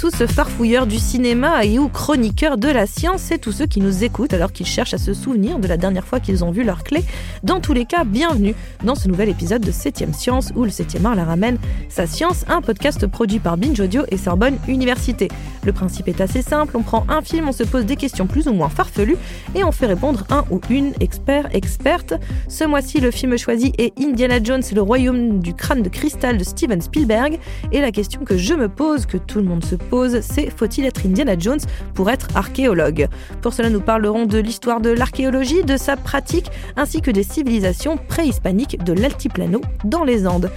Tous, 0.00 0.24
farfouilleurs 0.24 0.86
du 0.86 0.98
cinéma 0.98 1.62
et 1.66 1.78
ou 1.78 1.90
chroniqueurs 1.90 2.56
de 2.56 2.68
la 2.68 2.86
science 2.86 3.30
et 3.32 3.38
tous 3.38 3.52
ceux 3.52 3.66
qui 3.66 3.80
nous 3.80 4.02
écoutent 4.02 4.32
alors 4.32 4.50
qu'ils 4.50 4.64
cherchent 4.64 4.94
à 4.94 4.98
se 4.98 5.12
souvenir 5.12 5.58
de 5.58 5.68
la 5.68 5.76
dernière 5.76 6.06
fois 6.06 6.20
qu'ils 6.20 6.42
ont 6.42 6.50
vu 6.50 6.64
leur 6.64 6.84
clé. 6.84 7.04
Dans 7.42 7.60
tous 7.60 7.74
les 7.74 7.84
cas, 7.84 8.04
bienvenue 8.04 8.54
dans 8.82 8.94
ce 8.94 9.08
nouvel 9.08 9.28
épisode 9.28 9.60
de 9.60 9.70
7ème 9.70 10.14
Science 10.14 10.52
où 10.56 10.64
le 10.64 10.70
7ème 10.70 11.04
art 11.04 11.14
la 11.16 11.24
ramène 11.24 11.58
sa 11.90 12.06
science, 12.06 12.46
un 12.48 12.62
podcast 12.62 13.06
produit 13.08 13.40
par 13.40 13.58
Binge 13.58 13.78
Audio 13.78 14.04
et 14.08 14.16
Sorbonne 14.16 14.56
Université. 14.68 15.28
Le 15.66 15.72
principe 15.74 16.08
est 16.08 16.22
assez 16.22 16.40
simple, 16.40 16.78
on 16.78 16.82
prend 16.82 17.04
un 17.10 17.20
film, 17.20 17.50
on 17.50 17.52
se 17.52 17.64
pose 17.64 17.84
des 17.84 17.96
questions 17.96 18.26
plus 18.26 18.48
ou 18.48 18.54
moins 18.54 18.70
farfelues 18.70 19.18
et 19.54 19.64
on 19.64 19.70
fait 19.70 19.84
répondre 19.84 20.24
un 20.30 20.46
ou 20.50 20.62
une 20.70 20.94
expert, 21.00 21.54
experte. 21.54 22.14
Ce 22.48 22.64
mois-ci, 22.64 23.00
le 23.00 23.10
film 23.10 23.36
choisi 23.36 23.74
est 23.76 23.92
Indiana 24.00 24.42
Jones 24.42 24.62
le 24.74 24.80
royaume 24.80 25.40
du 25.40 25.52
crâne 25.52 25.82
de 25.82 25.90
cristal 25.90 26.38
de 26.38 26.44
Steven 26.44 26.80
Spielberg 26.80 27.38
et 27.70 27.82
la 27.82 27.92
question 27.92 28.24
que 28.24 28.38
je 28.38 28.54
me 28.54 28.70
pose, 28.70 29.04
que 29.04 29.18
tout 29.18 29.40
le 29.40 29.44
monde 29.44 29.62
se 29.62 29.76
c'est 30.20 30.50
faut-il 30.50 30.84
être 30.84 31.06
Indiana 31.06 31.38
Jones 31.38 31.60
pour 31.94 32.10
être 32.10 32.28
archéologue? 32.34 33.08
Pour 33.42 33.52
cela, 33.52 33.70
nous 33.70 33.80
parlerons 33.80 34.26
de 34.26 34.38
l'histoire 34.38 34.80
de 34.80 34.90
l'archéologie, 34.90 35.64
de 35.64 35.76
sa 35.76 35.96
pratique, 35.96 36.50
ainsi 36.76 37.00
que 37.00 37.10
des 37.10 37.22
civilisations 37.22 37.96
préhispaniques 37.96 38.82
de 38.82 38.92
l'altiplano 38.92 39.60
dans 39.84 40.04
les 40.04 40.26
Andes. 40.26 40.50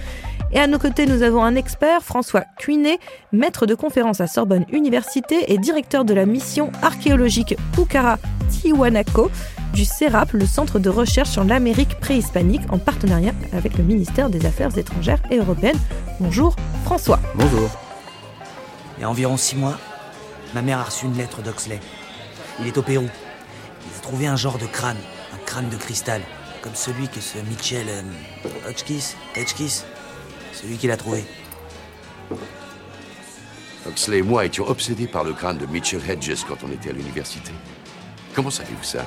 Et 0.52 0.58
à 0.58 0.68
nos 0.68 0.78
côtés, 0.78 1.06
nous 1.06 1.22
avons 1.22 1.42
un 1.42 1.56
expert, 1.56 2.02
François 2.02 2.44
Cuinet, 2.58 2.98
maître 3.32 3.66
de 3.66 3.74
conférence 3.74 4.20
à 4.20 4.28
Sorbonne 4.28 4.64
Université 4.72 5.52
et 5.52 5.58
directeur 5.58 6.04
de 6.04 6.14
la 6.14 6.26
mission 6.26 6.70
archéologique 6.80 7.56
Pucara 7.72 8.18
Tiwanaco 8.50 9.30
du 9.72 9.84
CERAP, 9.84 10.32
le 10.32 10.46
centre 10.46 10.78
de 10.78 10.88
recherche 10.88 11.30
sur 11.30 11.42
l'Amérique 11.42 11.98
préhispanique, 11.98 12.62
en 12.70 12.78
partenariat 12.78 13.32
avec 13.52 13.76
le 13.76 13.82
ministère 13.82 14.30
des 14.30 14.46
Affaires 14.46 14.78
étrangères 14.78 15.20
et 15.32 15.38
européennes. 15.38 15.78
Bonjour 16.20 16.54
François. 16.84 17.18
Bonjour. 17.34 17.83
Il 18.96 19.00
y 19.00 19.04
a 19.04 19.10
environ 19.10 19.36
six 19.36 19.56
mois, 19.56 19.78
ma 20.54 20.62
mère 20.62 20.78
a 20.78 20.84
reçu 20.84 21.06
une 21.06 21.16
lettre 21.16 21.42
d'Oxley. 21.42 21.80
Il 22.60 22.66
est 22.66 22.78
au 22.78 22.82
Pérou. 22.82 23.08
Il 23.86 23.98
a 23.98 24.00
trouvé 24.00 24.26
un 24.26 24.36
genre 24.36 24.58
de 24.58 24.66
crâne, 24.66 24.98
un 25.34 25.44
crâne 25.44 25.68
de 25.68 25.76
cristal, 25.76 26.22
comme 26.62 26.74
celui 26.74 27.08
que 27.08 27.20
ce 27.20 27.38
Mitchell 27.38 27.86
euh, 27.88 28.02
Hotchkiss, 28.68 29.16
Hotchkiss, 29.36 29.84
celui 30.52 30.76
qu'il 30.76 30.90
a 30.90 30.96
trouvé. 30.96 31.24
Oxley 33.86 34.18
et 34.18 34.22
moi 34.22 34.46
étions 34.46 34.66
obsédés 34.66 35.08
par 35.08 35.24
le 35.24 35.32
crâne 35.32 35.58
de 35.58 35.66
Mitchell 35.66 36.00
Hedges 36.08 36.44
quand 36.48 36.56
on 36.64 36.70
était 36.70 36.90
à 36.90 36.92
l'université. 36.92 37.52
Comment 38.34 38.50
savez-vous 38.50 38.84
ça? 38.84 39.04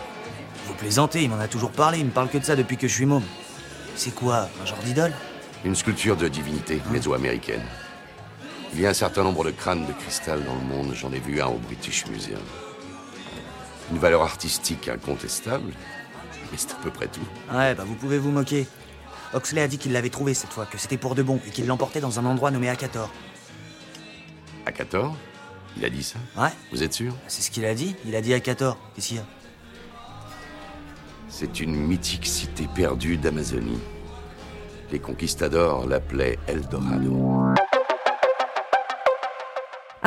Vous 0.65 0.73
plaisantez, 0.73 1.23
il 1.23 1.29
m'en 1.29 1.39
a 1.39 1.47
toujours 1.47 1.71
parlé, 1.71 1.99
il 1.99 2.05
me 2.05 2.11
parle 2.11 2.29
que 2.29 2.37
de 2.37 2.43
ça 2.43 2.55
depuis 2.55 2.77
que 2.77 2.87
je 2.87 2.93
suis 2.93 3.05
môme. 3.05 3.23
C'est 3.95 4.13
quoi, 4.13 4.49
un 4.61 4.65
genre 4.65 4.77
d'idole? 4.83 5.13
Une 5.63 5.75
sculpture 5.75 6.17
de 6.17 6.27
divinité 6.27 6.81
mésoaméricaine. 6.91 7.63
Il 8.73 8.81
y 8.81 8.85
a 8.85 8.89
un 8.89 8.93
certain 8.93 9.23
nombre 9.23 9.43
de 9.43 9.51
crânes 9.51 9.85
de 9.85 9.93
cristal 9.93 10.43
dans 10.43 10.55
le 10.55 10.61
monde, 10.61 10.93
j'en 10.93 11.11
ai 11.11 11.19
vu 11.19 11.41
un 11.41 11.47
au 11.47 11.57
British 11.57 12.05
Museum. 12.07 12.39
Une 13.91 13.97
valeur 13.97 14.21
artistique 14.21 14.87
incontestable, 14.89 15.71
mais 16.51 16.57
c'est 16.57 16.71
à 16.71 16.75
peu 16.75 16.91
près 16.91 17.07
tout. 17.07 17.21
Ouais, 17.51 17.73
bah 17.73 17.83
vous 17.85 17.95
pouvez 17.95 18.17
vous 18.19 18.31
moquer. 18.31 18.67
Oxley 19.33 19.61
a 19.61 19.67
dit 19.67 19.77
qu'il 19.77 19.93
l'avait 19.93 20.09
trouvé 20.09 20.33
cette 20.33 20.51
fois, 20.51 20.65
que 20.65 20.77
c'était 20.77 20.97
pour 20.97 21.15
de 21.15 21.23
bon, 21.23 21.39
et 21.47 21.49
qu'il 21.49 21.65
l'emportait 21.65 22.01
dans 22.01 22.19
un 22.19 22.25
endroit 22.25 22.51
nommé 22.51 22.69
Akator. 22.69 23.09
14 24.65 25.15
Il 25.77 25.85
a 25.85 25.89
dit 25.89 26.03
ça? 26.03 26.19
Ouais, 26.37 26.49
Vous 26.71 26.83
êtes 26.83 26.93
sûr? 26.93 27.13
C'est 27.27 27.41
ce 27.41 27.49
qu'il 27.49 27.65
a 27.65 27.73
dit, 27.73 27.95
il 28.05 28.15
a 28.15 28.21
dit 28.21 28.33
Akator. 28.33 28.77
Qu'est-ce 28.93 29.07
qu'il 29.07 29.17
y 29.17 29.19
a? 29.19 29.25
C'est 31.29 31.59
une 31.59 31.75
mythique 31.75 32.25
cité 32.25 32.67
perdue 32.75 33.17
d'Amazonie. 33.17 33.79
Les 34.91 34.99
conquistadors 34.99 35.87
l'appelaient 35.87 36.37
Eldorado. 36.47 37.53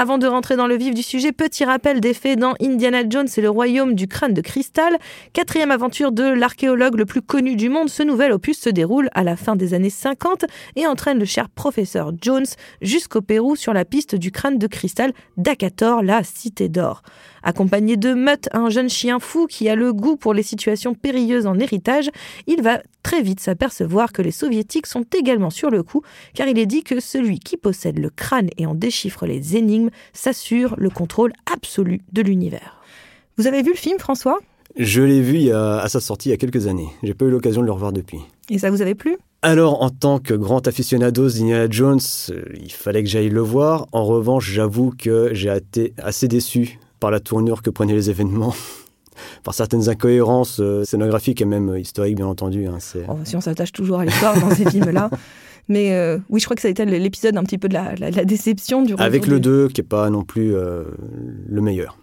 Avant 0.01 0.17
de 0.17 0.27
rentrer 0.27 0.57
dans 0.57 0.67
le 0.67 0.79
vif 0.79 0.95
du 0.95 1.03
sujet, 1.03 1.31
petit 1.31 1.63
rappel 1.63 2.01
des 2.01 2.15
faits 2.15 2.39
dans 2.39 2.55
Indiana 2.59 3.03
Jones 3.07 3.29
et 3.37 3.41
le 3.43 3.51
royaume 3.51 3.95
du 3.95 4.09
crâne 4.09 4.33
de 4.33 4.41
cristal. 4.41 4.97
Quatrième 5.35 5.71
aventure 5.71 6.11
de 6.11 6.23
l'archéologue 6.23 6.97
le 6.97 7.05
plus 7.05 7.21
connu 7.21 7.55
du 7.55 7.69
monde, 7.69 7.91
ce 7.91 8.03
nouvel 8.03 8.33
opus 8.33 8.59
se 8.59 8.71
déroule 8.71 9.11
à 9.13 9.25
la 9.25 9.37
fin 9.37 9.57
des 9.57 9.75
années 9.75 9.91
50 9.91 10.47
et 10.77 10.87
entraîne 10.87 11.19
le 11.19 11.27
cher 11.27 11.51
professeur 11.51 12.13
Jones 12.19 12.47
jusqu'au 12.81 13.21
Pérou 13.21 13.57
sur 13.57 13.75
la 13.75 13.85
piste 13.85 14.15
du 14.15 14.33
crâne 14.33 14.57
de 14.57 14.67
cristal 14.67 15.13
d'Akator, 15.37 16.03
la 16.03 16.25
cité 16.25 16.71
d'or. 16.71 17.03
Accompagné 17.43 17.97
de 17.97 18.15
Mutt, 18.15 18.49
un 18.53 18.69
jeune 18.71 18.89
chien 18.91 19.19
fou 19.19 19.47
qui 19.47 19.69
a 19.69 19.75
le 19.75 19.93
goût 19.93 20.17
pour 20.17 20.35
les 20.35 20.43
situations 20.43 20.95
périlleuses 20.95 21.47
en 21.47 21.59
héritage, 21.59 22.11
il 22.47 22.63
va 22.63 22.81
très 23.03 23.23
vite 23.23 23.41
s'apercevoir 23.41 24.13
que 24.13 24.23
les 24.23 24.31
soviétiques 24.31 24.87
sont 24.87 25.05
également 25.19 25.51
sur 25.51 25.71
le 25.71 25.83
coup, 25.83 26.03
car 26.35 26.49
il 26.49 26.59
est 26.59 26.67
dit 26.67 26.83
que 26.83 27.01
celui 27.01 27.39
qui 27.39 27.57
possède 27.57 27.99
le 27.99 28.11
crâne 28.11 28.51
et 28.59 28.67
en 28.67 28.75
déchiffre 28.75 29.27
les 29.27 29.57
énigmes 29.57 29.91
s'assure 30.13 30.75
le 30.79 30.91
contrôle 30.91 31.33
absolu 31.53 32.01
de 32.13 32.23
l'univers. 32.23 32.81
Vous 33.37 33.47
avez 33.47 33.63
vu 33.63 33.71
le 33.71 33.77
film, 33.77 33.99
François? 33.99 34.39
Je 34.77 35.03
l'ai 35.03 35.21
vu 35.23 35.35
il 35.37 35.43
y 35.45 35.53
a- 35.53 35.79
à 35.81 35.89
sa 35.89 35.99
sortie 35.99 36.29
il 36.29 36.33
y 36.33 36.35
a 36.35 36.39
quelques 36.39 36.67
années. 36.67 36.89
J'ai 37.03 37.15
pas 37.15 37.25
eu 37.25 37.31
l'occasion 37.31 37.61
de 37.63 37.67
le 37.67 37.73
revoir 37.73 37.93
depuis. 37.93 38.19
Et 38.51 38.59
ça 38.59 38.71
vous 38.71 38.83
avait 38.83 38.95
plu? 38.95 39.17
Alors, 39.43 39.83
en 39.83 39.91
tant 39.91 40.19
que 40.19 40.35
grand 40.35 40.69
aficionado 40.69 41.29
d'Indiana 41.29 41.67
Jones, 41.71 41.99
euh, 42.29 42.43
il 42.63 42.71
fallait 42.71 43.03
que 43.03 43.09
j'aille 43.09 43.31
le 43.31 43.41
voir. 43.41 43.87
En 43.93 44.05
revanche, 44.05 44.51
j'avoue 44.51 44.93
que 44.97 45.31
j'ai 45.33 45.53
été 45.57 45.95
assez 45.97 46.29
déçu 46.29 46.79
par 47.01 47.11
la 47.11 47.19
tournure 47.21 47.63
que 47.63 47.71
prenaient 47.71 47.95
les 47.95 48.11
événements, 48.11 48.55
par 49.45 49.55
certaines 49.55 49.89
incohérences 49.89 50.59
euh, 50.61 50.85
scénographiques 50.85 51.41
et 51.41 51.45
même 51.47 51.71
euh, 51.71 51.81
historiques, 51.81 52.17
bien 52.17 52.27
entendu. 52.27 52.67
hein, 52.67 52.79
Oh, 53.09 53.17
Si 53.25 53.37
on 53.37 53.41
s'attache 53.41 53.73
toujours 53.73 54.01
à 54.01 54.05
l'histoire 54.05 54.39
dans 54.39 54.51
ces 54.51 54.69
films-là. 54.71 55.11
Mais 55.69 55.93
euh, 55.93 56.19
oui, 56.31 56.41
je 56.41 56.47
crois 56.47 56.57
que 56.57 56.63
ça 56.63 56.69
a 56.69 56.71
été 56.71 56.85
l'épisode 56.85 57.37
un 57.37 57.45
petit 57.45 57.59
peu 57.59 57.69
de 57.69 57.75
la, 57.75 57.95
la- 57.97 58.11
la 58.11 58.25
déception 58.25 58.83
du 58.83 58.95
Avec 58.99 59.27
le 59.29 59.37
du- 59.39 59.49
2, 59.49 59.69
qui 59.69 59.81
est 59.83 59.85
pas 59.85 60.11
non 60.11 60.25
plus 60.25 60.53
euh, 60.55 60.85
le 61.49 61.61
meilleur, 61.61 61.97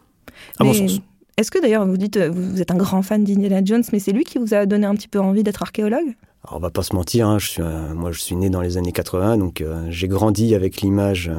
à 0.59 0.63
mon 0.63 0.73
sens. 0.73 0.99
Est-ce 1.35 1.51
que 1.51 1.61
d'ailleurs, 1.61 1.85
vous 1.85 1.97
dites, 1.97 2.17
vous 2.17 2.61
êtes 2.61 2.71
un 2.71 2.77
grand 2.77 3.01
fan 3.01 3.23
d'Indiana 3.25 3.61
Jones, 3.63 3.83
mais 3.91 3.99
c'est 3.99 4.11
lui 4.13 4.23
qui 4.23 4.37
vous 4.37 4.53
a 4.53 4.65
donné 4.65 4.85
un 4.87 4.95
petit 4.95 5.07
peu 5.09 5.19
envie 5.19 5.43
d'être 5.43 5.61
archéologue? 5.63 6.15
Alors, 6.45 6.57
on 6.57 6.59
va 6.59 6.69
pas 6.69 6.81
se 6.81 6.95
mentir, 6.95 7.27
hein, 7.27 7.39
je 7.39 7.47
suis, 7.47 7.61
un- 7.61 7.93
moi 7.93 8.11
je 8.11 8.19
suis 8.21 8.35
né 8.37 8.49
dans 8.49 8.61
les 8.61 8.77
années 8.77 8.93
80, 8.93 9.37
donc 9.37 9.61
j'ai 9.89 10.07
grandi 10.07 10.55
avec 10.55 10.81
l'image 10.81 11.29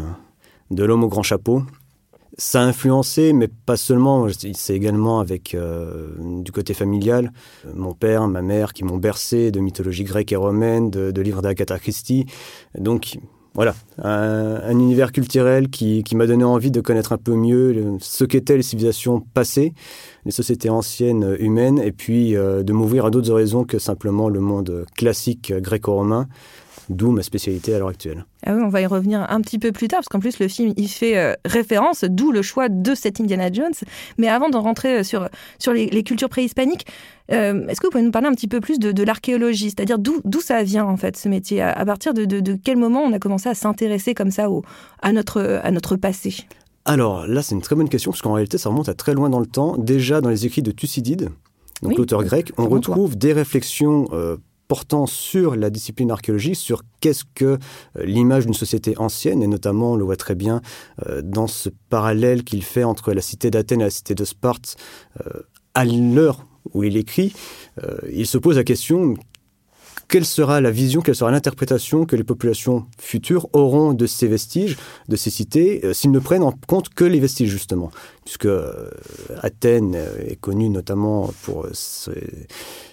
de 0.71 0.85
l'homme 0.85 1.05
au 1.05 1.09
grand 1.09 1.23
chapeau. 1.23 1.63
Ça 2.41 2.63
a 2.63 2.65
influencé, 2.65 3.33
mais 3.33 3.49
pas 3.49 3.77
seulement, 3.77 4.29
c'est 4.55 4.75
également 4.77 5.19
avec 5.19 5.57
euh, 5.57 6.07
du 6.21 6.53
côté 6.53 6.73
familial. 6.73 7.33
Euh, 7.67 7.73
Mon 7.75 7.95
père, 7.95 8.29
ma 8.29 8.43
mère 8.43 8.73
qui 8.73 8.85
m'ont 8.85 8.97
bercé 8.97 9.51
de 9.51 9.59
mythologie 9.59 10.05
grecque 10.05 10.31
et 10.31 10.37
romaine, 10.37 10.89
de, 10.89 11.11
de 11.11 11.21
livres 11.21 11.43
d'Agatha 11.43 11.81
Christie. 11.81 12.27
Donc 12.79 13.19
voilà, 13.55 13.75
un, 14.01 14.61
un 14.63 14.79
univers 14.79 15.11
culturel 15.11 15.69
qui, 15.69 16.05
qui 16.05 16.15
m'a 16.15 16.29
donné 16.29 16.45
envie 16.45 16.71
de 16.71 16.81
connaître 16.81 17.13
un 17.13 17.19
peu 17.19 17.35
mieux 17.35 17.97
ce 17.99 18.23
qu'étaient 18.23 18.57
les 18.57 18.63
civilisations 18.63 19.21
passées, 19.35 19.75
les 20.25 20.31
sociétés 20.31 20.71
anciennes 20.71 21.37
humaines, 21.41 21.81
et 21.81 21.91
puis 21.91 22.37
euh, 22.37 22.63
de 22.63 22.73
m'ouvrir 22.73 23.07
à 23.07 23.11
d'autres 23.11 23.31
horizons 23.31 23.65
que 23.65 23.81
simplement 23.81 24.29
le 24.29 24.39
monde 24.39 24.87
classique 24.97 25.53
gréco-romain, 25.53 26.29
d'où 26.89 27.11
ma 27.11 27.23
spécialité 27.23 27.75
à 27.75 27.79
l'heure 27.79 27.89
actuelle. 27.89 28.25
Ah 28.47 28.55
oui, 28.55 28.63
on 28.65 28.69
va 28.69 28.81
y 28.81 28.87
revenir 28.87 29.27
un 29.29 29.41
petit 29.41 29.59
peu 29.59 29.73
plus 29.73 29.89
tard, 29.89 29.99
parce 29.99 30.09
qu'en 30.09 30.21
plus, 30.21 30.39
le 30.39 30.49
film, 30.49 30.73
il 30.77 30.89
fait 30.89 31.19
euh, 31.19 31.35
référence, 31.45 32.05
d'où 32.05 32.33
le 32.33 32.43
choix 32.43 32.69
de 32.69 32.95
cet 32.95 33.21
Indiana 33.21 33.53
Jones. 33.53 33.75
Mais 34.17 34.29
avant 34.29 34.49
de 34.49 34.57
rentrer 34.57 34.99
euh, 34.99 35.03
sur, 35.03 35.29
sur 35.59 35.73
les, 35.73 35.87
les 35.87 36.03
cultures 36.03 36.29
préhispaniques, 36.29 36.87
euh, 37.31 37.67
est-ce 37.69 37.81
que 37.81 37.87
vous 37.87 37.91
pouvez 37.91 38.05
nous 38.05 38.11
parler 38.11 38.29
un 38.29 38.33
petit 38.35 38.49
peu 38.49 38.61
plus 38.61 38.79
de, 38.79 38.93
de 38.93 39.03
l'archéologie? 39.03 39.71
C'est-à-dire 39.71 39.99
d'où 39.99 40.41
ça 40.41 40.63
vient, 40.63 40.85
en 40.87 40.97
fait, 40.97 41.17
ce 41.17 41.29
métier? 41.29 41.61
À, 41.61 41.73
à 41.73 41.85
partir 41.85 42.15
de, 42.15 42.25
de- 42.25 42.41
de 42.41 42.57
quel 42.63 42.77
moment 42.77 43.03
on 43.03 43.13
a 43.13 43.19
commencé 43.19 43.49
à 43.49 43.55
s'intéresser 43.55 44.15
comme 44.15 44.31
ça 44.31 44.51
au, 44.51 44.63
à, 45.03 45.13
notre, 45.13 45.61
à 45.63 45.71
notre 45.71 45.97
passé? 45.97 46.35
Alors 46.85 47.27
là, 47.27 47.43
c'est 47.43 47.55
une 47.55 47.61
très 47.61 47.77
bonne 47.77 47.91
question, 47.91 48.13
parce 48.13 48.23
qu'en 48.23 48.33
réalité, 48.33 48.57
ça 48.57 48.71
remonte 48.71 48.89
à 48.89 48.95
très 48.95 49.13
loin 49.13 49.29
dans 49.29 49.41
le 49.41 49.47
temps. 49.47 49.77
Déjà, 49.77 50.23
dans 50.23 50.31
les 50.31 50.47
écrits 50.47 50.63
de 50.63 50.71
Thucydide, 50.71 51.29
donc 51.83 51.93
Oui, 51.93 51.95
l'auteur 51.99 52.25
grec, 52.25 52.51
on 52.57 52.67
retrouve 52.69 53.17
des 53.19 53.33
réflexions 53.33 54.07
euh, 54.13 54.37
portant 54.69 55.07
sur 55.07 55.57
la 55.57 55.71
discipline 55.71 56.11
archéologique, 56.11 56.57
sur 56.57 56.83
qu'est-ce 57.01 57.25
que 57.35 57.45
euh, 57.45 57.57
l'image 58.05 58.45
d'une 58.45 58.55
société 58.55 58.97
ancienne, 58.99 59.43
et 59.43 59.47
notamment, 59.47 59.93
on 59.93 59.97
le 59.97 60.05
voit 60.05 60.17
très 60.17 60.35
bien 60.35 60.61
euh, 61.09 61.23
dans 61.25 61.47
ce 61.47 61.71
parallèle 61.89 62.45
qu'il 62.45 62.63
fait 62.63 62.85
entre 62.85 63.13
la 63.13 63.23
cité 63.23 63.51
d'Athènes 63.51 63.81
et 63.81 63.85
la 63.85 63.91
cité 63.91 64.15
de 64.15 64.25
Sparte, 64.25 64.77
euh, 65.27 65.41
à 65.75 65.85
l'heure 65.85 66.45
où 66.75 66.85
il 66.85 66.99
écrit, 66.99 67.33
il 68.13 68.27
se 68.27 68.37
pose 68.37 68.57
la 68.57 68.65
question 68.65 69.15
quelle 70.09 70.25
sera 70.25 70.61
la 70.61 70.71
vision, 70.71 71.03
quelle 71.03 71.15
sera 71.15 71.31
l'interprétation 71.31 72.07
que 72.07 72.17
les 72.17 72.25
populations 72.25 72.87
futures 72.99 73.49
auront 73.53 73.93
de 73.93 74.07
ces 74.07 74.27
vestiges, 74.27 74.77
de 75.09 75.17
ces 75.17 75.31
cités, 75.31 75.85
euh, 75.85 75.93
s'ils 75.93 76.11
ne 76.11 76.19
prennent 76.19 76.43
en 76.43 76.53
compte 76.67 76.89
que 76.89 77.05
les 77.05 77.21
vestiges, 77.21 77.51
justement. 77.51 77.91
Puisque 78.25 78.47
euh, 78.47 78.91
Athènes 79.43 79.95
euh, 79.95 80.27
est 80.27 80.37
connue 80.37 80.71
notamment 80.71 81.31
pour 81.43 81.67
ses, 81.73 82.47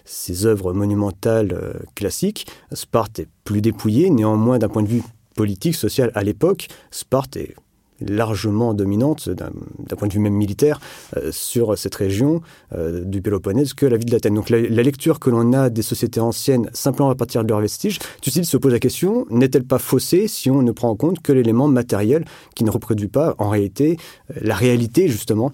ses 0.04 0.46
œuvres 0.46 0.74
monumentales 0.74 1.80
classiques. 1.96 2.48
Sparte 2.74 3.20
est 3.20 3.28
plus 3.46 3.62
dépouillée, 3.62 4.10
néanmoins, 4.10 4.60
d'un 4.60 4.70
point 4.70 4.84
de 4.84 4.90
vue 4.90 5.04
politique, 5.36 5.76
social, 5.76 6.12
à 6.16 6.24
l'époque, 6.24 6.68
Sparte 6.92 7.38
est 7.38 7.56
largement 8.02 8.74
dominante 8.74 9.30
d'un 9.30 9.52
point 9.98 10.08
de 10.08 10.14
vue 10.14 10.20
même 10.20 10.34
militaire 10.34 10.80
euh, 11.18 11.32
sur 11.32 11.78
cette 11.78 11.96
région 11.96 12.42
euh, 12.74 13.04
du 13.04 13.22
Péloponnèse 13.22 13.74
que 13.74 13.86
la 13.86 13.98
ville 13.98 14.10
d'Athènes. 14.10 14.36
Donc 14.36 14.50
la, 14.50 14.60
lecture 14.60 15.20
que 15.20 15.30
l'on 15.30 15.54
a 15.54 15.70
des 15.70 15.82
sociétés 15.82 16.20
anciennes 16.20 16.70
simplement 16.74 17.10
à 17.10 17.16
partir 17.16 17.44
de 17.44 17.50
leurs 17.50 17.62
vestiges, 17.62 18.00
Thucydide 18.22 18.46
se 18.46 18.58
pose 18.58 18.72
la 18.72 18.80
question 18.80 19.26
n'est-elle 19.30 19.64
pas 19.64 19.80
faussée 19.80 20.28
si 20.28 20.52
on 20.52 20.62
ne 20.62 20.72
prend 20.72 20.90
en 20.90 20.96
compte 20.96 21.22
que 21.22 21.32
l'élément 21.32 21.68
matériel 21.68 22.26
qui 22.56 22.64
ne 22.64 22.70
reproduit 22.70 23.08
pas 23.08 23.36
en 23.40 23.50
réalité 23.50 23.98
euh, 24.32 24.40
la 24.42 24.56
réalité 24.56 25.08
justement 25.08 25.52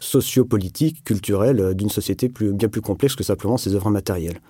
sociopolitique, 0.00 1.02
culturelle 1.02 1.74
d'une 1.74 1.90
société 1.90 2.28
bien 2.28 2.68
plus 2.68 2.80
complexe 2.80 3.16
que 3.16 3.24
simplement 3.24 3.56
ses 3.56 3.74
œuvres 3.74 3.90
matérielles? 3.90 4.40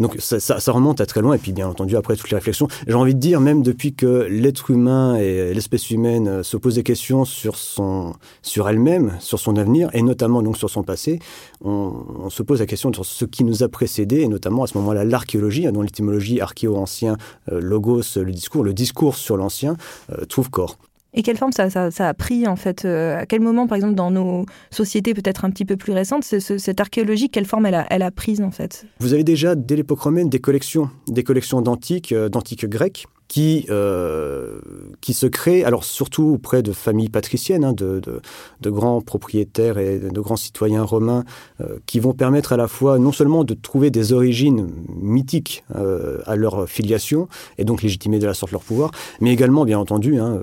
Donc 0.00 0.16
ça, 0.18 0.72
remonte 0.72 1.00
à 1.00 1.06
très 1.06 1.20
loin, 1.20 1.34
et 1.34 1.38
puis 1.38 1.52
bien 1.52 1.68
entendu, 1.68 1.96
après 1.96 2.16
toutes 2.16 2.30
les 2.30 2.36
réflexions, 2.36 2.68
j'ai 2.86 2.94
envie 2.94 3.14
de 3.14 3.20
dire, 3.20 3.40
même 3.40 3.62
depuis 3.62 3.94
que 3.94 4.26
l'être 4.28 4.70
humain 4.70 5.16
et 5.16 5.54
l'espèce 5.54 5.90
humaine 5.90 6.28
euh, 6.28 6.42
se 6.42 6.56
posent 6.56 6.76
des 6.76 6.82
questions 6.82 7.24
sur, 7.24 7.56
sur 7.56 8.68
elle-même, 8.68 9.16
sur 9.20 9.38
son 9.38 9.56
avenir, 9.56 9.90
et 9.92 10.02
notamment 10.02 10.42
donc 10.42 10.56
sur 10.56 10.70
son 10.70 10.82
passé, 10.82 11.18
on, 11.62 12.28
se 12.30 12.42
pose 12.42 12.60
la 12.60 12.66
question 12.66 12.92
sur 12.92 13.04
ce 13.04 13.24
qui 13.24 13.44
nous 13.44 13.62
a 13.62 13.68
précédé, 13.68 14.20
et 14.20 14.28
notamment 14.28 14.64
à 14.64 14.66
ce 14.66 14.76
moment-là 14.78 15.04
l'archéologie, 15.04 15.66
hein, 15.66 15.72
dont 15.72 15.82
l'étymologie 15.82 16.40
archéo-ancien, 16.40 17.16
euh, 17.52 17.60
logos, 17.60 18.02
le 18.16 18.32
discours, 18.32 18.64
le 18.64 18.74
discours 18.74 19.16
sur 19.16 19.36
l'ancien, 19.36 19.76
euh, 20.10 20.24
trouve 20.24 20.50
corps. 20.50 20.76
Et 21.14 21.22
quelle 21.22 21.36
forme 21.36 21.52
ça, 21.52 21.68
a 21.98 22.14
pris 22.14 22.46
en 22.46 22.56
fait 22.56 22.84
euh, 22.84 23.18
À 23.18 23.26
quel 23.26 23.40
moment, 23.40 23.66
par 23.66 23.76
exemple, 23.76 23.94
dans 23.94 24.10
nos 24.10 24.46
sociétés 24.70 25.14
peut-être 25.14 25.44
un 25.44 25.50
petit 25.50 25.64
peu 25.64 25.76
plus 25.76 25.92
récentes, 25.92 26.24
cette 26.24 26.80
archéologie, 26.80 27.30
quelle 27.30 27.46
forme 27.46 27.66
elle 27.66 27.76
a, 27.76 27.86
elle 27.90 28.02
a 28.02 28.10
prise 28.10 28.40
en 28.40 28.50
fait? 28.50 28.86
Vous 28.98 29.14
avez 29.14 29.24
déjà 29.24 29.54
dès 29.54 29.76
l'époque 29.76 30.00
romaine 30.00 30.28
des 30.28 30.40
collections, 30.40 30.90
des 31.06 31.22
collections 31.22 31.62
d'antiques, 31.62 32.12
euh, 32.12 32.28
d'antiques 32.28 32.66
grecques, 32.66 33.06
qui, 33.28 33.66
euh, 33.70 34.60
qui 35.00 35.14
se 35.14 35.26
crée, 35.26 35.64
alors 35.64 35.84
surtout 35.84 36.24
auprès 36.24 36.62
de 36.62 36.72
familles 36.72 37.08
patriciennes, 37.08 37.64
hein, 37.64 37.72
de, 37.72 38.00
de, 38.60 38.70
grands 38.70 39.00
propriétaires 39.00 39.78
et 39.78 39.98
de 39.98 40.20
grands 40.20 40.36
citoyens 40.36 40.82
romains, 40.82 41.24
euh, 41.60 41.78
qui 41.86 42.00
vont 42.00 42.12
permettre 42.12 42.52
à 42.52 42.56
la 42.56 42.68
fois 42.68 42.98
non 42.98 43.12
seulement 43.12 43.44
de 43.44 43.54
trouver 43.54 43.90
des 43.90 44.12
origines 44.12 44.68
mythiques 44.88 45.64
euh, 45.74 46.20
à 46.26 46.36
leur 46.36 46.68
filiation, 46.68 47.28
et 47.58 47.64
donc 47.64 47.82
légitimer 47.82 48.18
de 48.18 48.26
la 48.26 48.34
sorte 48.34 48.52
leur 48.52 48.62
pouvoir, 48.62 48.90
mais 49.20 49.32
également, 49.32 49.64
bien 49.64 49.78
entendu, 49.78 50.18
hein, 50.18 50.40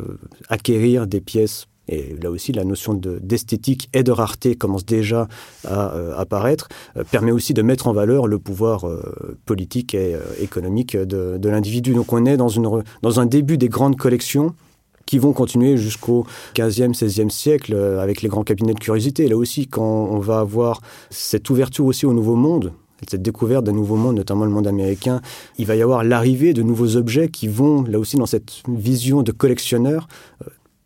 acquérir 0.49 1.07
des 1.07 1.21
pièces 1.21 1.67
et 1.87 2.15
là 2.21 2.31
aussi 2.31 2.51
la 2.51 2.63
notion 2.63 2.93
d'esthétique 2.93 3.89
et 3.93 4.03
de 4.03 4.11
rareté 4.11 4.55
commence 4.55 4.85
déjà 4.85 5.27
à 5.67 5.93
euh, 5.93 6.17
apparaître, 6.17 6.69
euh, 6.97 7.03
permet 7.03 7.31
aussi 7.31 7.53
de 7.53 7.61
mettre 7.61 7.87
en 7.87 7.93
valeur 7.93 8.27
le 8.27 8.39
pouvoir 8.39 8.87
euh, 8.87 9.37
politique 9.45 9.93
et 9.93 10.15
économique 10.39 10.95
de, 10.95 11.49
l'individu. 11.49 11.93
Donc 11.93 12.13
on 12.13 12.25
est 12.25 12.37
dans, 12.37 13.19
un 13.19 13.25
début 13.25 13.57
des 13.57 13.67
grandes 13.67 13.97
collections 13.97 14.53
qui 15.05 15.17
vont 15.17 15.33
continuer 15.33 15.75
jusqu'au 15.75 16.25
15e, 16.55 16.93
16e 16.97 17.29
siècle 17.29 17.75
avec 17.75 18.21
les 18.21 18.29
grands 18.29 18.43
cabinets 18.43 18.73
de 18.73 18.79
curiosité. 18.79 19.27
Là 19.27 19.35
aussi, 19.35 19.67
quand 19.67 20.07
on 20.09 20.19
va 20.19 20.39
avoir 20.39 20.81
cette 21.09 21.49
ouverture 21.49 21.85
aussi 21.85 22.05
au 22.05 22.13
nouveau 22.13 22.35
monde, 22.35 22.71
cette 23.09 23.21
découverte 23.21 23.65
d'un 23.65 23.73
nouveau 23.73 23.95
monde, 23.95 24.15
notamment 24.15 24.45
le 24.45 24.51
monde 24.51 24.67
américain, 24.67 25.21
il 25.57 25.65
va 25.65 25.75
y 25.75 25.81
avoir 25.81 26.03
l'arrivée 26.03 26.53
de 26.53 26.61
nouveaux 26.61 26.95
objets 26.95 27.27
qui 27.27 27.49
vont, 27.49 27.83
là 27.83 27.99
aussi, 27.99 28.15
dans 28.15 28.27
cette 28.27 28.63
vision 28.69 29.23
de 29.23 29.31
collectionneur, 29.31 30.07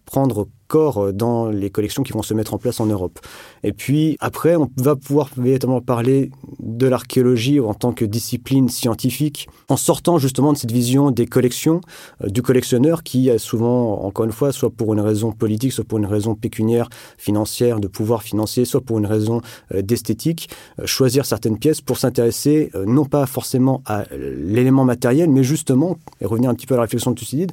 prendre 0.06 0.48
corps 0.68 0.98
euh, 0.98 1.12
dans 1.12 1.50
les 1.50 1.70
collections 1.70 2.04
qui 2.04 2.14
vont 2.14 2.22
se 2.22 2.34
mettre 2.34 2.54
en 2.54 2.58
place 2.58 2.80
en 2.80 2.86
Europe. 2.86 3.20
Et 3.64 3.74
puis 3.74 4.18
après, 4.20 4.56
on 4.56 4.70
va 4.78 4.96
pouvoir 4.96 5.30
véritablement 5.38 5.82
parler 5.82 6.32
de 6.60 6.88
l'archéologie 6.88 7.60
en 7.60 7.74
tant 7.74 7.94
que 7.94 8.06
discipline 8.06 8.70
scientifique, 8.70 9.48
en 9.70 9.78
sortant 9.78 10.18
justement 10.18 10.54
de 10.54 10.58
cette 10.58 10.72
vision 10.72 11.12
des 11.12 11.26
collections, 11.26 11.82
euh, 12.24 12.30
du 12.30 12.42
collectionneur 12.42 13.04
qui 13.04 13.30
a 13.30 13.38
souvent, 13.38 14.02
encore 14.04 14.26
une 14.26 14.32
fois, 14.32 14.52
soit 14.52 14.70
pour 14.70 14.94
une 14.94 15.00
raison 15.00 15.32
politique, 15.32 15.74
soit 15.74 15.84
pour 15.84 15.98
une 15.98 16.06
raison 16.06 16.36
pécuniaire, 16.36 16.90
financière, 17.18 17.80
de 17.80 17.88
pouvoir 17.88 18.24
financier, 18.24 18.66
soit 18.66 18.82
pour 18.82 19.00
une 19.00 19.06
raison 19.06 19.42
euh, 19.74 19.82
d'esthétique, 19.82 20.50
choisir 20.86 21.26
certaines 21.26 21.58
pièces 21.58 21.82
pour 21.82 21.98
s'intéresser 21.98 22.72
non 22.86 23.06
pas 23.06 23.26
forcément 23.26 23.82
à 23.86 24.04
l'élément 24.16 24.84
matériel, 24.84 25.30
mais 25.30 25.44
justement, 25.44 25.98
et 26.22 26.26
revenir 26.26 26.50
un 26.50 26.56
petit 26.56 26.68
peu 26.68 26.74
à 26.74 26.78
la 26.78 26.84
réflexion 26.84 27.12
de 27.12 27.16
Thucydide, 27.16 27.52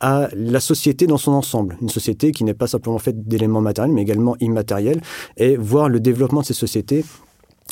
à 0.00 0.28
la 0.34 0.60
société 0.60 1.06
dans 1.06 1.18
son 1.18 1.32
ensemble. 1.32 1.76
Une 1.82 1.88
société 1.88 2.32
qui 2.32 2.44
n'est 2.44 2.54
pas 2.54 2.66
simplement 2.66 2.98
faite 2.98 3.26
d'éléments 3.26 3.60
matériels, 3.60 3.94
mais 3.94 4.02
également 4.02 4.36
immatériels, 4.40 5.00
et 5.36 5.56
voir 5.56 5.88
le 5.88 6.00
développement 6.00 6.40
de 6.40 6.46
ces 6.46 6.54
sociétés. 6.54 7.04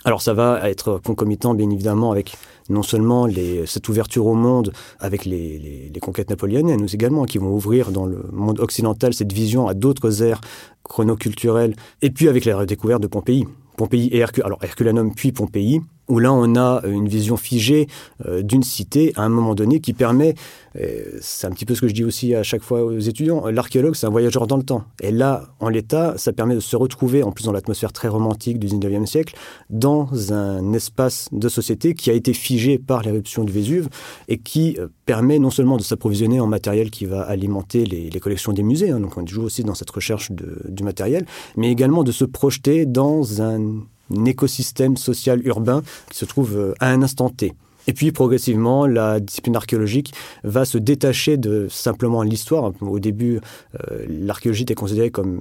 Alors 0.05 0.23
ça 0.23 0.35
va 0.35 0.69
être 0.69 1.01
concomitant, 1.05 1.55
bien 1.55 1.71
évidemment, 1.71 2.13
avec 2.13 2.37
non 2.69 2.83
seulement 2.83 3.27
cette 3.67 3.89
ouverture 3.89 4.27
au 4.27 4.35
monde 4.35 4.73
avec 5.01 5.25
les, 5.25 5.91
conquêtes 6.01 6.31
napoléoniennes, 6.31 6.81
mais 6.81 6.91
également 6.91 7.25
qui 7.25 7.39
vont 7.39 7.53
ouvrir 7.53 7.91
dans 7.91 8.07
le 8.07 8.25
monde 8.33 8.61
occidental 8.61 9.15
cette 9.15 9.33
vision 9.33 9.67
à 9.67 9.75
d'autres 9.75 10.23
ères 10.23 10.41
chronoculturelles, 10.85 11.75
et 12.03 12.11
puis 12.11 12.29
avec 12.29 12.45
la 12.45 12.57
redécouverte 12.57 13.03
de 13.03 13.09
Pompéi. 13.09 13.47
Pompéi 13.77 14.09
et 14.13 14.23
alors 14.45 14.59
Herculanum 14.63 15.15
puis 15.15 15.33
Pompéi, 15.33 15.81
où 16.09 16.19
là 16.19 16.33
on 16.33 16.57
a 16.57 16.83
une 16.87 17.09
vision 17.09 17.37
figée 17.37 17.87
euh, 18.27 18.43
d'une 18.43 18.63
cité 18.63 19.13
à 19.17 19.23
un 19.23 19.29
moment 19.29 19.55
donné 19.55 19.81
qui 19.81 19.93
permet, 19.93 20.35
euh, 20.81 21.19
c'est 21.21 21.47
un 21.47 21.51
petit 21.51 21.65
peu 21.65 21.75
ce 21.75 21.81
que 21.81 21.89
je 21.89 21.95
dis 21.95 22.05
aussi 22.05 22.35
à 22.35 22.43
chaque 22.43 22.63
fois 22.63 22.85
aux 22.85 22.99
étudiants, 22.99 23.47
l'archéologue 23.47 23.95
c'est 23.95 24.07
un 24.07 24.11
voyageur 24.11 24.47
dans 24.47 24.57
le 24.57 24.63
temps. 24.63 24.85
Et 25.01 25.11
là, 25.11 25.45
en 25.61 25.69
l'état, 25.69 26.15
ça 26.17 26.33
permet 26.33 26.55
de 26.55 26.61
se 26.61 26.77
retrouver, 26.77 27.23
en 27.23 27.33
plus 27.33 27.45
dans 27.45 27.53
l'atmosphère 27.53 27.93
très 27.93 28.09
romantique 28.09 28.59
du 28.59 28.67
19e 28.67 29.07
siècle, 29.07 29.35
dans 29.71 30.33
un 30.33 30.73
espace 30.73 31.29
de 31.33 31.49
société 31.49 31.95
qui 31.95 32.11
a 32.11 32.13
été 32.13 32.33
figé 32.33 32.79
par 32.79 33.03
l'éruption 33.03 33.45
du 33.45 33.53
Vésuve 33.53 33.89
et 34.29 34.39
qui 34.39 34.77
euh, 34.79 34.89
permet 35.07 35.39
non 35.39 35.51
seulement 35.51 35.77
de 35.77 35.83
s'approvisionner 35.83 36.41
en 36.41 36.47
matériel 36.47 36.91
qui 36.91 37.07
va 37.07 37.23
alimenter 37.23 37.85
les, 37.85 38.21
collections 38.21 38.53
des 38.53 38.63
musées, 38.63 38.91
hein, 38.91 39.01
donc 39.01 39.17
on 39.17 39.27
joue 39.27 39.43
aussi 39.43 39.63
dans 39.63 39.75
cette 39.75 39.91
recherche 39.91 40.33
du 40.33 40.83
matériel, 40.83 41.27
mais 41.57 41.71
également 41.71 42.03
de 42.03 42.13
se 42.13 42.25
projeter 42.25 42.87
dans 42.87 43.43
un 43.43 43.83
écosystème 44.27 44.97
social 44.97 45.47
urbain 45.47 45.83
qui 46.11 46.19
se 46.19 46.25
trouve 46.25 46.57
euh, 46.57 46.75
à 46.81 46.91
un 46.91 47.03
instant 47.03 47.29
T. 47.29 47.55
Et 47.89 47.93
puis 47.93 48.11
progressivement, 48.11 48.87
la 48.87 49.21
discipline 49.21 49.55
archéologique 49.55 50.13
va 50.43 50.65
se 50.65 50.77
détacher 50.77 51.37
de 51.37 51.69
simplement 51.71 52.23
l'histoire. 52.23 52.73
Au 52.81 52.99
début, 52.99 53.41
euh, 53.75 54.05
l'archéologie 54.09 54.65
était 54.65 54.75
considérée 54.75 55.11
comme 55.11 55.41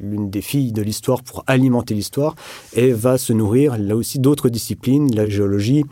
l'une 0.00 0.30
des 0.30 0.42
filles 0.42 0.70
de 0.70 0.80
l'histoire 0.80 1.24
pour 1.24 1.42
alimenter 1.48 1.94
l'histoire 1.94 2.36
et 2.74 2.92
va 2.92 3.18
se 3.18 3.32
nourrir 3.32 3.78
là 3.78 3.96
aussi 3.96 4.20
d'autres 4.20 4.48
disciplines, 4.48 5.12
la 5.12 5.28
géologie, 5.28 5.84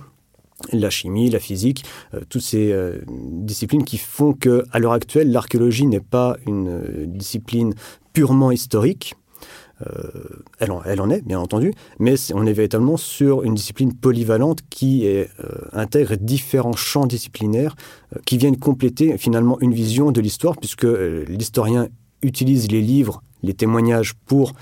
la 0.73 0.91
chimie, 0.91 1.29
la 1.29 1.41
physique, 1.41 1.85
euh, 2.15 2.21
toutes 2.29 2.43
ces 2.43 2.73
disciplines 3.09 3.83
qui 3.83 3.99
font 3.99 4.35
que, 4.35 4.65
à 4.71 4.79
l'heure 4.79 4.93
actuelle, 4.93 5.33
l'archéologie 5.33 5.87
n'est 5.87 5.99
pas 5.99 6.37
une 6.47 7.07
discipline 7.07 7.75
purement 8.13 8.53
historique, 8.53 9.17
euh, 9.87 10.11
elle, 10.59 10.73
en, 10.73 11.11
est, 11.11 11.25
bien 11.25 11.39
entendu, 11.39 11.73
mais 12.01 12.15
on 12.35 12.47
est 12.47 12.53
véritablement 12.53 12.97
sur 12.97 13.45
une 13.45 13.55
discipline 13.55 13.95
polyvalente 13.95 14.61
qui 14.71 15.07
euh, 15.07 15.25
intègre 15.73 16.17
différents 16.17 16.75
champs 16.75 17.07
disciplinaires 17.07 17.77
euh, 18.15 18.19
qui 18.27 18.39
viennent 18.39 18.57
compléter 18.57 19.17
finalement 19.19 19.59
une 19.61 19.73
vision 19.73 20.11
de 20.11 20.21
l'histoire, 20.21 20.57
puisque 20.57 20.87
l'historien 21.29 21.89
utilise 22.23 22.71
les 22.73 22.81
livres, 22.81 23.23
les 23.43 23.55
témoignages 23.55 24.15
pour 24.27 24.55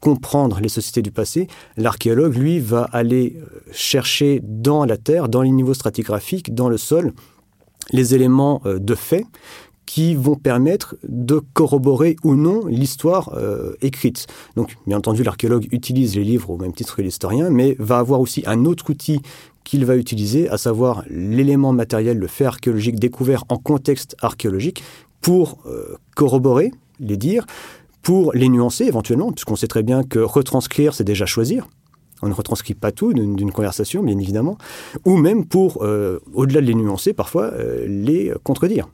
comprendre 0.00 0.58
les 0.60 0.68
sociétés 0.68 1.02
du 1.02 1.12
passé. 1.12 1.46
L'archéologue, 1.76 2.36
lui, 2.36 2.58
va 2.58 2.82
aller 2.92 3.36
chercher 3.70 4.40
dans 4.42 4.84
la 4.84 4.96
terre, 4.96 5.28
dans 5.28 5.40
les 5.40 5.50
niveaux 5.50 5.72
stratigraphiques, 5.72 6.52
dans 6.52 6.68
le 6.68 6.76
sol, 6.76 7.12
les 7.92 8.14
éléments 8.14 8.60
de 8.64 8.94
fait 8.96 9.24
qui 9.86 10.14
vont 10.14 10.36
permettre 10.36 10.94
de 11.02 11.40
corroborer 11.52 12.14
ou 12.22 12.36
non 12.36 12.64
l'histoire 12.66 13.32
euh, 13.34 13.72
écrite. 13.82 14.28
Donc, 14.54 14.76
bien 14.86 14.98
entendu, 14.98 15.24
l'archéologue 15.24 15.66
utilise 15.72 16.14
les 16.14 16.22
livres 16.22 16.50
au 16.50 16.56
même 16.56 16.72
titre 16.72 16.94
que 16.94 17.02
l'historien, 17.02 17.50
mais 17.50 17.74
va 17.80 17.98
avoir 17.98 18.20
aussi 18.20 18.44
un 18.46 18.66
autre 18.66 18.90
outil 18.90 19.20
qu'il 19.64 19.84
va 19.84 19.96
utiliser, 19.96 20.48
à 20.48 20.58
savoir 20.58 21.02
l'élément 21.10 21.72
matériel, 21.72 22.18
le 22.18 22.28
fait 22.28 22.44
archéologique 22.44 23.00
découvert 23.00 23.42
en 23.48 23.56
contexte 23.56 24.14
archéologique, 24.20 24.82
pour 25.20 25.58
euh, 25.66 25.96
corroborer 26.14 26.70
les 27.00 27.16
dires, 27.16 27.44
pour 28.00 28.32
les 28.32 28.48
nuancer 28.48 28.84
éventuellement, 28.84 29.32
puisqu'on 29.32 29.56
sait 29.56 29.66
très 29.66 29.82
bien 29.82 30.02
que 30.02 30.20
retranscrire, 30.20 30.94
c'est 30.94 31.02
déjà 31.04 31.26
choisir. 31.26 31.66
On 32.22 32.28
ne 32.28 32.32
retranscrit 32.32 32.74
pas 32.74 32.92
tout 32.92 33.12
d'une 33.12 33.50
conversation, 33.50 34.04
bien 34.04 34.18
évidemment, 34.18 34.56
ou 35.04 35.16
même 35.16 35.46
pour, 35.46 35.82
euh, 35.82 36.20
au-delà 36.32 36.60
de 36.60 36.66
les 36.66 36.74
nuancer, 36.74 37.12
parfois 37.12 37.52
les 37.86 38.32
contredire. 38.44 38.88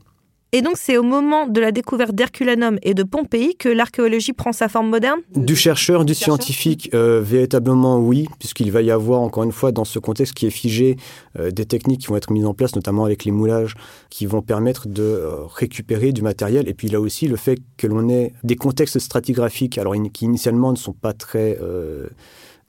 Et 0.53 0.61
donc, 0.61 0.75
c'est 0.77 0.97
au 0.97 1.03
moment 1.03 1.45
de 1.45 1.59
la 1.59 1.73
découverte 1.73 2.15
d'Herculanum 2.15 2.79
et 2.81 2.93
de 2.93 3.03
Pompéi 3.03 3.57
que 3.57 3.67
l'archéologie 3.67 4.31
prend 4.31 4.53
sa 4.53 4.69
forme 4.69 4.89
moderne 4.89 5.19
Du 5.35 5.57
chercheur, 5.57 6.05
du 6.05 6.13
scientifique, 6.13 6.89
euh, 6.93 7.21
véritablement 7.21 7.99
oui, 7.99 8.27
puisqu'il 8.39 8.71
va 8.71 8.81
y 8.81 8.89
avoir, 8.89 9.19
encore 9.19 9.43
une 9.43 9.51
fois, 9.51 9.73
dans 9.73 9.83
ce 9.83 9.99
contexte 9.99 10.33
qui 10.33 10.45
est 10.45 10.51
figé, 10.51 10.95
euh, 11.37 11.51
des 11.51 11.65
techniques 11.65 12.01
qui 12.01 12.07
vont 12.07 12.15
être 12.15 12.31
mises 12.31 12.45
en 12.45 12.53
place, 12.53 12.75
notamment 12.75 13.03
avec 13.03 13.25
les 13.25 13.31
moulages, 13.31 13.75
qui 14.09 14.25
vont 14.25 14.41
permettre 14.41 14.87
de 14.87 15.03
euh, 15.03 15.45
récupérer 15.47 16.13
du 16.13 16.21
matériel. 16.21 16.69
Et 16.69 16.73
puis 16.73 16.87
là 16.87 17.01
aussi, 17.01 17.27
le 17.27 17.35
fait 17.35 17.59
que 17.75 17.85
l'on 17.85 18.07
ait 18.07 18.31
des 18.43 18.55
contextes 18.55 18.99
stratigraphiques, 18.99 19.77
alors 19.77 19.95
qui 20.13 20.25
initialement 20.25 20.71
ne 20.71 20.77
sont 20.77 20.93
pas 20.93 21.13
très 21.13 21.59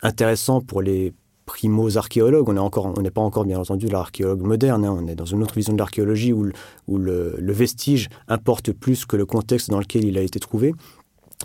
intéressants 0.03 0.61
pour 0.61 0.83
les 0.83 1.13
primo 1.59 1.97
archéologues. 1.97 2.49
On 2.49 3.03
n'est 3.03 3.11
pas 3.11 3.21
encore 3.21 3.45
bien 3.45 3.59
entendu 3.59 3.89
l'archéologue 3.89 4.43
moderne. 4.43 4.85
Hein. 4.85 4.97
On 4.97 5.09
est 5.09 5.17
dans 5.17 5.25
une 5.25 5.43
autre 5.43 5.55
vision 5.55 5.73
de 5.73 5.79
l'archéologie 5.79 6.33
où, 6.33 6.51
où 6.87 6.99
le, 6.99 7.53
vestige 7.53 8.09
importe 8.29 8.71
plus 8.71 9.05
que 9.05 9.17
le 9.17 9.27
contexte 9.27 9.69
dans 9.69 9.81
lequel 9.81 10.05
il 10.05 10.17
a 10.19 10.23
été 10.23 10.39
trouvé. 10.39 10.73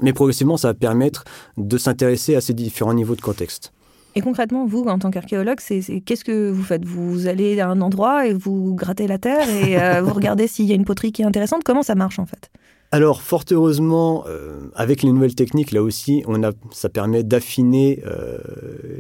Mais 0.04 0.14
progressivement, 0.14 0.58
ça 0.58 0.68
va 0.70 0.74
permettre 0.76 1.24
de 1.58 1.78
s'intéresser 1.78 2.36
à 2.36 2.42
ces 2.42 2.54
différents 2.54 2.94
niveaux 2.94 3.16
de 3.16 3.22
contexte. 3.22 3.74
Et 4.16 4.22
concrètement, 4.22 4.68
vous, 4.68 4.84
en 4.84 5.00
tant 5.00 5.10
qu'archéologue, 5.10 5.60
c'est, 5.60 5.82
qu'est-ce 6.06 6.24
que 6.24 6.52
vous 6.52 6.64
faites? 6.64 6.86
Vous 6.86 7.26
allez 7.26 7.60
à 7.60 7.70
un 7.70 7.82
endroit 7.82 8.28
et 8.28 8.34
vous 8.34 8.76
grattez 8.76 9.08
la 9.08 9.18
terre 9.18 9.50
et 9.50 9.80
euh, 9.82 10.04
vous 10.04 10.14
regardez 10.14 10.46
s'il 10.48 10.66
y 10.66 10.72
a 10.72 10.76
une 10.76 10.86
poterie 10.86 11.12
qui 11.12 11.24
est 11.24 11.26
intéressante? 11.26 11.64
Comment 11.64 11.82
ça 11.82 11.96
marche 11.96 12.20
en 12.20 12.28
fait? 12.28 12.52
Alors, 12.94 13.24
fort 13.24 13.44
heureusement, 13.50 14.24
euh, 14.28 14.70
avec 14.76 15.02
les 15.02 15.12
nouvelles 15.12 15.34
techniques, 15.34 15.72
là 15.72 15.82
aussi, 15.82 16.24
on 16.28 16.44
a, 16.44 16.52
ça 16.70 16.90
permet 16.90 17.24
d'affiner 17.24 18.04
euh, 18.06 18.38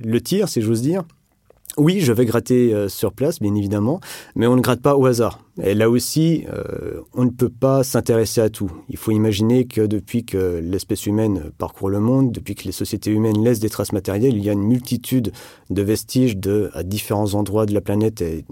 le 0.03 0.19
tir, 0.19 0.49
si 0.49 0.63
j'ose 0.63 0.81
dire. 0.81 1.03
Oui, 1.77 2.01
je 2.01 2.13
vais 2.13 2.25
gratter 2.25 2.71
euh, 2.71 2.87
sur 2.87 3.13
place, 3.13 3.39
bien 3.39 3.55
évidemment, 3.55 3.99
mais 4.35 4.45
on 4.45 4.55
ne 4.55 4.61
gratte 4.61 4.81
pas 4.81 4.95
au 4.95 5.07
hasard. 5.07 5.39
Et 5.61 5.73
là 5.73 5.89
aussi, 5.89 6.45
euh, 6.53 7.01
on 7.13 7.25
ne 7.25 7.31
peut 7.31 7.49
pas 7.49 7.83
s'intéresser 7.83 8.41
à 8.41 8.49
tout. 8.49 8.71
Il 8.89 8.97
faut 8.97 9.11
imaginer 9.11 9.65
que 9.65 9.81
depuis 9.81 10.23
que 10.23 10.61
l'espèce 10.63 11.07
humaine 11.07 11.51
parcourt 11.57 11.89
le 11.89 11.99
monde, 11.99 12.31
depuis 12.31 12.53
que 12.53 12.65
les 12.65 12.71
sociétés 12.71 13.09
humaines 13.09 13.43
laissent 13.43 13.59
des 13.59 13.71
traces 13.71 13.91
matérielles, 13.91 14.35
il 14.35 14.43
y 14.43 14.49
a 14.49 14.53
une 14.53 14.63
multitude 14.63 15.31
de 15.71 15.81
vestiges 15.81 16.37
à 16.73 16.83
différents 16.83 17.33
endroits 17.33 17.65
de 17.65 17.73
la 17.73 17.81
planète 17.81 18.21
et 18.21 18.45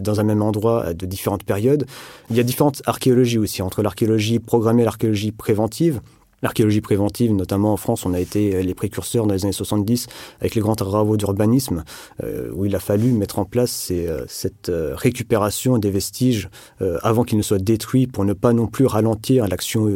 dans 0.00 0.20
un 0.20 0.24
même 0.24 0.42
endroit 0.42 0.84
à 0.84 0.94
de 0.94 1.06
différentes 1.06 1.44
périodes. 1.44 1.86
Il 2.30 2.36
y 2.36 2.40
a 2.40 2.44
différentes 2.44 2.82
archéologies 2.86 3.38
aussi, 3.38 3.62
entre 3.62 3.82
l'archéologie 3.82 4.38
programmée 4.38 4.82
et 4.82 4.84
l'archéologie 4.84 5.32
préventive. 5.32 6.00
L'archéologie 6.46 6.80
préventive, 6.80 7.32
notamment 7.32 7.72
en 7.72 7.76
France, 7.76 8.06
on 8.06 8.14
a 8.14 8.20
été 8.20 8.54
euh, 8.54 8.62
les 8.62 8.72
précurseurs 8.72 9.26
dans 9.26 9.34
les 9.34 9.44
années 9.44 9.52
70 9.52 10.06
avec 10.38 10.54
les 10.54 10.60
grands 10.60 10.76
travaux 10.76 11.16
d'urbanisme, 11.16 11.82
euh, 12.22 12.52
où 12.54 12.64
il 12.64 12.76
a 12.76 12.78
fallu 12.78 13.10
mettre 13.10 13.40
en 13.40 13.44
place 13.44 13.88
euh, 13.90 14.24
cette 14.28 14.70
récupération 14.70 15.78
des 15.78 15.90
vestiges 15.90 16.48
avant 17.02 17.24
qu'ils 17.24 17.38
ne 17.38 17.42
soient 17.42 17.58
détruits 17.58 18.06
pour 18.06 18.24
ne 18.24 18.32
pas 18.32 18.52
non 18.52 18.68
plus 18.68 18.86
ralentir 18.86 19.48
l'action 19.48 19.88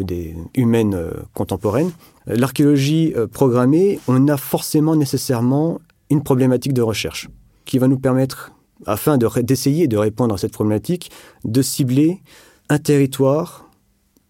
humaine 0.55 0.99
contemporaine. 1.35 1.93
L'archéologie 2.27 3.15
programmée, 3.33 4.01
on 4.09 4.27
a 4.29 4.37
forcément 4.37 4.97
nécessairement 4.97 5.81
une 6.11 6.23
problématique 6.23 6.73
de 6.73 6.83
recherche 6.83 7.29
qui 7.65 7.79
va 7.79 7.87
nous 7.87 7.99
permettre, 7.99 8.53
afin 8.87 9.19
d'essayer 9.19 9.87
de 9.87 9.97
répondre 9.97 10.35
à 10.35 10.39
cette 10.39 10.53
problématique, 10.53 11.11
de 11.45 11.63
cibler 11.63 12.23
un 12.69 12.79
territoire, 12.79 13.71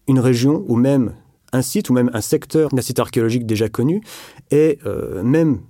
une 0.07 0.19
région 0.19 0.63
ou 0.67 0.75
même 0.75 1.13
un 1.53 1.61
site 1.61 1.89
ou 1.89 1.93
même 1.93 2.09
un 2.13 2.21
secteur 2.21 2.69
d'un 2.69 2.81
site 2.81 2.99
archéologique 2.99 3.45
déjà 3.45 3.69
connu, 3.69 4.01
et 4.51 4.79
euh, 4.85 5.23
même, 5.23 5.61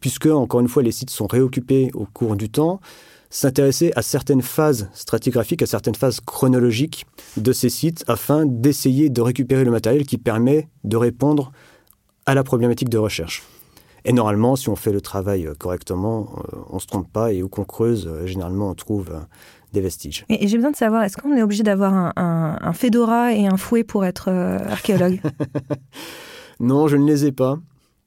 puisque 0.00 0.26
encore 0.26 0.60
une 0.60 0.68
fois 0.68 0.82
les 0.82 0.92
sites 0.92 1.10
sont 1.10 1.26
réoccupés 1.26 1.90
au 1.94 2.06
cours 2.06 2.36
du 2.36 2.48
temps, 2.48 2.80
s'intéresser 3.30 3.92
à 3.94 4.02
certaines 4.02 4.42
phases 4.42 4.88
stratigraphiques, 4.92 5.62
à 5.62 5.66
certaines 5.66 5.94
phases 5.94 6.20
chronologiques 6.20 7.06
de 7.36 7.52
ces 7.52 7.70
sites, 7.70 8.04
afin 8.08 8.44
d'essayer 8.44 9.08
de 9.08 9.20
récupérer 9.20 9.64
le 9.64 9.70
matériel 9.70 10.04
qui 10.04 10.18
permet 10.18 10.68
de 10.82 10.96
répondre 10.96 11.52
à 12.26 12.34
la 12.34 12.42
problématique 12.42 12.88
de 12.88 12.98
recherche. 12.98 13.44
Et 14.04 14.12
normalement, 14.12 14.56
si 14.56 14.68
on 14.68 14.76
fait 14.76 14.92
le 14.92 15.00
travail 15.00 15.48
correctement, 15.58 16.30
euh, 16.38 16.56
on 16.70 16.76
ne 16.76 16.80
se 16.80 16.86
trompe 16.86 17.10
pas 17.12 17.32
et 17.32 17.42
où 17.42 17.48
qu'on 17.48 17.64
creuse, 17.64 18.08
euh, 18.10 18.26
généralement 18.26 18.70
on 18.70 18.74
trouve 18.74 19.12
des 19.72 19.80
vestiges. 19.80 20.24
Et, 20.28 20.48
j'ai 20.48 20.56
besoin 20.56 20.70
de 20.70 20.76
savoir, 20.76 21.02
est-ce 21.02 21.16
qu'on 21.16 21.36
est 21.36 21.42
obligé 21.42 21.62
d'avoir 21.62 21.94
un, 21.94 22.12
un, 22.60 22.72
fedora 22.72 23.32
et 23.32 23.46
un 23.46 23.56
fouet 23.56 23.84
pour 23.84 24.04
être 24.04 24.28
euh, 24.28 24.58
archéologue? 24.68 25.20
Non, 26.60 26.88
je 26.88 26.96
ne 26.98 27.06
les 27.06 27.24
ai 27.24 27.32
pas. 27.32 27.58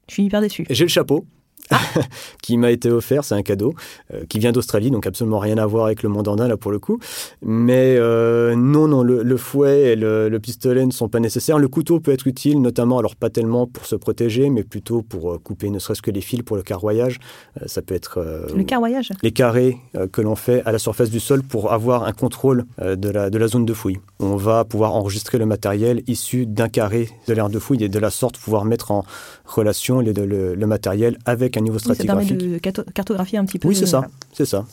Je 0.08 0.14
suis 0.14 0.24
hyper 0.26 0.40
déçu. 0.40 0.64
J'ai 0.70 0.86
le 0.86 0.90
chapeau. 0.90 1.26
qui 2.42 2.58
m'a 2.58 2.72
été 2.72 2.90
offert, 2.90 3.24
c'est 3.24 3.36
un 3.36 3.42
cadeau, 3.42 3.74
euh, 4.14 4.24
qui 4.28 4.40
vient 4.40 4.52
d'Australie, 4.52 4.92
donc 4.92 5.08
absolument 5.08 5.40
rien 5.40 5.58
à 5.58 5.66
voir 5.66 5.86
avec 5.86 6.04
le 6.04 6.10
mandandin 6.10 6.48
là 6.48 6.58
pour 6.58 6.72
le 6.72 6.80
coup. 6.80 7.00
Mais 7.42 7.96
euh, 7.98 8.56
non, 8.56 8.88
non, 8.88 9.04
le, 9.04 9.38
fouet 9.38 9.94
et 9.94 9.96
le, 9.96 10.38
pistolet 10.40 10.86
ne 10.86 10.92
sont 10.92 11.10
pas 11.10 11.20
nécessaires. 11.20 11.58
Le 11.58 11.68
couteau 11.68 12.00
peut 12.00 12.12
être 12.12 12.28
utile, 12.28 12.62
notamment, 12.62 13.00
alors 13.00 13.16
pas 13.16 13.30
tellement 13.30 13.68
pour 13.68 13.86
se 13.86 13.96
protéger, 13.96 14.50
mais 14.50 14.64
plutôt 14.64 15.02
pour 15.02 15.34
euh, 15.34 15.38
couper 15.38 15.70
ne 15.70 15.80
serait-ce 15.80 16.02
que 16.02 16.12
les 16.12 16.22
fils 16.22 16.42
pour 16.44 16.58
le 16.58 16.64
carroyage. 16.64 17.20
ça 17.66 17.82
peut 17.82 17.96
être... 17.96 18.24
le 18.56 18.64
carroyage 18.64 19.12
Les 19.22 19.32
carrés 19.32 19.78
que 20.12 20.22
l'on 20.22 20.36
fait 20.36 20.62
à 20.66 20.72
la 20.72 20.80
surface 20.80 21.10
du 21.10 21.20
sol 21.20 21.44
pour 21.44 21.72
avoir 21.72 22.04
un 22.04 22.12
contrôle 22.12 22.66
de, 22.80 23.10
la, 23.10 23.30
de 23.30 23.38
la 23.38 23.48
zone 23.48 23.66
de 23.66 23.74
fouille. 23.74 24.00
On 24.20 24.36
va 24.36 24.66
pouvoir 24.66 24.96
enregistrer 24.96 25.38
le 25.38 25.46
matériel 25.46 26.04
issu 26.08 26.46
d'un 26.46 26.70
carré 26.70 27.10
de 27.28 27.34
l'aire 27.34 27.50
de 27.50 27.60
fouille 27.60 27.84
et 27.84 27.90
de 27.90 28.00
la 28.00 28.10
sorte 28.10 28.38
pouvoir 28.38 28.66
mettre 28.66 28.92
en 28.92 29.06
relation 29.46 30.02
le, 30.02 30.56
le 30.56 30.68
matériel 30.68 31.18
avec 31.26 31.53
un 31.58 31.62
niveau 31.62 31.80
stratigraphique. 31.80 32.30
ça 32.30 32.36
permet 32.36 32.50
de 32.50 32.92
cartographier 32.92 33.38
un 33.38 33.46
petit 33.46 33.60
peu. 33.60 33.68
Oui, 33.68 33.76
c'est 33.76 33.86
ça, 33.86 34.08
c'est 34.34 34.46
ça. 34.46 34.66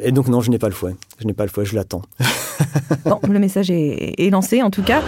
Et 0.00 0.12
donc 0.12 0.28
non, 0.28 0.40
je 0.40 0.50
n'ai 0.50 0.58
pas 0.58 0.68
le 0.68 0.74
fouet. 0.74 0.94
Je 1.18 1.26
n'ai 1.26 1.32
pas 1.32 1.44
le 1.44 1.50
fouet, 1.50 1.64
je 1.64 1.74
l'attends. 1.74 2.02
bon, 3.04 3.20
le 3.28 3.38
message 3.38 3.70
est, 3.70 4.14
est 4.18 4.30
lancé 4.30 4.62
en 4.62 4.70
tout 4.70 4.82
cas. 4.82 5.02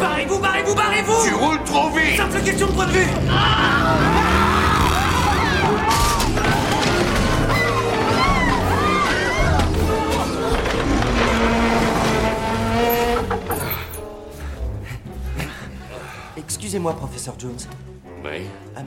Barrez-vous, 0.00 0.38
barrez-vous, 0.40 0.74
barrez-vous 0.74 1.24
Tu 1.24 1.34
roules 1.34 1.62
trop 1.64 1.90
vite 1.90 2.16
Simple 2.16 2.42
question 2.44 2.66
de 2.66 2.72
point 2.72 2.86
de 2.86 2.92
vue 2.92 3.06
Excusez-moi, 16.74 16.96
professeur 16.96 17.34
Jones. 17.38 17.56
Oui. 18.24 18.48
Euh, 18.76 18.80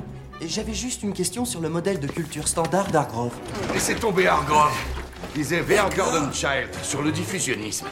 j'avais 0.46 0.74
juste 0.74 1.04
une 1.04 1.14
question 1.14 1.46
sur 1.46 1.62
le 1.62 1.70
modèle 1.70 2.02
de 2.02 2.08
culture 2.08 2.46
standard 2.46 2.88
d'Argrove. 2.92 3.32
Laissez 3.74 3.96
tomber 3.96 4.28
Argrove. 4.28 4.76
Disait 5.34 5.62
Verne 5.62 5.90
Gordon 5.96 6.30
Child 6.34 6.68
sur 6.84 7.02
le 7.02 7.14
diffusionnisme. 7.14 7.88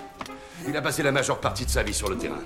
Il 0.68 0.76
a 0.76 0.82
passé 0.82 1.02
la 1.02 1.14
majeure 1.14 1.40
partie 1.40 1.64
de 1.64 1.70
sa 1.70 1.82
vie 1.82 1.94
sur 1.94 2.10
le 2.10 2.18
terrain. 2.18 2.42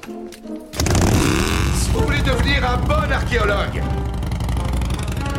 Si 1.74 1.90
vous 1.90 2.02
voulez 2.02 2.22
devenir 2.22 2.70
un 2.70 2.78
bon 2.78 3.12
archéologue, 3.12 3.82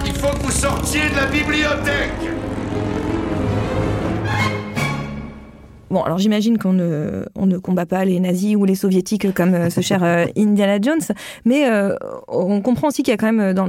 il 0.04 0.14
faut 0.14 0.32
que 0.32 0.42
vous 0.42 0.50
sortiez 0.50 1.10
de 1.10 1.14
la 1.14 1.26
bibliothèque. 1.26 2.49
Bon, 5.90 6.02
alors 6.02 6.18
j'imagine 6.18 6.56
qu'on 6.56 6.72
ne, 6.72 7.58
combat 7.58 7.84
pas 7.84 8.04
les 8.04 8.20
nazis 8.20 8.54
ou 8.54 8.64
les 8.64 8.76
soviétiques 8.76 9.34
comme 9.34 9.54
euh, 9.54 9.70
ce 9.70 9.80
cher 9.80 10.04
euh, 10.04 10.26
Indiana 10.36 10.78
Jones, 10.80 11.00
mais 11.44 11.68
euh, 11.68 11.96
on 12.28 12.60
comprend 12.60 12.88
aussi 12.88 13.02
qu'il 13.02 13.10
y 13.10 13.14
a 13.14 13.16
quand 13.16 13.32
même, 13.32 13.54
dans, 13.54 13.66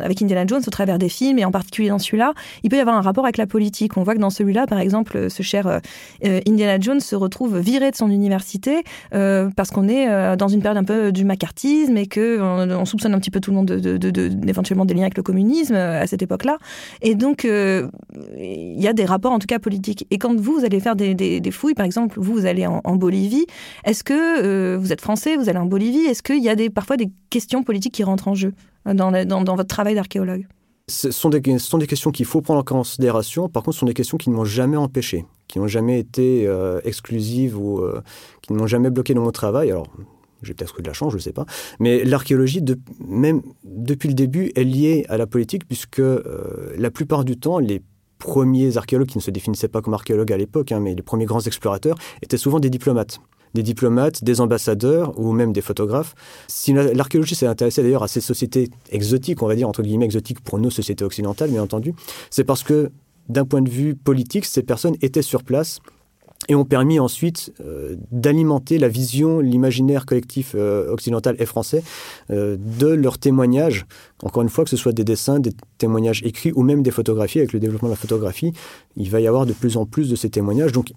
avec 0.00 0.22
Indiana 0.22 0.46
Jones, 0.46 0.62
au 0.64 0.70
travers 0.70 0.98
des 0.98 1.08
films, 1.08 1.40
et 1.40 1.44
en 1.44 1.50
particulier 1.50 1.88
dans 1.88 1.98
celui-là, 1.98 2.32
il 2.62 2.70
peut 2.70 2.76
y 2.76 2.80
avoir 2.80 2.96
un 2.96 3.00
rapport 3.00 3.24
avec 3.24 3.38
la 3.38 3.48
politique. 3.48 3.96
On 3.96 4.04
voit 4.04 4.14
que 4.14 4.20
dans 4.20 4.30
celui-là, 4.30 4.68
par 4.68 4.78
exemple, 4.78 5.30
ce 5.30 5.42
cher 5.42 5.80
Indiana 6.22 6.78
Jones 6.78 7.00
se 7.00 7.16
retrouve 7.16 7.58
viré 7.58 7.90
de 7.90 7.96
son 7.96 8.10
université 8.10 8.84
parce 9.10 9.70
qu'on 9.70 9.88
est 9.88 10.36
dans 10.36 10.48
une 10.48 10.60
période 10.60 10.78
un 10.78 10.84
peu 10.84 11.12
du 11.12 11.24
macartisme 11.24 11.96
et 11.96 12.06
que 12.06 12.40
on, 12.40 12.84
soupçonne 12.84 13.14
un 13.14 13.18
petit 13.18 13.30
peu 13.30 13.40
tout 13.40 13.50
le 13.50 13.56
monde 13.56 13.66
de, 13.66 13.96
de, 13.96 14.48
éventuellement 14.48 14.84
des 14.84 14.94
liens 14.94 15.02
avec 15.02 15.16
le 15.16 15.22
communisme 15.22 15.74
à 15.74 16.06
cette 16.06 16.22
époque-là. 16.22 16.58
Et 17.00 17.14
donc, 17.14 17.44
il 17.44 18.80
y 18.80 18.88
a 18.88 18.92
des 18.92 19.04
rapports, 19.04 19.32
en 19.32 19.38
tout 19.38 19.46
cas 19.46 19.58
politiques. 19.58 20.06
Et 20.10 20.18
quand 20.18 20.34
vous, 20.38 20.58
vous 20.58 20.64
allez 20.64 20.80
faire 20.80 20.96
des, 20.96 21.14
fouilles, 21.50 21.74
par 21.74 21.86
exemple, 21.86 22.18
vous, 22.20 22.32
vous 22.32 22.46
allez 22.46 22.66
en, 22.66 22.96
Bolivie. 22.96 23.46
Est-ce 23.84 24.04
que 24.04 24.42
euh, 24.42 24.76
vous 24.78 24.92
êtes 24.92 25.00
français, 25.00 25.36
vous 25.36 25.48
allez 25.48 25.58
en 25.58 25.66
Bolivie? 25.66 26.04
Est-ce 26.04 26.22
qu'il 26.22 26.42
y 26.42 26.48
a 26.48 26.54
des, 26.54 26.70
parfois 26.70 26.96
des 26.96 27.10
questions 27.30 27.62
politiques 27.62 27.94
qui 27.94 28.04
rentrent 28.04 28.28
en 28.28 28.34
jeu 28.34 28.52
euh, 28.88 28.94
dans, 28.94 29.54
votre 29.56 29.66
travail 29.68 29.94
d'archéologue? 29.94 30.46
Ce 30.88 31.10
sont, 31.10 31.30
des, 31.30 31.40
des 31.40 31.86
questions 31.86 32.10
qu'il 32.10 32.26
faut 32.26 32.40
prendre 32.40 32.60
en 32.60 32.64
considération. 32.64 33.48
Par 33.48 33.62
contre, 33.62 33.74
ce 33.74 33.80
sont 33.80 33.86
des 33.86 33.94
questions 33.94 34.18
qui 34.18 34.30
ne 34.30 34.34
m'ont 34.34 34.44
jamais 34.44 34.76
empêché, 34.76 35.24
qui 35.48 35.58
n'ont 35.58 35.68
jamais 35.68 35.98
été 35.98 36.46
euh, 36.46 36.80
exclusives 36.84 37.56
ou 37.58 37.82
qui 38.42 38.52
ne 38.52 38.58
m'ont 38.58 38.66
jamais 38.66 38.90
bloqué 38.90 39.14
dans 39.14 39.22
mon 39.22 39.30
travail. 39.30 39.70
Alors, 39.70 39.86
j'ai 40.42 40.54
peut-être 40.54 40.80
eu 40.80 40.82
de 40.82 40.88
la 40.88 40.92
chance, 40.92 41.12
je 41.12 41.18
ne 41.18 41.22
sais 41.22 41.32
pas. 41.32 41.46
Mais 41.78 42.04
l'archéologie, 42.04 42.64
même 43.06 43.42
depuis 43.64 44.08
le 44.08 44.14
début, 44.14 44.50
est 44.56 44.64
liée 44.64 45.06
à 45.08 45.16
la 45.16 45.26
politique, 45.26 45.66
puisque 45.66 46.02
la 46.76 46.90
plupart 46.90 47.24
du 47.24 47.38
temps, 47.38 47.58
les 47.58 47.80
premiers 48.22 48.76
archéologues 48.76 49.08
qui 49.08 49.18
ne 49.18 49.22
se 49.22 49.30
définissaient 49.30 49.68
pas 49.68 49.82
comme 49.82 49.94
archéologues 49.94 50.32
à 50.32 50.36
l'époque, 50.36 50.72
hein, 50.72 50.80
mais 50.80 50.94
les 50.94 51.02
premiers 51.02 51.24
grands 51.26 51.40
explorateurs, 51.40 51.96
étaient 52.22 52.36
souvent 52.36 52.60
des 52.60 52.70
diplomates 52.70 53.20
des 53.54 53.62
diplomates, 53.62 54.24
des 54.24 54.40
ambassadeurs 54.40 55.18
ou 55.18 55.32
même 55.32 55.52
des 55.52 55.60
photographes. 55.60 56.14
Si 56.48 56.72
l'archéologie 56.72 57.34
s'est 57.34 57.46
intéressée 57.46 57.82
d'ailleurs 57.82 58.02
à 58.02 58.08
ces 58.08 58.22
sociétés 58.22 58.70
exotiques, 58.90 59.42
on 59.42 59.46
va 59.46 59.54
dire 59.54 59.68
entre 59.68 59.82
guillemets 59.82 60.06
exotiques 60.06 60.40
pour 60.40 60.58
nos 60.58 60.70
sociétés 60.70 61.04
occidentales, 61.04 61.50
bien 61.50 61.62
entendu, 61.62 61.94
c'est 62.30 62.44
parce 62.44 62.62
que 62.62 62.90
d'un 63.28 63.44
point 63.44 63.60
de 63.60 63.68
vue 63.68 63.94
politique, 63.94 64.46
ces 64.46 64.62
personnes 64.62 64.96
étaient 65.02 65.20
sur 65.20 65.44
place 65.44 65.80
et 66.48 66.54
ont 66.54 66.64
permis 66.64 66.98
ensuite 66.98 67.52
euh, 67.60 67.96
d'alimenter 68.10 68.78
la 68.78 68.88
vision, 68.88 69.40
l'imaginaire 69.40 70.06
collectif 70.06 70.54
euh, 70.54 70.90
occidental 70.90 71.36
et 71.38 71.46
français 71.46 71.82
euh, 72.30 72.56
de 72.58 72.88
leurs 72.88 73.18
témoignages. 73.18 73.86
Encore 74.22 74.42
une 74.42 74.48
fois, 74.48 74.64
que 74.64 74.70
ce 74.70 74.76
soit 74.76 74.92
des 74.92 75.04
dessins, 75.04 75.40
des 75.40 75.52
témoignages 75.78 76.22
écrits 76.24 76.52
ou 76.54 76.62
même 76.62 76.82
des 76.82 76.90
photographies. 76.90 77.38
Avec 77.38 77.52
le 77.52 77.60
développement 77.60 77.88
de 77.88 77.92
la 77.92 77.98
photographie, 77.98 78.52
il 78.96 79.10
va 79.10 79.20
y 79.20 79.26
avoir 79.26 79.46
de 79.46 79.52
plus 79.52 79.76
en 79.76 79.86
plus 79.86 80.08
de 80.10 80.16
ces 80.16 80.30
témoignages. 80.30 80.72
Donc, 80.72 80.92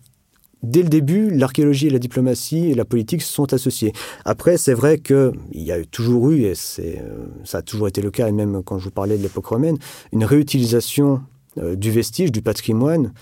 dès 0.63 0.81
le 0.81 0.89
début, 0.89 1.29
l'archéologie 1.29 1.87
et 1.87 1.91
la 1.91 1.99
diplomatie 1.99 2.71
et 2.71 2.73
la 2.73 2.85
politique 2.85 3.21
sont 3.21 3.53
associées. 3.53 3.93
Après, 4.25 4.57
c'est 4.57 4.73
vrai 4.73 4.97
qu'il 4.97 5.33
y 5.53 5.71
a 5.71 5.83
toujours 5.85 6.31
eu, 6.31 6.43
et 6.43 6.55
ça 6.55 7.59
a 7.59 7.61
toujours 7.61 7.87
été 7.87 8.01
le 8.01 8.09
cas, 8.11 8.27
et 8.27 8.31
même 8.31 8.63
quand 8.63 8.79
je 8.79 8.85
vous 8.85 8.91
parlais 8.91 9.17
de 9.17 9.23
l'époque 9.23 9.45
romaine, 9.45 9.77
une 10.11 10.25
réutilisation 10.25 11.21
du 11.57 11.89
vestige, 11.89 12.31
du 12.31 12.41
patrimoine, 12.41 13.13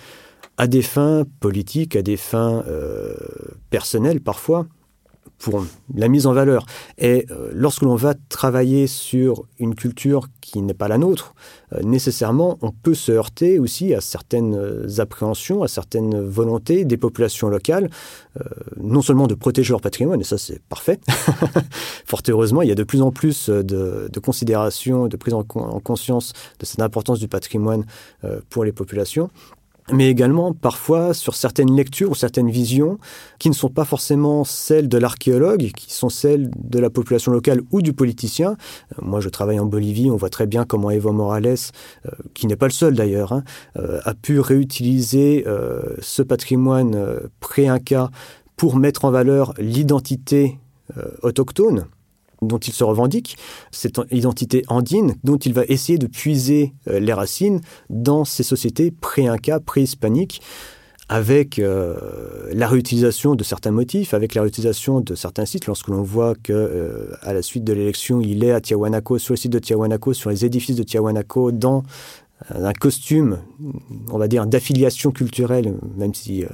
à 0.58 0.68
des 0.68 0.82
fins 0.82 1.26
politiques, 1.40 1.96
à 1.96 2.02
des 2.02 2.18
fins 2.18 2.64
euh, 2.68 3.16
personnelles 3.70 4.22
parfois 4.22 4.68
pour 5.40 5.66
la 5.94 6.08
mise 6.08 6.26
en 6.26 6.32
valeur. 6.32 6.66
Et 6.98 7.26
euh, 7.32 7.50
lorsque 7.54 7.82
l'on 7.82 7.96
va 7.96 8.14
travailler 8.30 8.88
sur 8.88 9.44
une 9.60 9.76
culture 9.76 10.28
qui 10.40 10.62
n'est 10.62 10.74
pas 10.74 10.88
la 10.88 10.98
nôtre, 10.98 11.34
euh, 11.74 11.82
nécessairement, 11.82 12.58
on 12.62 12.72
peut 12.72 12.94
se 12.94 13.12
heurter 13.12 13.60
aussi 13.60 13.94
à 13.94 14.00
certaines 14.00 14.88
appréhensions, 15.00 15.64
à 15.64 15.68
certaines 15.68 16.22
volontés 16.22 16.86
des 16.86 16.98
populations 16.98 17.50
locales, 17.50 17.90
non 18.78 19.02
seulement 19.02 19.28
de 19.28 19.36
protéger 19.36 19.72
leur 19.72 19.82
patrimoine, 19.82 20.22
et 20.22 20.24
ça 20.24 20.38
c'est 20.38 20.62
parfait, 20.64 21.00
fort 22.06 22.22
heureusement, 22.30 22.62
il 22.62 22.70
y 22.70 22.72
a 22.72 22.76
de 22.76 22.84
plus 22.84 23.02
en 23.02 23.12
plus 23.12 23.50
de, 23.50 24.10
de 24.12 24.20
considération, 24.20 25.08
de 25.08 25.18
prise 25.18 25.34
en, 25.34 25.44
conscience 25.44 26.34
de 26.60 26.66
cette 26.66 26.82
importance 26.82 27.20
du 27.20 27.28
patrimoine 27.28 27.86
pour 28.50 28.64
les 28.64 28.72
populations, 28.72 29.30
mais 29.92 30.10
également 30.10 30.54
parfois 30.54 31.14
sur 31.14 31.36
certaines 31.36 31.76
lectures 31.76 32.12
ou 32.12 32.16
certaines 32.16 32.50
visions 32.50 32.98
qui 33.40 33.50
ne 33.50 33.54
sont 33.54 33.70
pas 33.70 33.86
forcément 33.86 34.44
celles 34.44 34.88
de 34.88 34.98
l'archéologue, 34.98 35.72
qui 35.76 35.94
sont 35.94 36.10
celles 36.10 36.50
de 36.56 36.80
la 36.80 36.90
population 36.90 37.32
locale 37.32 37.62
ou 37.72 37.82
du 37.82 37.94
politicien. 37.94 38.52
Euh, 38.52 39.02
moi, 39.02 39.20
je 39.20 39.30
travaille 39.30 39.60
en 39.60 39.66
Bolivie, 39.66 40.10
on 40.10 40.16
voit 40.16 40.30
très 40.30 40.48
bien 40.48 40.66
comment 40.66 40.90
Evo 40.90 41.12
Morales, 41.12 41.56
euh, 42.06 42.10
qui 42.34 42.48
n'est 42.48 42.56
pas 42.56 42.68
le 42.68 42.74
seul 42.74 42.96
d'ailleurs, 42.96 43.34
hein, 43.34 43.44
euh, 43.78 44.00
a 44.06 44.14
pu 44.14 44.40
réutiliser 44.40 45.46
ce 46.00 46.22
patrimoine 46.22 47.20
pré-inca 47.40 48.10
pour 48.56 48.76
mettre 48.76 49.06
en 49.06 49.12
valeur 49.12 49.54
l'identité 49.58 50.58
autochtone 51.22 51.86
dont 52.48 52.58
il 52.58 52.74
se 52.74 52.84
revendique, 52.84 53.38
cette 53.72 54.00
identité 54.12 54.64
andine 54.68 55.16
dont 55.24 55.38
il 55.38 55.54
va 55.54 55.64
essayer 55.68 55.98
de 55.98 56.08
puiser 56.08 56.74
euh, 56.88 57.00
les 57.00 57.14
racines 57.14 57.62
dans 57.90 58.26
ces 58.26 58.44
sociétés 58.44 58.92
pré-inca, 58.92 59.60
pré-hispaniques, 59.60 60.42
avec 61.10 61.60
euh, 61.60 62.50
la 62.54 62.68
réutilisation 62.68 63.36
de 63.36 63.44
certains 63.44 63.72
motifs, 63.72 64.14
avec 64.14 64.36
la 64.36 64.42
réutilisation 64.42 65.02
de 65.02 65.16
certains 65.16 65.46
sites. 65.46 65.68
Lorsque 65.68 65.90
l'on 65.90 66.02
voit 66.02 66.34
que, 66.42 66.54
euh, 66.54 67.16
à 67.22 67.34
la 67.34 67.42
suite 67.42 67.64
de 67.64 67.74
l'élection, 67.74 68.22
il 68.22 68.44
est 68.44 68.52
à 68.52 68.62
Tiahuanaco, 68.62 69.18
sur 69.18 69.34
le 69.34 69.38
site 69.38 69.52
de 69.52 69.60
Tiahuanaco, 69.60 70.14
sur 70.14 70.30
les 70.30 70.46
édifices 70.46 70.76
de 70.76 70.84
Tiahuanaco, 70.84 71.52
dans 71.52 71.84
un 72.50 72.74
costume, 72.74 73.40
on 74.12 74.18
va 74.18 74.28
dire, 74.28 74.46
d'affiliation 74.46 75.12
culturelle, 75.12 75.76
même 75.96 76.14
si 76.14 76.44
euh, 76.44 76.48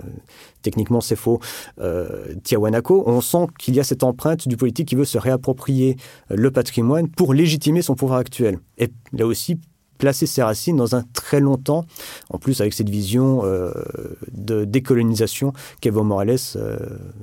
techniquement 0.62 1.01
c'est 1.01 1.15
faux, 1.15 1.39
euh, 1.79 2.34
Tiahuanaco, 2.43 3.03
on 3.05 3.22
sent 3.22 3.48
qu'il 3.58 3.75
y 3.75 3.79
a 3.79 3.84
cette 3.84 4.03
empreinte 4.03 4.48
du 4.48 4.58
politique 4.58 4.88
qui 4.88 4.96
veut 4.96 5.05
se 5.05 5.17
réapproprier 5.17 5.98
le 6.29 6.51
patrimoine 6.51 7.08
pour 7.08 7.34
légitimer 7.34 7.81
son 7.81 7.96
pouvoir 7.96 8.19
actuel. 8.19 8.60
Et 8.77 8.89
là 9.13 9.25
aussi, 9.25 9.60
placer 10.00 10.25
ses 10.25 10.41
racines 10.41 10.77
dans 10.77 10.96
un 10.96 11.03
très 11.13 11.39
long 11.39 11.58
temps, 11.58 11.86
en 12.32 12.39
plus 12.39 12.62
avec 12.62 12.74
cette 12.74 12.89
vision 12.89 13.41
euh, 13.44 13.72
de 14.32 14.65
décolonisation 14.65 15.53
qu'Evo 15.82 16.03
Morales 16.03 16.38
euh, 16.56 16.77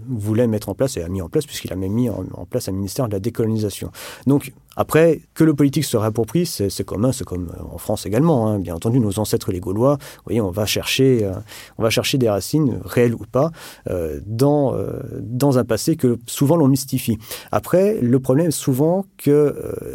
voulait 0.07 0.47
mettre 0.47 0.69
en 0.69 0.75
place 0.75 0.97
et 0.97 1.03
a 1.03 1.09
mis 1.09 1.23
en 1.23 1.29
place, 1.29 1.47
puisqu'il 1.47 1.73
a 1.73 1.77
même 1.77 1.93
mis 1.93 2.09
en, 2.09 2.23
place 2.49 2.69
un 2.69 2.73
ministère 2.73 3.09
de 3.09 3.13
la 3.13 3.19
décolonisation. 3.19 3.91
Donc, 4.27 4.53
après, 4.77 5.23
que 5.33 5.43
le 5.43 5.55
politique 5.55 5.85
se 5.85 5.97
réapproprie, 5.97 6.45
c'est 6.45 6.85
commun, 6.85 7.11
c'est 7.11 7.25
comme 7.25 7.49
euh, 7.59 7.75
en 7.75 7.79
France 7.79 8.05
également. 8.05 8.47
Hein. 8.47 8.59
Bien 8.59 8.75
entendu, 8.75 9.01
nos 9.01 9.19
ancêtres 9.19 9.51
les 9.53 9.61
Gaulois, 9.61 9.97
vous 9.97 10.23
voyez, 10.27 10.43
on 10.43 10.51
va 10.51 10.67
chercher, 10.67 11.29
on 11.79 11.83
va 11.83 11.89
chercher 11.89 12.19
des 12.19 12.29
racines, 12.29 12.79
réelles 12.85 13.15
ou 13.15 13.25
pas, 13.31 13.51
dans, 14.27 14.75
dans 15.21 15.59
un 15.59 15.65
passé 15.65 15.97
que 15.97 16.19
souvent 16.27 16.57
l'on 16.57 16.69
mystifie. 16.69 17.17
Après, 17.53 17.99
le 18.03 18.21
problème 18.21 18.49
est 18.49 18.51
souvent 18.51 19.07
que 19.17 19.55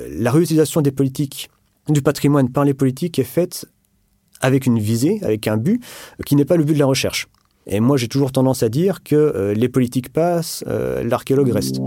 la 0.09 0.31
réutilisation 0.31 0.81
des 0.81 0.91
politiques 0.91 1.51
du 1.91 2.01
patrimoine 2.01 2.49
par 2.49 2.65
les 2.65 2.73
politiques 2.73 3.19
est 3.19 3.23
faite 3.23 3.65
avec 4.41 4.65
une 4.65 4.79
visée, 4.79 5.19
avec 5.23 5.47
un 5.47 5.57
but, 5.57 5.83
qui 6.25 6.35
n'est 6.35 6.45
pas 6.45 6.57
le 6.57 6.63
but 6.63 6.73
de 6.73 6.79
la 6.79 6.85
recherche. 6.85 7.27
Et 7.67 7.79
moi, 7.79 7.97
j'ai 7.97 8.07
toujours 8.07 8.31
tendance 8.31 8.63
à 8.63 8.69
dire 8.69 9.03
que 9.03 9.15
euh, 9.15 9.53
les 9.53 9.69
politiques 9.69 10.11
passent, 10.11 10.63
euh, 10.67 11.03
l'archéologue 11.03 11.51
reste. 11.51 11.79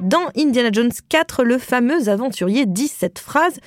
Dans 0.00 0.28
Indiana 0.36 0.70
Jones 0.72 0.90
4, 1.08 1.44
le 1.44 1.58
fameux 1.58 2.08
aventurier 2.08 2.66
dit 2.66 2.88
cette 2.88 3.20
phrase 3.20 3.60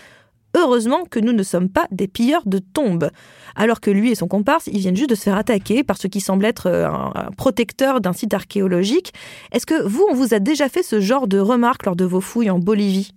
Heureusement 0.56 1.04
que 1.10 1.20
nous 1.20 1.34
ne 1.34 1.44
sommes 1.44 1.70
pas 1.70 1.86
des 1.92 2.08
pilleurs 2.08 2.44
de 2.46 2.60
tombes. 2.60 3.10
Alors 3.56 3.82
que 3.82 3.92
lui 3.92 4.12
et 4.12 4.16
son 4.16 4.28
comparse, 4.28 4.68
ils 4.68 4.80
viennent 4.80 4.96
juste 4.96 5.10
de 5.10 5.16
se 5.16 5.24
faire 5.24 5.38
attaquer 5.38 5.84
par 5.84 5.98
ce 5.98 6.08
qui 6.08 6.22
semble 6.22 6.46
être 6.46 6.68
euh, 6.68 6.88
un, 6.88 7.30
protecteur 7.38 8.00
d'un 8.00 8.14
site 8.14 8.34
archéologique. 8.34 9.14
Est-ce 9.52 9.66
que 9.66 9.86
vous, 9.86 10.06
on 10.10 10.14
vous 10.14 10.34
a 10.34 10.40
déjà 10.40 10.70
fait 10.70 10.84
ce 10.84 11.02
genre 11.02 11.28
de 11.28 11.40
remarques 11.40 11.86
lors 11.86 11.96
de 11.96 12.06
vos 12.06 12.22
fouilles 12.22 12.50
en 12.50 12.60
Bolivie? 12.60 13.12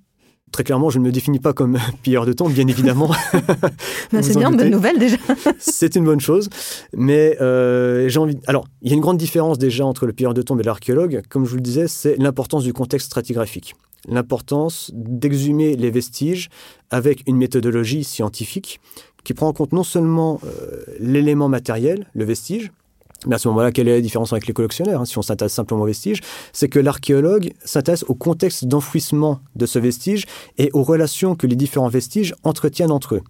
Très 0.53 0.65
clairement, 0.65 0.91
je 0.91 0.99
ne 0.99 1.05
me 1.05 1.13
définis 1.13 1.39
pas 1.39 1.53
comme 1.53 1.79
pilleur 2.03 2.27
de 2.27 2.33
tombes, 2.33 2.53
bien 2.53 2.67
évidemment. 2.67 3.11
C'est 4.23 4.37
bien, 4.37 4.51
une 4.51 4.57
bonne 4.57 4.71
nouvelle 4.71 4.99
déjà. 4.99 5.17
c'est 5.59 5.97
une 5.97 6.05
bonne 6.05 6.21
chose. 6.21 6.49
Mais 6.97 7.37
euh, 7.41 8.09
j'ai 8.09 8.19
envie. 8.19 8.39
Alors, 8.47 8.67
il 8.83 8.91
y 8.91 8.93
a 8.93 8.95
une 8.95 9.01
grande 9.01 9.19
différence 9.19 9.59
déjà 9.59 9.85
entre 9.85 10.07
le 10.07 10.13
pilleur 10.13 10.35
de 10.35 10.43
tombes 10.43 10.61
et 10.61 10.65
l'archéologue. 10.65 11.23
Comme 11.29 11.45
je 11.45 11.51
vous 11.51 11.57
le 11.57 11.63
disais, 11.63 11.89
c'est 11.89 12.17
l'importance 12.17 12.65
du 12.65 12.73
contexte 12.73 13.07
stratigraphique 13.07 13.75
l'importance 14.07 14.91
d'exhumer 14.95 15.77
les 15.77 15.91
vestiges 15.91 16.51
avec 16.91 17.25
une 17.27 17.37
méthodologie 17.37 18.05
scientifique 18.05 18.81
qui 19.25 19.35
prend 19.35 19.49
en 19.49 19.53
compte 19.53 19.73
non 19.73 19.83
seulement 19.83 20.41
euh, 20.45 20.83
l'élément 21.01 21.49
matériel, 21.49 22.07
le 22.15 22.25
vestige, 22.25 22.71
à 23.31 23.39
ce 23.39 23.49
moment-là, 23.49 23.73
quelle 23.73 23.89
est 23.89 23.97
la 23.97 24.01
différence 24.01 24.33
avec 24.33 24.47
les 24.47 24.53
collectionneurs 24.53 25.01
hein, 25.01 25.05
Si 25.05 25.19
on 25.19 25.23
s'intéresse 25.23 25.53
simplement 25.53 25.83
au 25.83 25.87
vestige, 25.87 26.21
c'est 26.53 26.69
que 26.69 26.79
l'archéologue 26.79 27.53
s'intéresse 27.65 28.05
au 28.09 28.15
contexte 28.15 28.67
d'enfouissement 28.67 29.41
de 29.57 29.67
ce 29.67 29.79
vestige 29.79 30.27
et 30.57 30.71
aux 30.73 30.85
relations 30.85 31.35
que 31.35 31.47
les 31.47 31.57
différents 31.57 31.89
vestiges 31.89 32.35
entretiennent 32.45 32.93
entre 32.93 33.17
eux. 33.17 33.23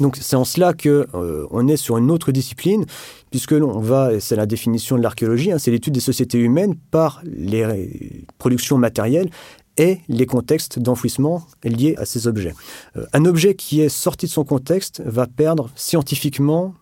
Donc 0.00 0.16
c'est 0.20 0.36
en 0.36 0.44
cela 0.44 0.72
que 0.72 1.06
euh, 1.14 1.46
on 1.50 1.68
est 1.68 1.76
sur 1.76 1.98
une 1.98 2.10
autre 2.10 2.32
discipline, 2.32 2.86
puisque 3.30 3.52
l'on 3.52 3.78
va, 3.80 4.18
c'est 4.18 4.36
la 4.36 4.46
définition 4.46 4.96
de 4.96 5.02
l'archéologie, 5.02 5.52
hein, 5.52 5.58
c'est 5.58 5.70
l'étude 5.70 5.92
des 5.92 6.00
sociétés 6.00 6.38
humaines 6.38 6.74
par 6.90 7.20
les 7.24 8.24
productions 8.38 8.78
matérielles 8.78 9.30
et 9.76 10.00
les 10.08 10.26
contextes 10.26 10.78
d'enfouissement 10.78 11.46
liés 11.64 11.94
à 11.96 12.04
ces 12.04 12.26
objets. 12.26 12.54
Euh, 12.96 13.06
un 13.12 13.24
objet 13.24 13.54
qui 13.54 13.80
est 13.80 13.88
sorti 13.88 14.26
de 14.26 14.30
son 14.30 14.44
contexte 14.44 15.02
va 15.04 15.26
perdre 15.26 15.70
scientifiquement 15.74 16.74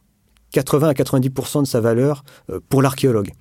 80 0.53 0.89
à 0.89 0.93
90% 0.93 1.63
de 1.63 1.67
sa 1.67 1.81
valeur 1.81 2.25
euh, 2.51 2.61
pour 2.69 2.83
l'archéologue. 2.83 3.33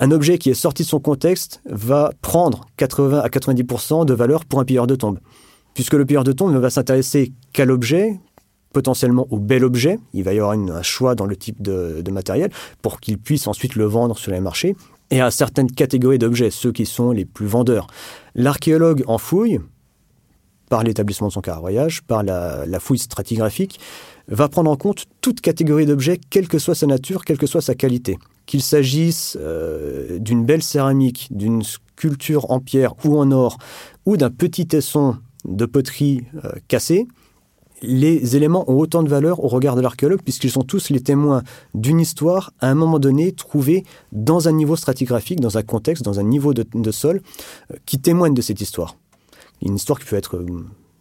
Un 0.00 0.10
objet 0.10 0.38
qui 0.38 0.50
est 0.50 0.54
sorti 0.54 0.82
de 0.82 0.88
son 0.88 1.00
contexte 1.00 1.60
va 1.66 2.10
prendre 2.20 2.66
80 2.76 3.20
à 3.20 3.28
90% 3.28 4.04
de 4.04 4.14
valeur 4.14 4.44
pour 4.44 4.60
un 4.60 4.64
pilleur 4.64 4.86
de 4.86 4.96
tombe. 4.96 5.18
Puisque 5.74 5.94
le 5.94 6.04
pilleur 6.04 6.24
de 6.24 6.32
tombe 6.32 6.52
ne 6.52 6.58
va 6.58 6.70
s'intéresser 6.70 7.32
qu'à 7.52 7.64
l'objet, 7.64 8.18
potentiellement 8.74 9.26
au 9.30 9.38
bel 9.38 9.64
objet, 9.64 9.98
il 10.12 10.24
va 10.24 10.34
y 10.34 10.38
avoir 10.38 10.52
un 10.52 10.82
choix 10.82 11.14
dans 11.14 11.24
le 11.24 11.36
type 11.36 11.62
de, 11.62 12.02
matériel 12.10 12.50
pour 12.82 13.00
qu'il 13.00 13.18
puisse 13.18 13.46
ensuite 13.46 13.76
le 13.76 13.84
vendre 13.86 14.18
sur 14.18 14.32
les 14.32 14.40
marchés, 14.40 14.76
et 15.10 15.20
à 15.20 15.30
certaines 15.30 15.70
catégories 15.70 16.18
d'objets, 16.18 16.50
ceux 16.50 16.72
qui 16.72 16.86
sont 16.86 17.12
les 17.12 17.24
plus 17.24 17.46
vendeurs. 17.46 17.86
L'archéologue 18.34 19.04
en 19.06 19.18
fouille, 19.18 19.60
par 20.68 20.82
l'établissement 20.82 21.28
de 21.28 21.32
son 21.32 21.40
caravoyage, 21.40 22.02
par 22.02 22.22
la, 22.22 22.80
fouille 22.80 22.98
stratigraphique, 22.98 23.78
va 24.28 24.48
prendre 24.48 24.70
en 24.70 24.76
compte 24.76 25.04
toute 25.20 25.40
catégorie 25.40 25.86
d'objets, 25.86 26.18
quelle 26.30 26.48
que 26.48 26.58
soit 26.58 26.74
sa 26.74 26.86
nature, 26.86 27.24
quelle 27.24 27.38
que 27.38 27.46
soit 27.46 27.60
sa 27.60 27.74
qualité. 27.74 28.18
Qu'il 28.46 28.62
s'agisse 28.62 29.38
euh, 29.40 30.18
d'une 30.18 30.44
belle 30.44 30.62
céramique, 30.62 31.28
d'une 31.30 31.62
sculpture 31.62 32.50
en 32.50 32.60
pierre 32.60 32.94
ou 33.04 33.18
en 33.18 33.30
or, 33.30 33.58
ou 34.06 34.16
d'un 34.16 34.30
petit 34.30 34.66
tesson 34.66 35.16
de 35.44 35.66
poterie 35.66 36.24
euh, 36.44 36.52
cassé, 36.68 37.06
les 37.84 38.36
éléments 38.36 38.70
ont 38.70 38.78
autant 38.78 39.02
de 39.02 39.08
valeur 39.08 39.44
au 39.44 39.48
regard 39.48 39.76
de 39.76 39.80
l'archéologue 39.80 40.22
puisqu'ils 40.22 40.50
sont 40.50 40.62
tous 40.62 40.90
les 40.90 41.00
témoins 41.00 41.42
d'une 41.74 42.00
histoire 42.00 42.52
à 42.60 42.70
un 42.70 42.74
moment 42.74 42.98
donné 42.98 43.32
trouvée 43.32 43.84
dans 44.12 44.48
un 44.48 44.52
niveau 44.52 44.76
stratigraphique, 44.76 45.40
dans 45.40 45.58
un 45.58 45.62
contexte, 45.62 46.02
dans 46.02 46.18
un 46.18 46.22
niveau 46.22 46.54
de, 46.54 46.90
sol 46.90 47.20
euh, 47.70 47.76
qui 47.86 48.00
témoigne 48.00 48.34
de 48.34 48.42
cette 48.42 48.60
histoire. 48.60 48.96
Une 49.62 49.76
histoire 49.76 49.98
qui 49.98 50.06
peut 50.06 50.16
être 50.16 50.36
euh, 50.36 50.46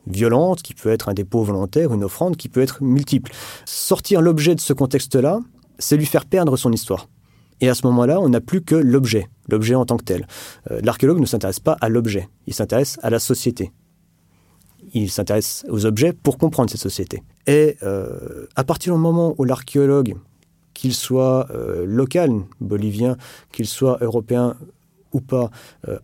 violente, 0.07 0.61
qui 0.61 0.73
peut 0.73 0.89
être 0.89 1.09
un 1.09 1.13
dépôt 1.13 1.43
volontaire, 1.43 1.93
une 1.93 2.03
offrande, 2.03 2.37
qui 2.37 2.49
peut 2.49 2.61
être 2.61 2.83
multiple. 2.83 3.31
Sortir 3.65 4.21
l'objet 4.21 4.55
de 4.55 4.59
ce 4.59 4.73
contexte-là, 4.73 5.39
c'est 5.79 5.97
lui 5.97 6.05
faire 6.05 6.25
perdre 6.25 6.57
son 6.57 6.71
histoire. 6.71 7.07
Et 7.61 7.69
à 7.69 7.75
ce 7.75 7.85
moment-là, 7.87 8.19
on 8.19 8.29
n'a 8.29 8.41
plus 8.41 8.61
que 8.61 8.75
l'objet, 8.75 9.29
l'objet 9.47 9.75
en 9.75 9.85
tant 9.85 9.97
que 9.97 10.03
tel. 10.03 10.27
Euh, 10.71 10.81
l'archéologue 10.83 11.19
ne 11.19 11.25
s'intéresse 11.25 11.59
pas 11.59 11.77
à 11.81 11.89
l'objet, 11.89 12.27
il 12.47 12.53
s'intéresse 12.53 12.99
à 13.03 13.09
la 13.09 13.19
société 13.19 13.71
il 14.95 15.09
s'intéresse 15.09 15.65
aux 15.69 15.87
objets 15.87 16.13
pour 16.13 16.37
comprendre 16.37 16.69
cette 16.69 16.81
société. 16.81 17.23
Et 17.47 17.77
euh, 17.81 18.45
à 18.55 18.63
partir 18.63 18.93
du 18.93 18.99
moment 18.99 19.33
où 19.39 19.43
l'archéologue, 19.43 20.15
qu'il 20.75 20.93
soit 20.93 21.47
euh, 21.49 21.83
local, 21.87 22.31
bolivien, 22.61 23.17
qu'il 23.51 23.65
soit 23.65 23.97
européen 24.01 24.55
ou 25.11 25.19
pas, 25.19 25.49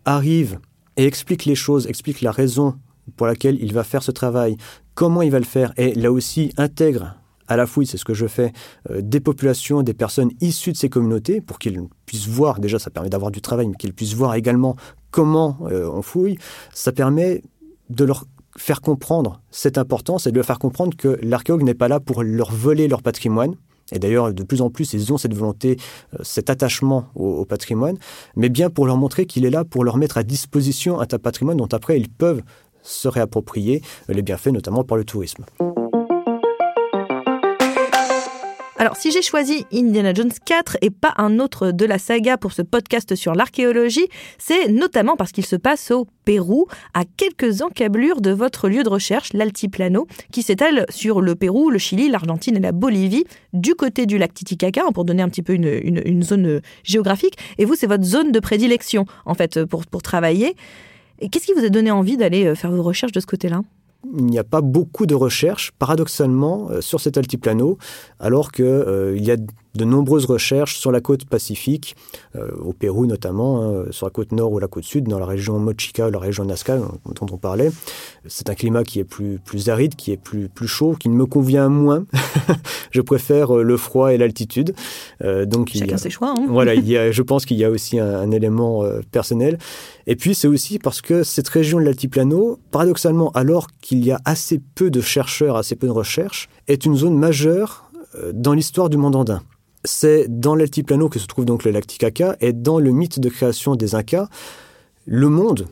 arrive 0.04 0.58
et 0.96 1.06
explique 1.06 1.44
les 1.44 1.54
choses, 1.54 1.86
explique 1.86 2.20
la 2.20 2.32
raison 2.32 2.74
pour 3.16 3.26
laquelle 3.26 3.58
il 3.60 3.72
va 3.72 3.84
faire 3.84 4.02
ce 4.02 4.10
travail, 4.10 4.56
comment 4.94 5.22
il 5.22 5.30
va 5.30 5.38
le 5.38 5.44
faire, 5.44 5.72
et 5.76 5.94
là 5.94 6.12
aussi 6.12 6.52
intègre 6.56 7.16
à 7.48 7.56
la 7.56 7.66
fouille, 7.66 7.86
c'est 7.86 7.96
ce 7.96 8.04
que 8.04 8.14
je 8.14 8.26
fais, 8.26 8.52
des 8.94 9.18
populations, 9.18 9.82
des 9.82 9.94
personnes 9.94 10.30
issues 10.40 10.70
de 10.70 10.76
ces 10.76 10.88
communautés, 10.88 11.40
pour 11.40 11.58
qu'ils 11.58 11.80
puissent 12.06 12.28
voir, 12.28 12.60
déjà 12.60 12.78
ça 12.78 12.90
permet 12.90 13.10
d'avoir 13.10 13.32
du 13.32 13.40
travail, 13.40 13.66
mais 13.66 13.74
qu'ils 13.74 13.92
puissent 13.92 14.14
voir 14.14 14.36
également 14.36 14.76
comment 15.10 15.58
on 15.60 16.00
fouille, 16.00 16.38
ça 16.72 16.92
permet 16.92 17.42
de 17.88 18.04
leur 18.04 18.24
faire 18.56 18.80
comprendre 18.80 19.40
cette 19.50 19.78
importance 19.78 20.28
et 20.28 20.30
de 20.30 20.36
leur 20.36 20.46
faire 20.46 20.60
comprendre 20.60 20.96
que 20.96 21.18
l'archéologue 21.22 21.64
n'est 21.64 21.74
pas 21.74 21.88
là 21.88 21.98
pour 21.98 22.22
leur 22.22 22.52
voler 22.52 22.86
leur 22.86 23.02
patrimoine, 23.02 23.56
et 23.92 23.98
d'ailleurs, 23.98 24.32
de 24.32 24.42
plus 24.42 24.60
en 24.60 24.70
plus, 24.70 24.92
ils 24.92 25.12
ont 25.12 25.18
cette 25.18 25.34
volonté, 25.34 25.76
euh, 26.14 26.18
cet 26.22 26.50
attachement 26.50 27.06
au, 27.14 27.44
patrimoine, 27.44 27.96
mais 28.36 28.48
bien 28.48 28.70
pour 28.70 28.86
leur 28.86 28.96
montrer 28.96 29.26
qu'il 29.26 29.44
est 29.44 29.50
là 29.50 29.64
pour 29.64 29.84
leur 29.84 29.96
mettre 29.96 30.18
à 30.18 30.22
disposition 30.22 31.00
un 31.00 31.06
patrimoine 31.06 31.56
dont 31.56 31.68
après 31.72 31.98
ils 31.98 32.08
peuvent 32.08 32.42
se 32.82 33.08
réapproprier 33.08 33.82
les 34.08 34.22
bienfaits, 34.22 34.48
notamment 34.48 34.84
par 34.84 34.96
le 34.96 35.04
tourisme. 35.04 35.44
Alors, 38.80 38.96
si 38.96 39.10
j'ai 39.10 39.20
choisi 39.20 39.66
Indiana 39.74 40.14
Jones 40.14 40.32
4 40.42 40.78
et 40.80 40.88
pas 40.88 41.12
un 41.18 41.38
autre 41.38 41.70
de 41.70 41.84
la 41.84 41.98
saga 41.98 42.38
pour 42.38 42.52
ce 42.52 42.62
podcast 42.62 43.14
sur 43.14 43.34
l'archéologie, 43.34 44.08
c'est 44.38 44.68
notamment 44.68 45.16
parce 45.16 45.32
qu'il 45.32 45.44
se 45.44 45.56
passe 45.56 45.90
au 45.90 46.06
Pérou, 46.24 46.66
à 46.94 47.02
quelques 47.04 47.60
encablures 47.60 48.22
de 48.22 48.30
votre 48.30 48.70
lieu 48.70 48.82
de 48.82 48.88
recherche, 48.88 49.34
l'Altiplano, 49.34 50.06
qui 50.32 50.42
s'étale 50.42 50.86
sur 50.88 51.20
le 51.20 51.34
Pérou, 51.34 51.68
le 51.68 51.76
Chili, 51.76 52.08
l'Argentine 52.08 52.56
et 52.56 52.60
la 52.60 52.72
Bolivie, 52.72 53.26
du 53.52 53.74
côté 53.74 54.06
du 54.06 54.16
lac 54.16 54.32
Titicaca, 54.32 54.84
pour 54.94 55.04
donner 55.04 55.22
un 55.22 55.28
petit 55.28 55.42
peu 55.42 55.52
une, 55.52 56.22
zone 56.22 56.46
euh, 56.46 56.60
géographique. 56.82 57.36
Et 57.58 57.66
vous, 57.66 57.74
c'est 57.74 57.86
votre 57.86 58.04
zone 58.04 58.32
de 58.32 58.40
prédilection, 58.40 59.04
en 59.26 59.34
fait, 59.34 59.62
pour, 59.66 59.84
pour 59.84 60.00
travailler. 60.00 60.56
Qu'est-ce 61.28 61.46
qui 61.46 61.52
vous 61.52 61.64
a 61.64 61.68
donné 61.68 61.90
envie 61.90 62.16
d'aller 62.16 62.46
euh, 62.46 62.54
faire 62.54 62.70
vos 62.70 62.82
recherches 62.82 63.12
de 63.12 63.20
ce 63.20 63.26
côté-là? 63.26 63.62
Il 64.16 64.24
n'y 64.24 64.38
a 64.38 64.44
pas 64.44 64.62
beaucoup 64.62 65.04
de 65.04 65.14
recherches, 65.14 65.72
paradoxalement, 65.78 66.70
euh, 66.70 66.80
sur 66.80 67.00
cet 67.00 67.18
altiplano, 67.18 67.76
alors 68.18 68.50
qu'il 68.50 68.64
euh, 68.64 69.16
y 69.18 69.30
a 69.30 69.36
de 69.74 69.84
nombreuses 69.84 70.26
recherches 70.26 70.76
sur 70.76 70.92
la 70.92 71.00
côte 71.00 71.24
pacifique, 71.24 71.96
euh, 72.36 72.50
au 72.60 72.72
Pérou 72.72 73.06
notamment, 73.06 73.62
hein, 73.62 73.84
sur 73.90 74.06
la 74.06 74.10
côte 74.10 74.32
nord 74.32 74.52
ou 74.52 74.58
la 74.58 74.68
côte 74.68 74.84
sud, 74.84 75.08
dans 75.08 75.18
la 75.18 75.26
région 75.26 75.58
Mochica, 75.58 76.10
la 76.10 76.18
région 76.18 76.44
Nazca 76.44 76.78
dont 76.78 77.26
on 77.32 77.36
parlait. 77.36 77.70
C'est 78.26 78.50
un 78.50 78.54
climat 78.54 78.84
qui 78.84 79.00
est 79.00 79.04
plus, 79.04 79.38
plus 79.44 79.68
aride, 79.68 79.94
qui 79.94 80.12
est 80.12 80.16
plus, 80.16 80.48
plus 80.48 80.68
chaud, 80.68 80.96
qui 80.98 81.08
ne 81.08 81.14
me 81.14 81.26
convient 81.26 81.68
moins. 81.68 82.04
je 82.90 83.00
préfère 83.00 83.54
le 83.54 83.76
froid 83.76 84.12
et 84.12 84.18
l'altitude. 84.18 84.74
donc 85.46 85.70
Chacun 85.74 85.96
ses 85.96 86.10
choix. 86.10 86.34
Hein. 86.36 86.46
voilà, 86.48 86.74
il 86.74 86.88
y 86.88 86.96
a, 86.96 87.10
je 87.10 87.22
pense 87.22 87.46
qu'il 87.46 87.56
y 87.56 87.64
a 87.64 87.70
aussi 87.70 87.98
un, 87.98 88.20
un 88.20 88.30
élément 88.30 88.84
personnel. 89.10 89.58
Et 90.06 90.16
puis 90.16 90.34
c'est 90.34 90.48
aussi 90.48 90.78
parce 90.78 91.00
que 91.00 91.22
cette 91.22 91.48
région 91.48 91.78
de 91.78 91.84
l'altiplano, 91.84 92.58
paradoxalement, 92.70 93.30
alors 93.32 93.68
qu'il 93.80 94.04
y 94.04 94.10
a 94.10 94.20
assez 94.24 94.60
peu 94.74 94.90
de 94.90 95.00
chercheurs, 95.00 95.56
assez 95.56 95.76
peu 95.76 95.86
de 95.86 95.92
recherches, 95.92 96.48
est 96.68 96.84
une 96.84 96.96
zone 96.96 97.16
majeure 97.16 97.90
euh, 98.16 98.32
dans 98.34 98.52
l'histoire 98.52 98.88
du 98.88 98.96
monde 98.96 99.16
andin. 99.16 99.42
C'est 99.84 100.26
dans 100.28 100.54
l'altiplano 100.54 101.08
que 101.08 101.18
se 101.18 101.26
trouve 101.26 101.44
donc 101.44 101.64
le 101.64 101.70
lac 101.70 101.86
Titicaca 101.86 102.36
et 102.40 102.52
dans 102.52 102.78
le 102.78 102.90
mythe 102.90 103.18
de 103.18 103.28
création 103.28 103.76
des 103.76 103.94
Incas, 103.94 104.28
le 105.06 105.28
monde 105.28 105.68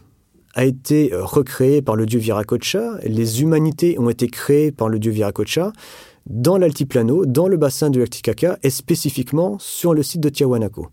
a 0.54 0.64
été 0.64 1.12
euh, 1.12 1.24
recréé 1.24 1.82
par 1.82 1.94
le 1.94 2.06
dieu 2.06 2.18
Viracocha, 2.18 2.98
les 3.04 3.42
humanités 3.42 3.98
ont 3.98 4.08
été 4.08 4.28
créées 4.28 4.72
par 4.72 4.88
le 4.88 4.98
dieu 4.98 5.12
Viracocha 5.12 5.72
dans 6.26 6.58
l'altiplano, 6.58 7.26
dans 7.26 7.48
le 7.48 7.56
bassin 7.56 7.90
du 7.90 7.98
lac 7.98 8.10
Titicaca 8.10 8.58
et 8.62 8.70
spécifiquement 8.70 9.58
sur 9.58 9.94
le 9.94 10.02
site 10.02 10.20
de 10.20 10.28
Tiahuanaco. 10.28 10.88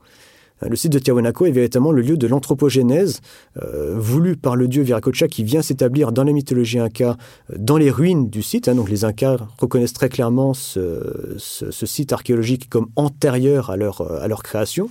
Euh, 0.64 0.70
le 0.70 0.76
site 0.76 0.92
de 0.92 1.00
Tiahuanaco 1.00 1.46
est 1.46 1.52
véritablement 1.52 1.92
le 1.92 2.02
lieu 2.02 2.18
de 2.18 2.28
l'anthropogénèse 2.28 3.22
euh, 3.62 3.96
voulu 3.98 4.36
par 4.36 4.56
le 4.56 4.68
dieu 4.68 4.84
Viracocha 4.84 5.28
qui 5.28 5.44
vient 5.44 5.62
s'établir 5.62 6.12
dans 6.12 6.24
la 6.24 6.32
mythologie 6.32 6.80
inca, 6.80 7.18
euh, 7.52 7.56
dans 7.58 7.78
les 7.78 7.92
ruines 7.92 8.30
du 8.30 8.42
site. 8.42 8.68
Hein. 8.68 8.76
donc 8.76 8.90
les 8.90 9.06
Incas 9.06 9.38
reconnaissent 9.60 9.94
très 9.94 10.10
clairement 10.10 10.54
ce, 10.54 11.38
site 11.38 12.14
archéologique 12.14 12.70
comme 12.70 12.88
antérieur 12.96 13.76
leur, 13.78 14.02
à 14.22 14.28
leur 14.28 14.44
création. 14.44 14.90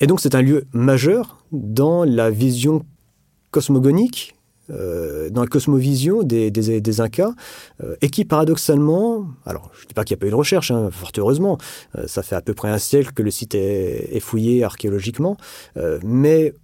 Et 0.00 0.06
donc 0.06 0.20
c'est 0.20 0.34
un 0.34 0.42
lieu 0.42 0.64
majeur 0.72 1.38
dans 1.52 2.04
la 2.04 2.30
vision 2.30 2.84
cosmogonique 3.50 4.33
euh, 4.70 5.28
dans 5.28 5.42
la 5.42 5.46
cosmovision 5.46 6.22
des, 6.22 7.00
Incas, 7.00 7.34
euh, 7.82 7.96
et 8.00 8.08
qui 8.08 8.24
paradoxalement, 8.24 9.26
alors 9.44 9.70
je 9.74 9.82
ne 9.82 9.88
dis 9.88 9.94
pas 9.94 10.04
qu'il 10.04 10.14
n'y 10.14 10.18
a 10.18 10.20
pas 10.20 10.26
eu 10.26 10.30
de 10.30 10.34
recherche, 10.34 10.70
hein, 10.70 10.88
fort 10.90 11.10
heureusement, 11.18 11.58
euh, 11.96 12.06
ça 12.06 12.22
fait 12.22 12.34
à 12.34 12.40
peu 12.40 12.54
près 12.54 12.70
un 12.70 12.78
siècle 12.78 13.12
que 13.12 13.22
le 13.22 13.30
site 13.30 13.54
est, 13.54 14.20
fouillé 14.20 14.64
archéologiquement, 14.64 15.36
mais 16.02 16.54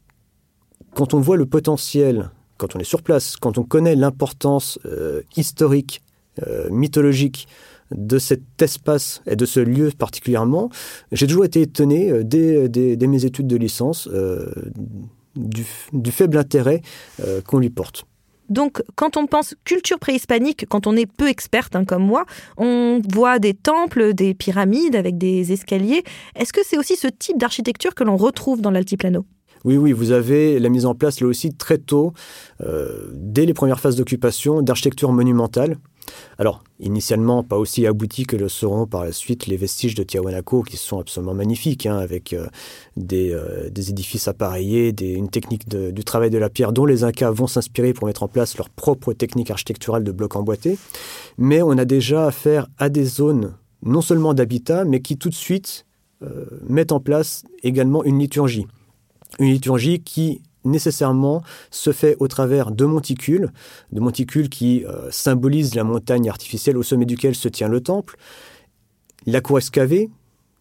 quand 0.95 1.13
on 1.13 1.21
voit 1.21 1.37
le 1.37 1.45
potentiel, 1.45 2.31
quand 2.57 2.75
on 2.75 2.79
est 2.79 2.85
sur 2.85 3.03
place, 3.03 3.37
quand 3.37 3.59
on 3.59 3.65
connaît 3.65 3.97
l'importance 3.97 4.79
historique, 5.37 6.03
mythologique 6.71 7.49
de 7.91 8.19
cet 8.19 8.63
espace 8.63 9.21
et 9.27 9.37
de 9.37 9.45
ce 9.45 9.61
lieu 9.61 9.91
particulièrement, 9.97 10.71
j'ai 11.13 11.27
toujours 11.27 11.45
été 11.45 11.61
étonné 11.61 12.25
dès, 12.25 13.07
mes 13.07 13.25
études 13.27 13.49
de 13.49 13.57
licence 13.57 14.09
du, 15.37 15.65
faible 16.11 16.37
intérêt 16.37 16.83
euh, 17.21 17.41
qu'on 17.41 17.59
lui 17.59 17.71
porte. 17.71 18.05
Donc, 18.49 18.83
quand 18.97 19.17
on 19.17 19.27
pense 19.27 19.55
culture 19.65 20.01
préhispanique, 20.01 20.67
quand 20.69 20.89
on 20.89 20.97
est 20.97 21.07
peu 21.07 21.29
experte 21.29 21.77
hein, 21.77 21.85
comme 21.85 22.05
moi, 22.05 22.27
on 22.57 23.01
voit 23.09 23.39
des 23.39 23.55
temples, 23.55 24.13
des 24.13 24.35
pyramides 24.35 24.97
avec 24.97 25.17
des 25.19 25.53
escaliers. 25.53 26.03
Est-ce 26.35 26.53
que 26.53 26.61
c'est 26.65 26.77
aussi 26.77 26.97
ce 26.97 27.07
type 27.07 27.39
d'architecture 27.39 27.95
que 27.95 28.03
l'on 28.03 28.17
retrouve 28.17 28.61
dans 28.61 28.73
l'altiplano? 28.73 29.25
Oui, 29.65 29.77
oui, 29.77 29.93
vous 29.93 30.11
avez 30.11 30.59
la 30.59 30.69
mise 30.69 30.87
en 30.87 30.95
place 30.95 31.21
là 31.21 31.27
aussi 31.27 31.53
très 31.55 31.79
tôt, 31.79 32.13
euh, 32.63 33.11
dès 33.13 33.45
les 33.45 33.55
premières 33.55 33.79
phases 33.79 33.97
d'occupation, 33.97 34.63
d'architecture 34.63 35.13
monumentale, 35.13 35.77
alors, 36.39 36.63
initialement, 36.79 37.43
pas 37.43 37.59
aussi 37.59 37.87
abouti 37.87 38.25
que 38.25 38.37
le 38.37 38.49
seront 38.49 38.87
par 38.87 39.05
la 39.05 39.13
suite 39.13 39.47
les 39.47 39.57
vestiges 39.57 39.95
de 39.95 40.03
Tiahuanaco, 40.03 40.63
qui 40.63 40.77
sont 40.77 40.99
absolument 40.99 41.35
magnifiques, 41.35 41.87
hein, 41.87 41.99
avec 41.99 42.33
euh, 42.33 42.47
euh, 43.13 43.71
des, 43.71 43.91
édifices 43.91 44.29
appareillés, 44.29 44.95
une 45.01 45.29
technique 45.29 45.69
du 45.69 46.05
travail 46.05 46.31
de 46.31 46.39
la 46.39 46.49
pierre 46.49 46.73
dont 46.73 46.87
les 46.87 47.05
Incas 47.05 47.31
vont 47.31 47.47
s'inspirer 47.47 47.93
pour 47.93 48.07
mettre 48.07 48.23
en 48.23 48.29
place 48.29 48.57
leur 48.57 48.71
propre 48.71 49.13
technique 49.13 49.51
architecturale 49.51 50.05
de 50.05 50.13
blocs 50.13 50.37
emboîtés. 50.37 50.79
Mais 51.39 51.63
on 51.63 51.73
a 51.73 51.85
déjà 51.85 52.27
affaire 52.27 52.69
à 52.79 52.89
des 52.89 53.05
zones 53.05 53.55
non 53.83 54.01
seulement 54.03 54.35
d'habitat, 54.35 54.85
mais 54.85 55.01
qui 55.01 55.17
tout 55.17 55.31
de 55.31 55.35
suite 55.35 55.87
euh, 56.23 56.45
mettent 56.69 56.93
en 56.93 57.01
place 57.01 57.45
également 57.63 58.05
une 58.05 58.19
liturgie. 58.19 58.67
Une 59.39 59.53
liturgie 59.53 60.01
qui 60.01 60.43
nécessairement 60.65 61.43
se 61.71 61.93
fait 61.93 62.17
au 62.21 62.29
travers 62.29 62.71
de 62.71 62.85
monticules, 62.85 63.51
de 63.93 64.01
monticules 64.01 64.49
qui 64.49 64.85
euh, 64.85 65.11
symbolisent 65.11 65.75
la 65.75 65.85
montagne 65.85 66.29
artificielle 66.29 66.77
au 66.77 66.83
sommet 66.83 67.07
duquel 67.07 67.35
se 67.35 67.49
tient 67.49 67.69
le 67.69 67.81
temple, 67.81 68.17
la 69.27 69.41
cour 69.41 69.59
excavée, 69.59 70.11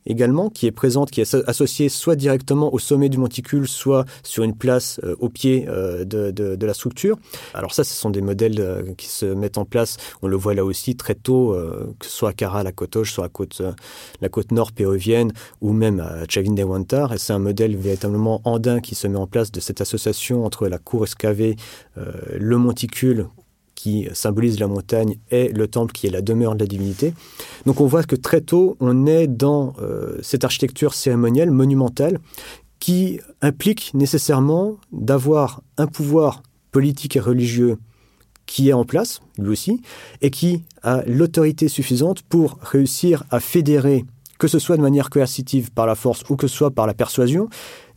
également, 0.10 0.50
qui 0.50 0.68
est 0.68 0.72
présente, 0.72 1.12
qui 1.12 1.22
est 1.22 1.36
associée 1.48 1.88
soit 1.88 2.16
directement 2.16 2.74
au 2.74 2.80
sommet 2.80 3.08
du 3.08 3.18
monticule, 3.18 3.68
soit 3.68 4.06
sur 4.24 4.44
une 4.44 4.56
place 4.56 5.00
euh, 5.04 5.16
au 5.20 5.30
pied 5.30 5.68
euh, 5.70 6.04
de, 6.04 6.66
la 6.66 6.74
structure. 6.74 7.18
Alors 7.54 7.74
ça, 7.74 7.84
ce 7.84 7.94
sont 7.94 8.10
des 8.10 8.22
modèles 8.22 8.60
euh, 8.60 8.94
qui 8.98 9.08
se 9.08 9.26
mettent 9.26 9.58
en 9.58 9.66
place, 9.66 9.98
on 10.22 10.28
le 10.28 10.36
voit 10.36 10.54
là 10.54 10.66
aussi 10.66 10.96
très 10.96 11.16
tôt, 11.16 11.56
que 12.00 12.06
ce 12.06 12.12
soit 12.12 12.30
à 12.30 12.34
Cara, 12.34 12.64
la 12.64 12.72
côte 12.72 12.96
Hoche, 12.96 13.14
soit 13.14 13.30
côte, 13.30 13.62
la 14.22 14.30
côte 14.30 14.52
nord 14.52 14.72
péruvienne, 14.72 15.32
ou 15.62 15.72
même 15.72 16.00
à 16.00 16.28
Chavin 16.28 16.54
de 16.54 16.64
Huantar. 16.64 17.14
Et 17.14 17.18
c'est 17.18 17.34
un 17.34 17.40
modèle 17.40 17.78
véritablement 17.78 18.42
andin 18.44 18.80
qui 18.80 18.96
se 18.96 19.08
met 19.08 19.18
en 19.18 19.28
place 19.28 19.52
de 19.52 19.60
cette 19.60 19.82
association 19.82 20.46
entre 20.46 20.68
la 20.68 20.80
cour 20.80 21.04
excavée, 21.04 21.56
le 21.96 22.58
monticule, 22.58 23.28
qui 23.80 24.10
symbolise 24.12 24.60
la 24.60 24.68
montagne, 24.68 25.20
et 25.32 25.48
le 25.48 25.66
temple 25.70 25.94
qui 25.94 26.06
est 26.06 26.10
la 26.10 26.22
demeure 26.22 26.54
de 26.54 26.60
la 26.60 26.68
divinité. 26.68 27.14
Donc 27.66 27.80
on 27.80 27.86
voit 27.86 28.04
que 28.04 28.18
très 28.18 28.42
tôt, 28.42 28.76
on 28.82 29.06
est 29.06 29.26
dans 29.26 29.74
euh, 29.82 30.18
cette 30.22 30.44
architecture 30.44 30.94
cérémonielle, 30.94 31.50
monumentale, 31.50 32.20
qui 32.80 33.22
implique 33.42 33.94
nécessairement 33.94 34.76
d'avoir 34.92 35.62
un 35.78 35.88
pouvoir 35.88 36.44
politique 36.74 37.16
et 37.16 37.22
religieux 37.22 37.78
qui 38.46 38.68
est 38.68 38.74
en 38.74 38.84
place, 38.84 39.22
lui 39.38 39.52
aussi, 39.52 39.82
et 40.20 40.30
qui 40.30 40.64
a 40.84 41.02
l'autorité 41.08 41.70
suffisante 41.70 42.22
pour 42.24 42.60
réussir 42.62 43.24
à 43.32 43.40
fédérer, 43.40 44.04
que 44.40 44.48
ce 44.48 44.58
soit 44.58 44.78
de 44.78 44.82
manière 44.82 45.12
coercitive 45.12 45.72
par 45.72 45.86
la 45.86 45.96
force 45.96 46.24
ou 46.30 46.36
que 46.36 46.48
ce 46.48 46.56
soit 46.56 46.72
par 46.72 46.88
la 46.88 46.96
persuasion, 46.96 47.50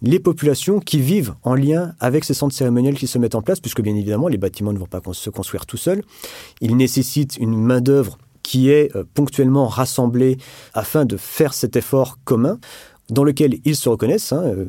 les 0.03 0.19
populations 0.19 0.81
qui 0.81 1.01
vivent 1.01 1.35
en 1.43 1.55
lien 1.55 1.95
avec 2.01 2.25
ces 2.25 2.35
centres 2.35 2.55
cérémoniels 2.55 2.97
qui 2.97 3.07
se 3.07 3.19
mettent 3.19 3.37
en 3.37 3.43
place, 3.43 3.61
puisque 3.61 3.81
bien 3.81 3.95
évidemment, 3.95 4.29
les 4.29 4.37
bâtiments 4.37 4.73
ne 4.73 4.79
vont 4.79 4.87
pas 4.87 5.01
se 5.13 5.31
construire 5.31 5.65
tout 5.65 5.77
seuls. 5.77 6.03
Ils 6.61 6.77
nécessitent 6.77 7.39
une 7.39 7.57
main-d'œuvre 7.57 8.19
qui 8.43 8.71
est 8.71 8.95
euh, 8.97 9.05
ponctuellement 9.15 9.69
rassemblée 9.69 10.37
afin 10.75 11.05
de 11.05 11.17
faire 11.17 11.55
cet 11.55 11.77
effort 11.77 12.19
commun 12.25 12.59
dans 13.13 13.25
lequel 13.25 13.59
ils 13.65 13.77
se 13.77 13.89
reconnaissent, 13.89 14.33
hein, 14.33 14.43
euh, 14.45 14.67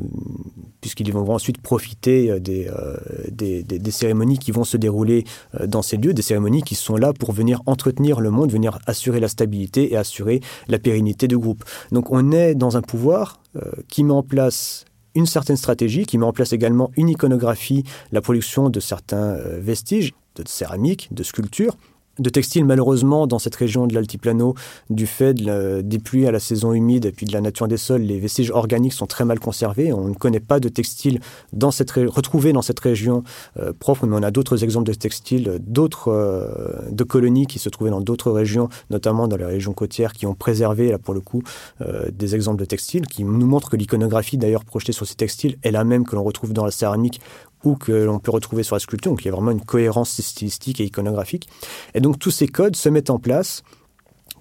puisqu'ils 0.81 1.11
vont 1.11 1.27
ensuite 1.33 1.59
profiter 1.59 2.29
euh, 2.29 2.39
des, 2.39 3.63
des, 3.63 3.91
cérémonies 3.91 4.37
qui 4.37 4.51
vont 4.51 4.63
se 4.63 4.77
dérouler 4.77 5.23
dans 5.65 5.81
ces 5.81 5.97
lieux, 5.97 6.13
des 6.13 6.21
cérémonies 6.21 6.61
qui 6.61 6.75
sont 6.75 6.95
là 6.95 7.13
pour 7.13 7.31
venir 7.31 7.61
entretenir 7.65 8.21
le 8.21 8.31
monde, 8.31 8.51
venir 8.51 8.79
assurer 8.85 9.19
la 9.19 9.27
stabilité 9.27 9.93
et 9.93 9.97
assurer 9.97 10.41
la 10.67 10.79
pérennité 10.79 11.27
du 11.27 11.37
groupe. 11.37 11.63
Donc 11.91 12.11
on 12.11 12.31
est 12.31 12.55
dans 12.55 12.77
un 12.77 12.81
pouvoir 12.81 13.39
qui 13.87 14.03
met 14.03 14.13
en 14.13 14.23
place 14.23 14.85
une 15.15 15.25
certaine 15.25 15.57
stratégie 15.57 16.05
qui 16.05 16.17
met 16.17 16.25
en 16.25 16.33
place 16.33 16.53
également 16.53 16.91
une 16.95 17.09
iconographie, 17.09 17.83
la 18.11 18.21
production 18.21 18.69
de 18.69 18.79
certains 18.79 19.35
euh, 19.35 19.59
vestiges 19.59 20.13
de 20.35 20.43
céramique, 20.47 21.09
de 21.11 21.23
sculpture, 21.23 21.77
de 22.19 22.29
textiles, 22.29 22.65
malheureusement, 22.65 23.27
dans 23.27 23.39
cette 23.39 23.55
région 23.55 23.87
de 23.87 23.93
l'Altiplano, 23.93 24.55
du 24.89 25.07
fait 25.07 25.33
des 25.33 25.99
pluies 25.99 26.27
à 26.27 26.31
la 26.31 26.39
saison 26.39 26.73
humide 26.73 27.05
et 27.05 27.11
puis 27.11 27.25
de 27.25 27.33
la 27.33 27.41
nature 27.41 27.67
des 27.67 27.77
sols, 27.77 28.01
les 28.01 28.19
vestiges 28.19 28.51
organiques 28.51 28.93
sont 28.93 29.07
très 29.07 29.25
mal 29.25 29.39
conservés. 29.39 29.93
On 29.93 30.09
ne 30.09 30.13
connaît 30.13 30.39
pas 30.39 30.59
de 30.59 30.69
textiles 30.69 31.19
dans 31.53 31.71
cette 31.71 31.91
retrouvés 31.91 32.53
dans 32.53 32.61
cette 32.61 32.79
région 32.79 33.23
euh, 33.57 33.73
propre, 33.77 34.05
mais 34.05 34.15
on 34.15 34.23
a 34.23 34.31
d'autres 34.31 34.63
exemples 34.63 34.87
de 34.87 34.93
textiles, 34.93 35.59
d'autres 35.59 36.09
euh, 36.09 36.89
de 36.91 37.03
colonies 37.03 37.47
qui 37.47 37.59
se 37.59 37.69
trouvaient 37.69 37.89
dans 37.89 38.01
d'autres 38.01 38.31
régions, 38.31 38.69
notamment 38.89 39.27
dans 39.27 39.37
les 39.37 39.45
régions 39.45 39.73
côtières, 39.73 40.13
qui 40.13 40.25
ont 40.25 40.35
préservé, 40.35 40.91
là 40.91 40.97
pour 40.97 41.13
le 41.13 41.21
coup, 41.21 41.43
euh, 41.81 42.09
des 42.11 42.35
exemples 42.35 42.59
de 42.59 42.65
textiles, 42.65 43.07
qui 43.07 43.23
nous 43.23 43.47
montrent 43.47 43.69
que 43.69 43.77
l'iconographie, 43.77 44.37
d'ailleurs, 44.37 44.65
projetée 44.65 44.91
sur 44.91 45.05
ces 45.05 45.15
textiles, 45.15 45.57
est 45.63 45.71
la 45.71 45.83
même 45.83 46.05
que 46.05 46.15
l'on 46.15 46.23
retrouve 46.23 46.53
dans 46.53 46.65
la 46.65 46.71
céramique 46.71 47.21
ou 47.63 47.75
que 47.75 47.91
l'on 47.91 48.19
peut 48.19 48.31
retrouver 48.31 48.63
sur 48.63 48.75
la 48.75 48.79
sculpture. 48.79 49.11
Donc 49.11 49.23
il 49.23 49.25
y 49.25 49.29
a 49.29 49.33
vraiment 49.33 49.51
une 49.51 49.63
cohérence 49.63 50.19
stylistique 50.19 50.79
et 50.79 50.85
iconographique. 50.85 51.47
Et 51.93 52.01
donc 52.01 52.19
tous 52.19 52.31
ces 52.31 52.47
codes 52.47 52.75
se 52.75 52.89
mettent 52.89 53.09
en 53.09 53.19
place 53.19 53.63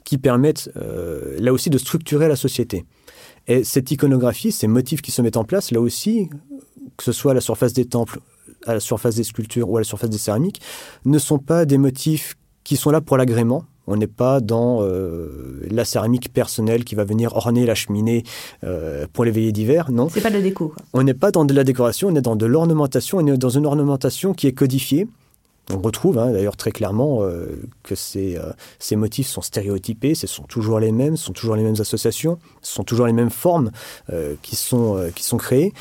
qui 0.05 0.19
permettent 0.19 0.71
euh, 0.77 1.37
là 1.39 1.53
aussi 1.53 1.71
de 1.71 1.79
structurer 1.79 2.29
la 2.29 2.37
société. 2.37 2.85
Et 3.47 3.65
cette 3.65 3.91
iconographie, 3.91 4.53
ces 4.53 4.67
motifs 4.67 5.03
qui 5.03 5.11
se 5.11 5.23
mettent 5.23 5.37
en 5.37 5.45
place, 5.45 5.71
là 5.71 5.81
aussi, 5.81 6.29
que 6.97 7.05
ce 7.05 7.13
soit 7.13 7.33
à 7.33 7.35
la 7.35 7.41
surface 7.41 7.73
des 7.73 7.87
temples, 7.87 8.21
à 8.67 8.75
la 8.75 8.81
surface 8.81 9.17
des 9.17 9.25
sculptures 9.25 9.69
ou 9.69 9.77
à 9.77 9.81
la 9.81 9.85
surface 9.85 10.11
des 10.11 10.19
céramiques, 10.19 10.61
ne 11.05 11.19
sont 11.19 11.39
pas 11.39 11.65
des 11.65 11.79
motifs 11.79 12.37
qui 12.65 12.77
sont 12.77 12.91
là 12.91 13.01
pour 13.01 13.17
l'agrément, 13.17 13.65
on 13.87 13.97
n'est 13.97 14.07
pas 14.07 14.41
dans 14.41 14.83
euh, 14.83 15.61
la 15.71 15.85
céramique 15.85 16.33
personnelle 16.33 16.85
qui 16.85 16.95
va 16.95 17.05
venir 17.05 17.37
orner 17.37 17.67
la 17.67 17.75
cheminée 17.75 18.25
euh, 18.65 19.07
pour 19.13 19.25
les 19.25 19.31
veillées 19.31 19.53
d'hiver, 19.53 19.91
non. 19.91 20.09
C'est 20.09 20.21
pas 20.21 20.31
de 20.31 20.37
la 20.37 20.43
déco. 20.43 20.75
On 20.93 21.03
n'est 21.03 21.15
pas 21.15 21.31
dans 21.31 21.45
de 21.45 21.55
la 21.55 21.65
décoration, 21.65 22.09
on 22.09 22.15
est 22.15 22.23
dans 22.23 22.37
de 22.37 22.47
l'ornementation, 22.47 23.19
on 23.19 23.27
est 23.27 23.37
dans 23.37 23.49
une 23.49 23.67
ornementation 23.67 24.35
qui 24.35 24.47
est 24.47 24.53
codifiée. 24.53 25.09
On 25.73 25.79
retrouve 25.79 26.19
hein, 26.19 26.33
d'ailleurs 26.33 26.57
très 26.57 26.73
clairement 26.73 27.23
euh, 27.23 27.47
que 27.83 27.95
ces, 27.95 28.37
ces, 28.79 28.97
motifs 28.97 29.29
sont 29.29 29.43
stéréotypés, 29.43 30.15
ce 30.15 30.27
sont 30.27 30.43
toujours 30.43 30.81
les 30.81 30.91
mêmes, 30.91 31.17
ce 31.17 31.27
sont 31.27 31.33
toujours 31.33 31.57
les 31.57 31.63
mêmes 31.63 31.81
associations, 31.81 32.39
ce 32.63 32.75
sont 32.75 32.85
toujours 32.85 33.07
les 33.07 33.13
mêmes 33.13 33.31
formes 33.31 33.71
qui, 34.43 34.57
sont, 34.57 35.01
qui 35.15 35.23
sont 35.23 35.37
créées. 35.37 35.73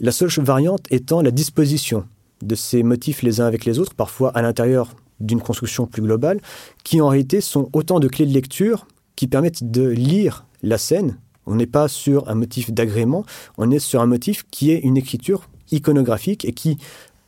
La 0.00 0.12
seule 0.12 0.28
variante 0.28 0.86
étant 0.90 1.22
la 1.22 1.30
disposition 1.30 2.04
de 2.42 2.54
ces 2.54 2.82
motifs 2.82 3.22
les 3.22 3.40
uns 3.40 3.46
avec 3.46 3.64
les 3.64 3.78
autres, 3.78 3.94
parfois 3.94 4.30
à 4.30 4.42
l'intérieur 4.42 4.94
d'une 5.20 5.40
construction 5.40 5.86
plus 5.86 6.02
globale, 6.02 6.40
qui 6.84 7.00
en 7.00 7.08
réalité 7.08 7.40
sont 7.40 7.68
autant 7.72 8.00
de 8.00 8.08
clés 8.08 8.26
de 8.26 8.32
lecture 8.32 8.86
qui 9.16 9.26
permettent 9.26 9.70
de 9.70 9.88
lire 9.88 10.46
la 10.62 10.78
scène. 10.78 11.18
On 11.46 11.56
n'est 11.56 11.66
pas 11.66 11.88
sur 11.88 12.28
un 12.28 12.34
motif 12.34 12.70
d'agrément, 12.70 13.24
on 13.56 13.70
est 13.70 13.78
sur 13.78 14.00
un 14.00 14.06
motif 14.06 14.44
qui 14.50 14.70
est 14.70 14.80
une 14.80 14.96
écriture 14.96 15.48
iconographique 15.70 16.44
et 16.44 16.52
qui, 16.52 16.78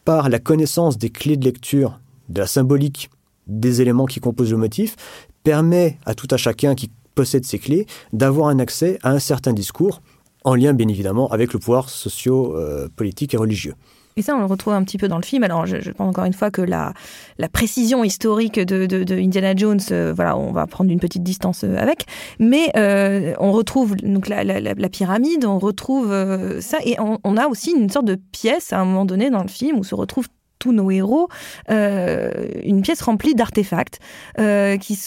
par 0.05 0.29
la 0.29 0.39
connaissance 0.39 0.99
des 0.99 1.11
clés 1.11 1.37
de 1.37 1.45
lecture, 1.45 2.01
de 2.29 2.41
la 2.41 2.47
symbolique 2.47 3.11
des 3.47 3.81
éléments 3.81 4.07
qui 4.07 4.21
composent 4.21 4.53
le 4.53 4.57
motif, 4.57 4.97
permet 5.43 5.99
à 6.05 6.15
tout 6.15 6.29
à 6.31 6.37
chacun 6.37 6.75
qui 6.75 6.91
possède 7.15 7.45
ces 7.45 7.59
clés 7.59 7.87
d'avoir 8.13 8.49
un 8.49 8.59
accès 8.59 8.99
à 9.03 9.11
un 9.11 9.19
certain 9.19 9.53
discours, 9.53 10.01
en 10.45 10.55
lien 10.55 10.73
bien 10.73 10.89
évidemment 10.89 11.29
avec 11.29 11.53
le 11.53 11.59
pouvoir 11.59 11.89
socio-politique 11.89 13.35
euh, 13.35 13.37
et 13.37 13.41
religieux. 13.41 13.75
Et 14.21 14.23
ça, 14.23 14.37
on 14.37 14.41
le 14.41 14.45
retrouve 14.45 14.75
un 14.75 14.85
petit 14.85 14.99
peu 14.99 15.09
dans 15.09 15.17
le 15.17 15.23
film. 15.23 15.45
Alors, 15.45 15.65
je, 15.65 15.91
pense 15.93 16.07
encore 16.07 16.27
une 16.27 16.35
fois 16.35 16.51
que 16.51 16.61
la, 16.61 16.93
la 17.39 17.49
précision 17.49 18.05
historique 18.05 18.61
de, 18.61 18.85
de, 18.85 19.15
Indiana 19.19 19.57
Jones, 19.57 19.81
euh, 19.93 20.13
voilà, 20.15 20.37
on 20.37 20.53
va 20.53 20.67
prendre 20.67 20.91
une 20.91 21.01
petite 21.01 21.23
distance 21.23 21.65
euh, 21.65 21.75
avec. 21.79 22.05
Mais 22.39 22.71
euh, 22.77 23.33
on 23.39 23.51
retrouve 23.51 23.97
donc 23.97 24.29
la, 24.29 24.45
la, 24.45 24.89
pyramide, 24.91 25.47
on 25.47 25.59
retrouve 25.59 26.13
ça, 26.61 26.77
et 26.85 26.99
on, 27.01 27.37
a 27.39 27.47
aussi 27.47 27.71
une 27.71 27.89
sorte 27.89 28.05
de 28.05 28.17
pièce 28.17 28.75
à 28.75 28.81
un 28.81 28.85
moment 28.85 29.07
donné 29.07 29.31
dans 29.31 29.41
le 29.41 29.49
film 29.49 29.79
où 29.79 29.85
se 29.85 29.95
retrouvent 29.95 30.29
tous 30.59 30.73
nos 30.73 30.91
héros 30.91 31.29
une 31.71 32.83
pièce 32.83 33.01
remplie 33.01 33.35
d'artefacts 33.35 34.01
qui 34.37 34.99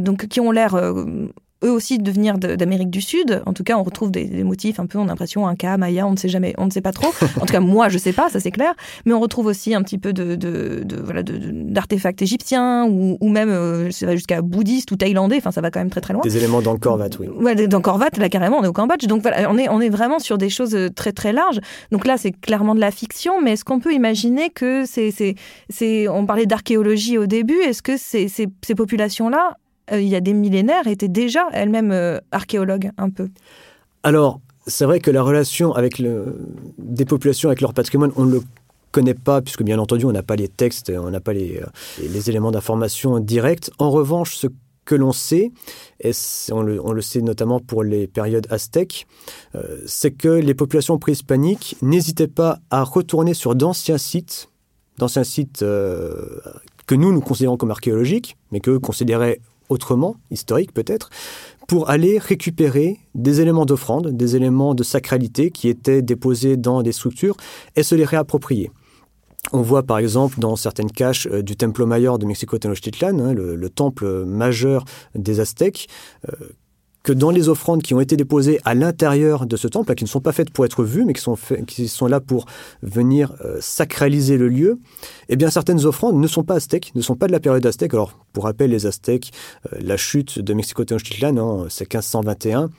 donc 0.00 0.26
qui 0.26 0.40
ont 0.40 0.50
l'air 0.50 0.74
eux 1.62 1.70
aussi 1.70 1.98
de 1.98 2.10
venir 2.10 2.38
d'Amérique 2.38 2.90
du 2.90 3.00
Sud. 3.00 3.42
En 3.46 3.52
tout 3.52 3.64
cas, 3.64 3.76
on 3.76 3.82
retrouve 3.82 4.10
des, 4.10 4.44
motifs 4.44 4.80
un 4.80 4.86
peu, 4.86 4.98
on 4.98 5.04
a 5.04 5.06
l'impression, 5.06 5.46
Inca, 5.46 5.76
Maya, 5.76 6.06
on 6.06 6.12
ne 6.12 6.16
sait 6.16 6.28
jamais, 6.28 6.54
on 6.58 6.66
ne 6.66 6.70
sait 6.70 6.80
pas 6.80 6.92
trop. 6.92 7.12
En 7.40 7.46
tout 7.46 7.52
cas, 7.52 7.60
moi, 7.60 7.88
je 7.88 7.98
sais 7.98 8.12
pas, 8.12 8.28
ça 8.28 8.40
c'est 8.40 8.50
clair. 8.50 8.74
Mais 9.04 9.12
on 9.12 9.20
retrouve 9.20 9.46
aussi 9.46 9.74
un 9.74 9.82
petit 9.82 9.98
peu 9.98 10.12
de, 10.12 10.36
de, 10.36 10.84
voilà, 11.02 11.22
d'artefacts 11.24 12.22
égyptiens 12.22 12.86
ou, 12.86 13.16
ou 13.20 13.28
même, 13.28 13.48
euh, 13.48 13.90
ça 13.90 14.06
va 14.06 14.14
jusqu'à 14.14 14.42
bouddhiste 14.42 14.90
ou 14.92 14.96
thaïlandais. 14.96 15.36
Enfin, 15.38 15.50
ça 15.50 15.60
va 15.60 15.70
quand 15.70 15.80
même 15.80 15.90
très 15.90 16.00
très 16.00 16.12
loin. 16.12 16.22
Des 16.22 16.36
éléments 16.36 16.62
dans 16.62 16.72
le 16.72 16.78
Korvat, 16.78 17.08
oui. 17.18 17.28
Ouais, 17.28 17.66
dans 17.66 17.80
Korvat, 17.80 18.10
là 18.18 18.28
carrément, 18.28 18.58
on 18.58 18.64
est 18.64 18.68
au 18.68 18.72
Cambodge. 18.72 19.06
Donc 19.06 19.22
voilà, 19.22 19.50
on 19.50 19.58
est, 19.58 19.68
on 19.68 19.80
est 19.80 19.88
vraiment 19.88 20.18
sur 20.18 20.38
des 20.38 20.50
choses 20.50 20.74
euh, 20.74 20.90
très 20.90 21.12
très 21.12 21.32
larges. 21.32 21.60
Donc 21.90 22.06
là, 22.06 22.16
c'est 22.16 22.32
clairement 22.32 22.74
de 22.74 22.80
la 22.80 22.90
fiction, 22.90 23.40
mais 23.40 23.52
est-ce 23.52 23.64
qu'on 23.64 23.80
peut 23.80 23.92
imaginer 23.92 24.50
que 24.50 24.84
c'est, 24.86 25.10
c'est, 25.10 25.34
c'est, 25.68 26.08
on 26.08 26.26
parlait 26.26 26.46
d'archéologie 26.46 27.18
au 27.18 27.26
début, 27.26 27.58
est-ce 27.60 27.82
que 27.82 27.96
ces, 27.96 28.28
ces, 28.28 28.48
ces 28.62 28.74
populations-là 28.74 29.56
euh, 29.90 30.00
il 30.00 30.08
y 30.08 30.14
a 30.14 30.20
des 30.20 30.32
millénaires, 30.32 30.86
étaient 30.86 31.08
déjà 31.08 31.48
elles-mêmes 31.52 31.92
euh, 31.92 32.18
archéologues 32.30 32.90
un 32.98 33.10
peu. 33.10 33.28
Alors, 34.02 34.40
c'est 34.66 34.84
vrai 34.84 35.00
que 35.00 35.10
la 35.10 35.22
relation 35.22 35.72
avec 35.72 36.00
des 36.78 37.04
populations 37.04 37.48
avec 37.48 37.60
leur 37.60 37.74
patrimoine, 37.74 38.12
on 38.16 38.24
ne 38.24 38.32
le 38.32 38.42
connaît 38.92 39.14
pas, 39.14 39.42
puisque 39.42 39.62
bien 39.62 39.78
entendu, 39.78 40.04
on 40.04 40.12
n'a 40.12 40.22
pas 40.22 40.36
les 40.36 40.48
textes, 40.48 40.92
on 40.94 41.10
n'a 41.10 41.20
pas 41.20 41.32
les, 41.32 41.58
euh, 41.58 41.66
les 41.98 42.30
éléments 42.30 42.52
d'information 42.52 43.18
directs. 43.18 43.70
En 43.78 43.90
revanche, 43.90 44.36
ce 44.36 44.46
que 44.84 44.94
l'on 44.94 45.12
sait, 45.12 45.50
et 46.00 46.12
on 46.50 46.62
le, 46.62 47.00
sait 47.00 47.20
notamment 47.20 47.60
pour 47.60 47.84
les 47.84 48.08
périodes 48.08 48.48
aztèques, 48.50 49.06
c'est 49.86 50.10
que 50.10 50.26
les 50.26 50.54
populations 50.54 50.98
préhispaniques 50.98 51.76
n'hésitaient 51.82 52.26
pas 52.26 52.58
à 52.68 52.82
retourner 52.82 53.32
sur 53.32 53.54
d'anciens 53.54 53.96
sites, 53.96 54.48
d'anciens 54.98 55.22
sites 55.22 55.60
que 55.60 56.94
nous, 56.96 57.12
nous 57.12 57.20
considérons 57.20 57.56
comme 57.56 57.70
archéologiques, 57.70 58.36
mais 58.50 58.58
qu'eux 58.58 58.80
considéraient 58.80 59.40
autrement, 59.72 60.16
historique 60.30 60.72
peut-être, 60.72 61.10
pour 61.66 61.90
aller 61.90 62.18
récupérer 62.18 62.98
des 63.14 63.40
éléments 63.40 63.66
d'offrande, 63.66 64.16
des 64.16 64.36
éléments 64.36 64.74
de 64.74 64.82
sacralité 64.82 65.50
qui 65.50 65.68
étaient 65.68 66.02
déposés 66.02 66.56
dans 66.56 66.82
des 66.82 66.92
structures 66.92 67.36
et 67.76 67.82
se 67.82 67.94
les 67.94 68.04
réapproprier. 68.04 68.70
On 69.52 69.60
voit 69.60 69.82
par 69.82 69.98
exemple 69.98 70.38
dans 70.38 70.54
certaines 70.54 70.90
caches 70.90 71.26
euh, 71.26 71.42
du 71.42 71.56
Templo 71.56 71.84
Mayor 71.84 72.18
de 72.18 72.26
Mexico 72.26 72.56
Tenochtitlan, 72.58 73.18
hein, 73.18 73.32
le, 73.32 73.68
temple 73.68 74.24
majeur 74.24 74.84
des 75.16 75.40
Aztèques, 75.40 75.88
euh, 76.28 76.50
que 77.02 77.12
dans 77.12 77.30
les 77.30 77.48
offrandes 77.48 77.82
qui 77.82 77.94
ont 77.94 78.00
été 78.00 78.16
déposées 78.16 78.60
à 78.64 78.74
l'intérieur 78.74 79.46
de 79.46 79.56
ce 79.56 79.68
temple, 79.68 79.94
qui 79.94 80.04
ne 80.04 80.08
sont 80.08 80.20
pas 80.20 80.32
faites 80.32 80.50
pour 80.50 80.64
être 80.64 80.84
vues, 80.84 81.04
mais 81.04 81.12
qui 81.12 81.20
sont, 81.20 81.36
qui 81.66 81.88
sont 81.88 82.06
là 82.06 82.20
pour 82.20 82.46
venir 82.82 83.34
euh, 83.44 83.58
sacraliser 83.60 84.36
le 84.36 84.48
lieu, 84.48 84.78
eh 85.28 85.36
bien 85.36 85.50
certaines 85.50 85.84
offrandes 85.84 86.20
ne 86.20 86.26
sont 86.26 86.44
pas 86.44 86.54
aztèques, 86.54 86.92
ne 86.94 87.02
sont 87.02 87.16
pas 87.16 87.26
de 87.26 87.32
la 87.32 87.40
période 87.40 87.64
aztèque. 87.66 87.94
Alors, 87.94 88.18
pour 88.32 88.44
rappel, 88.44 88.70
les 88.70 88.86
aztèques, 88.86 89.32
euh, 89.72 89.78
la 89.80 89.96
chute 89.96 90.38
de 90.38 90.54
Mexico 90.54 90.84
Tenochtitlan, 90.84 91.36
hein, 91.38 91.66
c'est 91.68 91.92
1521, 91.92 92.70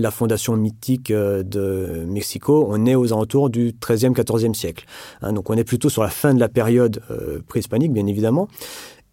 la 0.00 0.10
fondation 0.10 0.56
mythique 0.56 1.10
euh, 1.10 1.42
de 1.42 2.04
Mexico, 2.06 2.66
on 2.68 2.84
est 2.86 2.94
aux 2.94 3.12
alentours 3.12 3.50
du 3.50 3.72
13e, 3.72 4.12
14e 4.12 4.54
siècle. 4.54 4.86
Hein. 5.22 5.32
donc 5.32 5.50
on 5.50 5.54
est 5.54 5.64
plutôt 5.64 5.88
sur 5.88 6.02
la 6.02 6.10
fin 6.10 6.34
de 6.34 6.40
la 6.40 6.48
période 6.48 7.00
préhispanique, 7.46 7.92
bien 7.92 8.06
évidemment. 8.06 8.48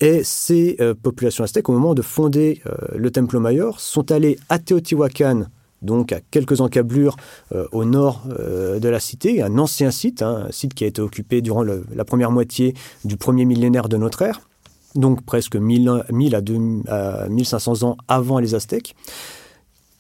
Et 0.05 0.23
ces 0.23 0.75
euh, 0.81 0.93
populations 0.93 1.43
aztèques, 1.43 1.67
au 1.67 1.71
moment 1.71 1.95
de 1.95 2.03
fonder 2.03 2.61
euh, 2.67 2.75
le 2.95 3.09
Templo 3.09 3.39
Mayor, 3.39 3.79
sont 3.79 4.11
allées 4.11 4.37
à 4.49 4.59
Teotihuacan, 4.59 5.45
donc 5.81 6.11
à 6.11 6.19
quelques 6.29 6.61
encablures 6.61 7.15
euh, 7.55 7.65
au 7.71 7.85
nord 7.85 8.21
de 8.27 8.87
la 8.87 8.99
cité, 8.99 9.41
un 9.41 9.57
ancien 9.57 9.89
site, 9.89 10.21
hein, 10.21 10.45
un 10.47 10.51
site 10.51 10.75
qui 10.75 10.83
a 10.83 10.87
été 10.87 11.01
occupé 11.01 11.41
durant 11.41 11.63
la 11.63 12.05
première 12.05 12.29
moitié 12.29 12.75
du 13.03 13.17
premier 13.17 13.45
millénaire 13.45 13.89
de 13.89 13.97
notre 13.97 14.21
ère, 14.21 14.41
donc 14.93 15.25
presque 15.25 15.55
1000, 15.55 15.89
à, 15.89 17.23
à 17.23 17.27
1500 17.27 17.81
ans 17.81 17.97
avant 18.07 18.37
les 18.37 18.53
Aztèques 18.53 18.95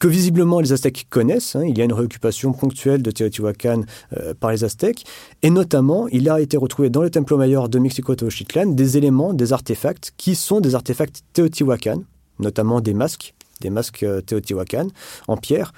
que 0.05 0.09
visiblement 0.11 0.59
les 0.59 0.71
Aztèques 0.71 1.07
connaissent. 1.09 1.55
Hein. 1.55 1.63
Il 1.67 1.79
y 1.79 1.81
a 1.81 1.83
une 1.83 1.91
réoccupation 1.91 2.53
ponctuelle 2.53 3.01
de 3.01 3.09
Teotihuacan 3.09 3.81
euh, 4.15 4.35
par 4.39 4.51
les 4.51 4.63
Aztèques. 4.63 5.03
Et 5.41 5.49
notamment, 5.49 6.07
il 6.09 6.29
a 6.29 6.39
été 6.39 6.57
retrouvé 6.57 6.91
dans 6.91 7.01
le 7.01 7.09
Templo 7.09 7.37
Mayor 7.37 7.69
de 7.69 7.79
Mexico-Tenochtitlan 7.79 8.75
des 8.75 8.97
éléments, 8.97 9.33
des 9.33 9.51
artefacts 9.51 10.13
qui 10.15 10.35
sont 10.35 10.61
des 10.61 10.75
artefacts 10.75 11.23
Teotihuacan, 11.33 12.03
notamment 12.37 12.81
des 12.81 12.93
masques, 12.93 13.33
des 13.61 13.71
masques 13.71 14.03
euh, 14.03 14.21
Teotihuacan 14.21 14.89
en 15.27 15.37
pierre, 15.37 15.73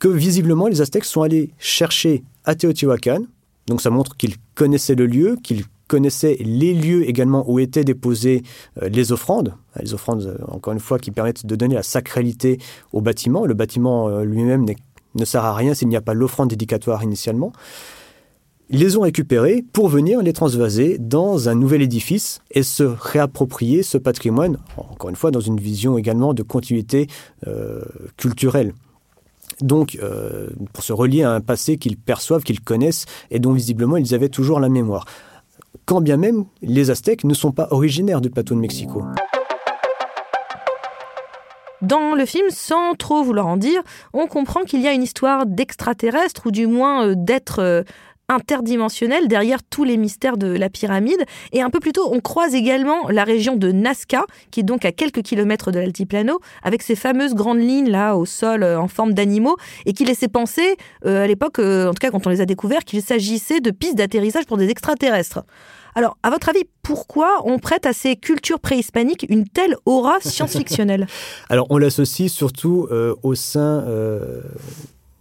que 0.00 0.08
visiblement 0.08 0.66
les 0.66 0.80
Aztèques 0.80 1.04
sont 1.04 1.22
allés 1.22 1.52
chercher 1.56 2.24
à 2.46 2.56
Teotihuacan. 2.56 3.26
Donc 3.68 3.80
ça 3.80 3.90
montre 3.90 4.16
qu'ils 4.16 4.34
connaissaient 4.56 4.96
le 4.96 5.06
lieu, 5.06 5.38
qu'ils 5.40 5.66
connaissait 5.88 6.36
les 6.40 6.74
lieux 6.74 7.08
également 7.08 7.48
où 7.48 7.58
étaient 7.58 7.84
déposées 7.84 8.42
euh, 8.82 8.88
les 8.88 9.12
offrandes, 9.12 9.54
les 9.80 9.94
offrandes, 9.94 10.22
euh, 10.22 10.44
encore 10.48 10.72
une 10.72 10.80
fois, 10.80 10.98
qui 10.98 11.10
permettent 11.10 11.46
de 11.46 11.56
donner 11.56 11.74
la 11.74 11.82
sacralité 11.82 12.58
au 12.92 13.00
bâtiment. 13.00 13.46
Le 13.46 13.54
bâtiment 13.54 14.08
euh, 14.08 14.24
lui-même 14.24 14.66
ne 15.14 15.24
sert 15.24 15.44
à 15.44 15.54
rien 15.54 15.74
s'il 15.74 15.88
n'y 15.88 15.96
a 15.96 16.00
pas 16.00 16.14
l'offrande 16.14 16.50
dédicatoire 16.50 17.02
initialement. 17.02 17.52
Ils 18.68 18.80
les 18.80 18.96
ont 18.96 19.02
récupérés 19.02 19.64
pour 19.72 19.88
venir 19.88 20.20
les 20.22 20.32
transvaser 20.32 20.98
dans 20.98 21.48
un 21.48 21.54
nouvel 21.54 21.82
édifice 21.82 22.40
et 22.50 22.64
se 22.64 22.82
réapproprier 22.82 23.84
ce 23.84 23.96
patrimoine, 23.96 24.58
encore 24.76 25.08
une 25.08 25.14
fois, 25.14 25.30
dans 25.30 25.40
une 25.40 25.60
vision 25.60 25.96
également 25.98 26.34
de 26.34 26.42
continuité 26.42 27.06
culturelle. 28.16 28.74
Donc, 29.60 29.96
pour 30.72 30.82
se 30.82 30.92
relier 30.92 31.22
à 31.22 31.30
un 31.30 31.40
passé 31.40 31.76
qu'ils 31.76 31.96
perçoivent, 31.96 32.42
qu'ils 32.42 32.60
connaissent 32.60 33.04
et 33.30 33.38
dont 33.38 33.52
visiblement 33.52 33.98
ils 33.98 34.16
avaient 34.16 34.28
toujours 34.28 34.58
la 34.58 34.68
mémoire 34.68 35.04
quand 35.86 36.00
bien 36.00 36.16
même 36.16 36.44
les 36.60 36.90
Aztèques 36.90 37.24
ne 37.24 37.32
sont 37.32 37.52
pas 37.52 37.68
originaires 37.70 38.20
du 38.20 38.28
plateau 38.28 38.54
de 38.54 38.60
Mexico. 38.60 39.02
Dans 41.82 42.14
le 42.14 42.26
film, 42.26 42.46
sans 42.50 42.94
trop 42.94 43.22
vouloir 43.22 43.46
en 43.46 43.56
dire, 43.56 43.82
on 44.12 44.26
comprend 44.26 44.62
qu'il 44.62 44.80
y 44.80 44.88
a 44.88 44.92
une 44.92 45.02
histoire 45.02 45.46
d'extraterrestres, 45.46 46.46
ou 46.46 46.50
du 46.50 46.66
moins 46.66 47.06
euh, 47.06 47.14
d'êtres 47.16 47.84
euh, 48.30 48.34
interdimensionnels 48.34 49.28
derrière 49.28 49.62
tous 49.62 49.84
les 49.84 49.96
mystères 49.96 50.36
de 50.36 50.46
la 50.46 50.68
pyramide. 50.68 51.24
Et 51.52 51.62
un 51.62 51.70
peu 51.70 51.80
plus 51.80 51.92
tôt, 51.92 52.08
on 52.12 52.20
croise 52.20 52.54
également 52.54 53.08
la 53.08 53.24
région 53.24 53.56
de 53.56 53.72
Nazca, 53.72 54.24
qui 54.50 54.60
est 54.60 54.62
donc 54.62 54.84
à 54.84 54.92
quelques 54.92 55.22
kilomètres 55.22 55.70
de 55.70 55.78
l'altiplano, 55.78 56.40
avec 56.62 56.82
ces 56.82 56.96
fameuses 56.96 57.34
grandes 57.34 57.60
lignes 57.60 57.90
là 57.90 58.16
au 58.16 58.26
sol 58.26 58.62
euh, 58.62 58.78
en 58.78 58.88
forme 58.88 59.14
d'animaux, 59.14 59.56
et 59.86 59.92
qui 59.92 60.04
laissaient 60.04 60.28
penser, 60.28 60.76
à 61.04 61.26
l'époque, 61.26 61.58
en 61.58 61.92
tout 61.92 62.00
cas 62.00 62.10
quand 62.10 62.26
on 62.26 62.30
les 62.30 62.40
a 62.40 62.46
découverts, 62.46 62.84
qu'il 62.84 63.02
s'agissait 63.02 63.60
de 63.60 63.70
pistes 63.70 63.96
d'atterrissage 63.96 64.46
pour 64.46 64.56
des 64.56 64.68
extraterrestres. 64.68 65.44
Alors, 65.96 66.18
à 66.22 66.28
votre 66.28 66.50
avis, 66.50 66.64
pourquoi 66.82 67.40
on 67.46 67.58
prête 67.58 67.86
à 67.86 67.94
ces 67.94 68.16
cultures 68.16 68.60
préhispaniques 68.60 69.24
une 69.30 69.48
telle 69.48 69.76
aura 69.86 70.18
science-fictionnelle? 70.20 71.06
Alors, 71.48 71.66
on 71.70 71.78
l'associe 71.78 72.30
surtout 72.30 72.86
euh, 72.90 73.14
au 73.22 73.34
sein 73.34 73.82
euh, 73.86 74.42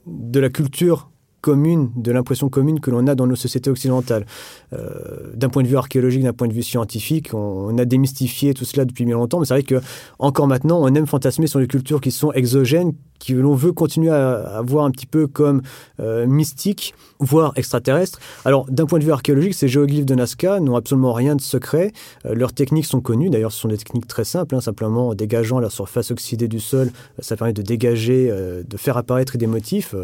de 0.05 0.39
la 0.41 0.49
culture 0.49 1.09
commune, 1.45 1.91
de 1.95 2.11
l'impression 2.11 2.49
commune 2.49 2.79
que 2.79 2.89
l'on 2.89 3.05
a 3.05 3.13
dans 3.13 3.27
nos 3.27 3.35
sociétés 3.35 3.69
occidentales. 3.69 4.25
Euh, 4.73 5.31
d'un 5.35 5.49
point 5.49 5.61
de 5.61 5.67
vue 5.67 5.77
archéologique, 5.77 6.23
d'un 6.23 6.33
point 6.33 6.47
de 6.47 6.53
vue 6.53 6.63
scientifique, 6.63 7.35
on, 7.35 7.77
a 7.77 7.85
démystifié 7.85 8.55
tout 8.55 8.65
cela 8.65 8.83
depuis 8.83 9.05
bien 9.05 9.13
longtemps, 9.13 9.39
mais 9.39 9.45
c'est 9.45 9.53
vrai 9.53 9.61
que 9.61 9.79
encore 10.17 10.47
maintenant, 10.47 10.79
on 10.81 10.91
aime 10.95 11.05
fantasmer 11.05 11.45
sur 11.45 11.59
les 11.59 11.67
cultures 11.67 12.01
qui 12.01 12.09
sont 12.09 12.31
exogènes, 12.31 12.93
que 13.19 13.33
l'on 13.33 13.55
veut 13.55 13.71
continuer 13.71 14.09
à, 14.09 14.61
voir 14.65 14.85
un 14.85 14.91
petit 14.91 15.05
peu 15.05 15.27
comme 15.27 15.61
euh, 15.99 16.25
mystiques, 16.25 16.93
voire 17.19 17.53
extraterrestres. 17.55 18.19
Alors, 18.43 18.65
d'un 18.69 18.85
point 18.85 18.99
de 18.99 19.03
vue 19.03 19.11
archéologique, 19.11 19.53
ces 19.53 19.67
géoglyphes 19.67 20.05
de 20.05 20.15
Nazca 20.15 20.59
n'ont 20.59 20.75
absolument 20.75 21.13
rien 21.13 21.35
de 21.35 21.41
secret. 21.41 21.91
Euh, 22.25 22.35
leurs 22.35 22.53
techniques 22.53 22.85
sont 22.85 23.01
connues. 23.01 23.29
D'ailleurs, 23.29 23.51
ce 23.51 23.61
sont 23.61 23.67
des 23.67 23.77
techniques 23.77 24.07
très 24.07 24.23
simples. 24.25 24.55
Hein, 24.55 24.61
simplement, 24.61 25.09
en 25.09 25.15
dégageant 25.15 25.59
la 25.59 25.69
surface 25.69 26.11
oxydée 26.11 26.47
du 26.47 26.59
sol, 26.59 26.87
euh, 26.87 27.21
ça 27.21 27.35
permet 27.35 27.53
de 27.53 27.61
dégager, 27.61 28.31
de 28.67 28.77
faire 28.77 28.97
apparaître 28.97 29.37
des 29.37 29.47
motifs. 29.47 29.95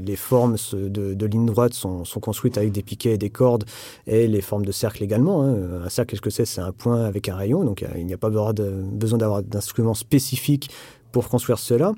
les 0.00 0.16
formes 0.16 0.56
de, 0.72 1.26
lignes 1.26 1.46
droites 1.46 1.74
sont, 1.74 2.04
construites 2.20 2.58
avec 2.58 2.72
des 2.72 2.82
piquets 2.82 3.14
et 3.14 3.18
des 3.18 3.30
cordes, 3.30 3.64
et 4.06 4.26
les 4.26 4.40
formes 4.40 4.64
de 4.64 4.72
cercles 4.72 5.02
également. 5.02 5.42
Hein. 5.42 5.56
Un 5.84 5.88
cercle, 5.88 6.10
qu'est-ce 6.10 6.22
que 6.22 6.30
c'est? 6.30 6.44
C'est 6.44 6.60
un 6.60 6.72
point 6.72 7.04
avec 7.04 7.28
un 7.28 7.36
rayon. 7.36 7.64
Donc, 7.64 7.84
il 7.96 8.06
n'y 8.06 8.14
a 8.14 8.18
pas 8.18 8.30
besoin 8.30 9.18
d'avoir 9.18 9.42
d'instruments 9.42 9.94
spécifiques 9.94 10.70
pour 11.14 11.28
construire 11.28 11.60
cela. 11.60 11.92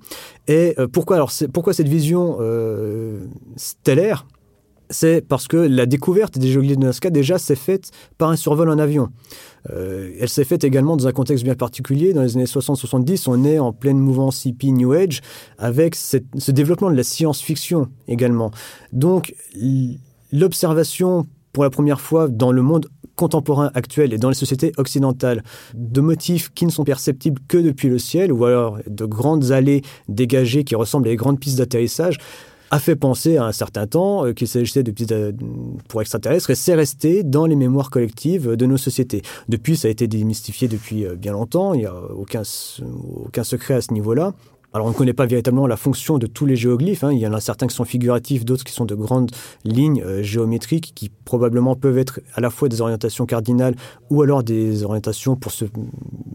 Et 0.47 0.75
euh, 0.79 0.87
pourquoi, 0.87 1.17
alors, 1.17 1.33
pourquoi 1.53 1.73
cette 1.73 1.89
vision 1.89 2.37
euh, 2.41 3.25
stellaire? 3.57 4.27
C'est 4.91 5.27
parce 5.27 5.49
que 5.49 5.57
la 5.57 5.87
découverte 5.87 6.39
des 6.39 6.49
géoglyphes 6.49 6.77
de 6.77 6.85
Nazca, 6.85 7.11
déjà, 7.11 7.39
s'est 7.39 7.57
faite 7.57 7.91
par 8.19 8.29
un 8.29 8.37
survol 8.37 8.69
en 8.69 8.79
avion. 8.79 9.09
Euh, 9.71 10.13
elle 10.21 10.29
s'est 10.29 10.45
faite 10.45 10.63
également 10.63 10.97
dans 10.97 11.09
un 11.09 11.13
contexte 11.13 11.43
bien 11.43 11.57
particulier. 11.57 12.13
Dans 12.13 12.23
les 12.23 12.37
années 12.37 12.45
60-70, 12.45 13.25
on 13.27 13.43
est 13.45 13.59
en 13.59 13.73
pleine 13.73 13.99
mouvance 13.99 14.45
hippie 14.45 14.71
New 14.71 14.93
Age, 14.93 15.23
avec 15.59 15.97
ce 15.97 16.51
développement 16.53 16.91
de 16.91 16.97
la 16.97 17.03
science-fiction 17.03 17.89
également. 18.07 18.53
Donc, 18.93 19.35
l'observation 20.31 21.27
pour 21.57 21.65
la 21.65 21.71
première 21.71 22.03
fois 22.03 22.29
dans 22.29 22.53
le 22.53 22.61
monde 22.61 22.87
contemporain 23.15 23.71
actuel 23.73 24.13
et 24.13 24.19
dans 24.19 24.29
les 24.29 24.35
sociétés 24.35 24.73
occidentales 24.77 25.43
de 25.73 26.03
motifs 26.03 26.53
qui 26.53 26.67
ne 26.67 26.71
sont 26.71 26.85
perceptibles 26.85 27.41
que 27.49 27.57
depuis 27.57 27.89
le 27.89 27.99
ciel 27.99 28.31
ou 28.31 28.45
alors 28.45 28.77
de 28.87 29.07
grandes 29.07 29.53
allées 29.53 29.81
dégagées 30.07 30.65
qui 30.65 30.75
ressemblent 30.75 31.09
à 31.09 31.13
des 31.13 31.17
grandes 31.17 31.41
pistes 31.41 31.57
d'atterrissage 31.57 32.19
a 32.71 32.79
fait 32.79 32.95
penser 32.95 33.39
à 33.39 33.47
un 33.47 33.53
certain 33.53 33.87
temps 33.87 34.27
euh, 34.27 34.35
qu'il 34.35 34.49
s'agissait 34.49 34.83
de 34.83 34.91
pistes 34.91 35.13
euh, 35.13 35.33
pour 35.89 36.03
extraterrestres 36.03 36.51
et 36.51 36.55
c'est 36.55 36.75
resté 36.75 37.23
dans 37.23 37.47
les 37.47 37.57
mémoires 37.57 37.89
collectives 37.89 38.55
de 38.55 38.67
nos 38.67 38.77
sociétés. 38.77 39.23
Depuis, 39.49 39.79
ça 39.79 39.89
a 39.89 39.91
été 39.91 40.09
démystifié 40.09 40.69
depuis 40.69 41.07
euh, 41.07 41.15
bien 41.15 41.33
longtemps, 41.33 41.73
il 41.73 41.81
n'y 41.81 41.87
a 41.87 41.95
aucun, 41.95 42.43
aucun 43.25 43.45
secret 43.45 43.75
à 43.75 43.81
ce 43.81 43.95
niveau-là. 43.95 44.35
Alors 44.77 44.89
on 44.89 44.91
ne 44.91 44.95
connaît 44.95 45.15
pas 45.15 45.25
véritablement 45.25 45.67
la 45.67 45.79
fonction 45.79 46.19
de 46.19 46.27
tous 46.27 46.45
les 46.45 46.55
géoglyphes. 46.55 47.03
Hein. 47.03 47.11
Il 47.11 47.19
y 47.19 47.27
en 47.27 47.33
a 47.33 47.41
certains 47.41 47.67
qui 47.67 47.75
sont 47.75 47.87
figuratifs, 47.87 48.45
d'autres 48.45 48.63
qui 48.63 48.75
sont 48.75 48.85
de 48.85 48.95
grandes 48.95 49.31
lignes 49.65 50.03
euh, 50.03 50.23
géométriques 50.23 50.93
qui 50.95 51.09
probablement 51.09 51.77
peuvent 51.77 51.97
être 51.97 52.21
à 52.35 52.43
la 52.43 52.51
fois 52.51 52.69
des 52.69 52.83
orientations 52.83 53.25
cardinales 53.25 53.75
ou 54.11 54.21
alors 54.21 54.43
des 54.43 54.85
orientations 54.85 55.35
pour 55.35 55.51
se 55.51 55.65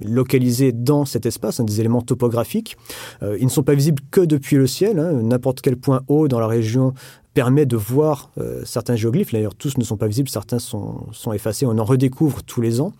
localiser 0.03 0.71
dans 0.71 1.05
cet 1.05 1.27
espace, 1.27 1.59
hein, 1.59 1.65
des 1.65 1.81
éléments 1.81 2.01
topographiques. 2.01 2.77
Euh, 3.21 3.37
ils 3.39 3.45
ne 3.45 3.51
sont 3.51 3.61
pas 3.61 3.75
visibles 3.75 4.01
que 4.09 4.21
depuis 4.21 4.55
le 4.55 4.65
ciel. 4.65 4.97
Hein. 4.97 5.13
N'importe 5.21 5.61
quel 5.61 5.77
point 5.77 6.01
haut 6.07 6.27
dans 6.27 6.39
la 6.39 6.47
région 6.47 6.95
permet 7.35 7.67
de 7.67 7.77
voir 7.77 8.31
euh, 8.39 8.63
certains 8.65 8.95
géoglyphes. 8.95 9.33
D'ailleurs, 9.33 9.53
tous 9.53 9.77
ne 9.77 9.83
sont 9.83 9.97
pas 9.97 10.07
visibles, 10.07 10.29
certains 10.29 10.57
sont, 10.57 11.05
sont 11.11 11.31
effacés. 11.31 11.67
On 11.67 11.77
en 11.77 11.85
redécouvre 11.85 12.41
tous 12.41 12.61
les 12.61 12.81
ans. 12.81 12.91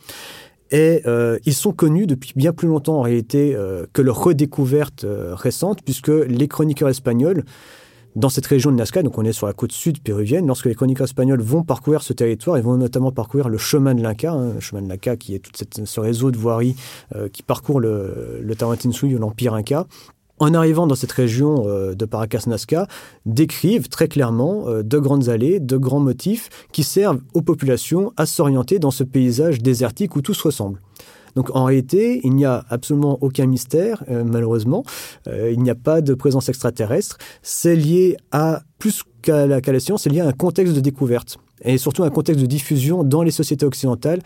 Et 0.71 1.01
euh, 1.05 1.37
ils 1.45 1.53
sont 1.53 1.73
connus 1.73 2.07
depuis 2.07 2.33
bien 2.35 2.53
plus 2.53 2.67
longtemps 2.67 2.99
en 2.99 3.01
réalité 3.01 3.53
euh, 3.55 3.85
que 3.93 4.01
leur 4.01 4.23
redécouverte 4.23 5.03
euh, 5.03 5.35
récente, 5.35 5.81
puisque 5.83 6.07
les 6.07 6.47
chroniqueurs 6.47 6.89
espagnols, 6.89 7.43
dans 8.15 8.29
cette 8.29 8.45
région 8.45 8.71
de 8.71 8.75
Nazca, 8.75 9.03
donc 9.03 9.17
on 9.17 9.23
est 9.23 9.31
sur 9.31 9.47
la 9.47 9.53
côte 9.53 9.71
sud 9.71 10.01
péruvienne, 10.01 10.47
lorsque 10.47 10.65
les 10.65 10.75
chroniqueurs 10.75 11.05
espagnols 11.05 11.41
vont 11.41 11.63
parcourir 11.63 12.01
ce 12.03 12.11
territoire, 12.11 12.57
ils 12.57 12.63
vont 12.63 12.75
notamment 12.75 13.11
parcourir 13.11 13.47
le 13.47 13.57
chemin 13.57 13.95
de 13.95 14.01
l'Inca, 14.01 14.33
hein, 14.33 14.53
le 14.55 14.59
chemin 14.59 14.81
de 14.81 14.89
l'Inca 14.89 15.15
qui 15.15 15.33
est 15.33 15.39
tout 15.39 15.51
ce 15.85 15.99
réseau 15.99 16.29
de 16.29 16.37
voiries 16.37 16.75
qui 17.31 17.41
parcourt 17.41 17.79
le, 17.79 18.41
le 18.41 18.55
Tawantinsuyo, 18.55 19.17
l'empire 19.17 19.53
Inca, 19.53 19.87
en 20.41 20.55
arrivant 20.55 20.87
dans 20.87 20.95
cette 20.95 21.11
région 21.11 21.67
euh, 21.67 21.93
de 21.93 22.05
Paracas-Nazca, 22.05 22.87
décrivent 23.25 23.87
très 23.89 24.07
clairement 24.07 24.67
euh, 24.67 24.81
de 24.81 24.97
grandes 24.97 25.29
allées, 25.29 25.59
de 25.59 25.77
grands 25.77 25.99
motifs 25.99 26.49
qui 26.71 26.83
servent 26.83 27.21
aux 27.35 27.43
populations 27.43 28.11
à 28.17 28.25
s'orienter 28.25 28.79
dans 28.79 28.89
ce 28.89 29.03
paysage 29.03 29.61
désertique 29.61 30.15
où 30.15 30.21
tout 30.21 30.33
se 30.33 30.41
ressemble. 30.41 30.81
Donc 31.35 31.55
en 31.55 31.63
réalité, 31.63 32.21
il 32.23 32.33
n'y 32.33 32.43
a 32.43 32.65
absolument 32.69 33.19
aucun 33.21 33.45
mystère, 33.45 34.03
euh, 34.09 34.23
malheureusement. 34.25 34.83
il 35.27 35.61
n'y 35.61 35.69
a 35.69 35.75
pas 35.75 36.01
de 36.01 36.15
présence 36.15 36.49
extraterrestre. 36.49 37.19
C'est 37.43 37.75
lié 37.75 38.17
à, 38.31 38.63
plus 38.79 39.03
qu'à 39.21 39.45
la, 39.45 39.59
la, 39.59 39.79
science, 39.79 40.03
c'est 40.03 40.09
lié 40.09 40.21
à 40.21 40.27
un 40.27 40.33
contexte 40.33 40.73
de 40.73 40.81
découverte. 40.81 41.37
Et 41.63 41.77
surtout 41.77 42.03
un 42.03 42.09
contexte 42.09 42.41
de 42.41 42.47
diffusion 42.47 43.03
dans 43.03 43.21
les 43.21 43.29
sociétés 43.29 43.67
occidentales. 43.67 44.21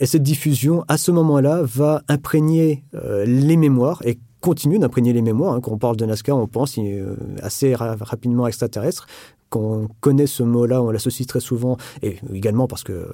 Et 0.00 0.06
cette 0.06 0.24
diffusion, 0.24 0.84
à 0.88 0.98
ce 0.98 1.12
moment-là, 1.12 1.62
va 1.62 2.02
imprégner 2.08 2.82
les 3.24 3.56
mémoires. 3.56 4.02
Et 4.04 4.18
continue 4.40 4.78
d'imprégner 4.78 5.12
les 5.12 5.22
mémoires. 5.22 5.54
Hein. 5.54 5.60
Quand 5.60 5.72
on 5.72 5.78
parle 5.78 5.96
de 5.96 6.04
Nazca, 6.04 6.34
on 6.34 6.46
pense 6.46 6.78
euh, 6.78 7.16
assez 7.42 7.74
rapidement 7.74 8.46
extraterrestre. 8.46 9.06
Quand 9.48 9.60
on 9.60 9.88
connaît 10.00 10.28
ce 10.28 10.44
mot-là, 10.44 10.80
on 10.80 10.90
l'associe 10.90 11.26
très 11.26 11.40
souvent, 11.40 11.76
et 12.02 12.18
également 12.32 12.68
parce 12.68 12.84
que 12.84 12.92
euh, 12.92 13.12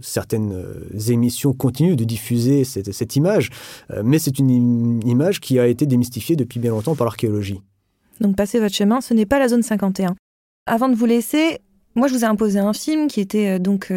certaines 0.00 0.52
euh, 0.52 0.98
émissions 1.08 1.52
continuent 1.52 1.96
de 1.96 2.04
diffuser 2.04 2.62
cette, 2.64 3.16
image, 3.16 3.50
mais 4.04 4.20
c'est 4.20 4.38
une 4.38 5.00
image 5.04 5.40
qui 5.40 5.58
a 5.58 5.66
été 5.66 5.86
démystifiée 5.86 6.36
depuis 6.36 6.60
bien 6.60 6.70
longtemps 6.70 6.94
par 6.94 7.06
l'archéologie. 7.06 7.60
Donc 8.20 8.36
passez 8.36 8.60
votre 8.60 8.74
chemin, 8.74 9.00
ce 9.00 9.14
n'est 9.14 9.26
pas 9.26 9.40
la 9.40 9.48
zone 9.48 9.62
51. 9.62 10.14
Avant 10.66 10.88
de 10.88 10.94
vous 10.94 11.06
laisser, 11.06 11.58
moi 11.96 12.06
je 12.06 12.14
vous 12.14 12.20
ai 12.20 12.26
imposé 12.28 12.60
un 12.60 12.72
film 12.72 13.08
qui 13.08 13.20
était 13.20 13.58
donc 13.58 13.92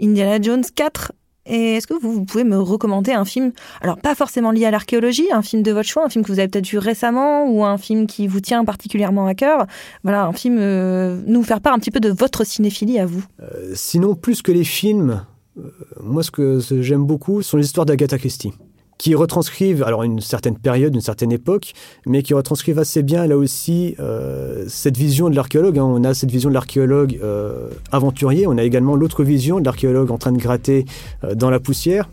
Indiana 0.00 0.40
Jones 0.40 0.64
4 0.74 1.12
et 1.46 1.76
est-ce 1.76 1.86
que 1.86 1.94
vous, 1.94 2.24
pouvez 2.24 2.44
me 2.44 2.58
recommander 2.58 3.12
un 3.12 3.24
film, 3.24 3.52
alors 3.80 3.98
pas 3.98 4.14
forcément 4.14 4.50
lié 4.50 4.64
à 4.64 4.70
l'archéologie, 4.70 5.26
un 5.32 5.42
film 5.42 5.62
de 5.62 5.72
votre 5.72 5.88
choix, 5.88 6.04
un 6.04 6.08
film 6.08 6.24
que 6.24 6.32
vous 6.32 6.38
avez 6.38 6.48
peut-être 6.48 6.66
vu 6.66 6.78
récemment 6.78 7.46
ou 7.46 7.64
un 7.64 7.78
film 7.78 8.06
qui 8.06 8.26
vous 8.26 8.40
tient 8.40 8.64
particulièrement 8.64 9.26
à 9.26 9.34
cœur? 9.34 9.66
Voilà, 10.02 10.26
un 10.26 10.32
film, 10.32 10.56
euh, 10.58 11.20
nous 11.26 11.42
faire 11.42 11.60
part 11.60 11.74
un 11.74 11.78
petit 11.78 11.90
peu 11.90 12.00
de 12.00 12.10
votre 12.10 12.44
cinéphilie 12.44 12.98
à 12.98 13.06
vous. 13.06 13.24
Euh, 13.42 13.72
sinon, 13.74 14.14
plus 14.14 14.42
que 14.42 14.52
les 14.52 14.64
films, 14.64 15.24
euh, 15.58 15.70
moi 16.00 16.22
ce 16.22 16.30
que 16.30 16.60
j'aime 16.80 17.04
beaucoup 17.04 17.42
sont 17.42 17.56
les 17.56 17.64
histoires 17.64 17.86
d'Agatha 17.86 18.18
Christie 18.18 18.52
qui 18.98 19.14
retranscrivent 19.14 19.82
alors 19.82 20.02
une 20.02 20.20
certaine 20.20 20.56
période, 20.56 20.94
une 20.94 21.00
certaine 21.00 21.32
époque, 21.32 21.72
mais 22.06 22.22
qui 22.22 22.34
retranscrivent 22.34 22.78
assez 22.78 23.02
bien 23.02 23.26
là 23.26 23.36
aussi 23.36 23.96
euh, 24.00 24.64
cette 24.68 24.96
vision 24.96 25.30
de 25.30 25.36
l'archéologue. 25.36 25.78
Hein. 25.78 25.84
On 25.84 26.04
a 26.04 26.14
cette 26.14 26.30
vision 26.30 26.48
de 26.48 26.54
l'archéologue 26.54 27.18
euh, 27.22 27.68
aventurier, 27.92 28.46
on 28.46 28.56
a 28.56 28.62
également 28.62 28.96
l'autre 28.96 29.24
vision 29.24 29.60
de 29.60 29.64
l'archéologue 29.64 30.10
en 30.10 30.18
train 30.18 30.32
de 30.32 30.38
gratter 30.38 30.84
euh, 31.24 31.34
dans 31.34 31.50
la 31.50 31.60
poussière. 31.60 32.08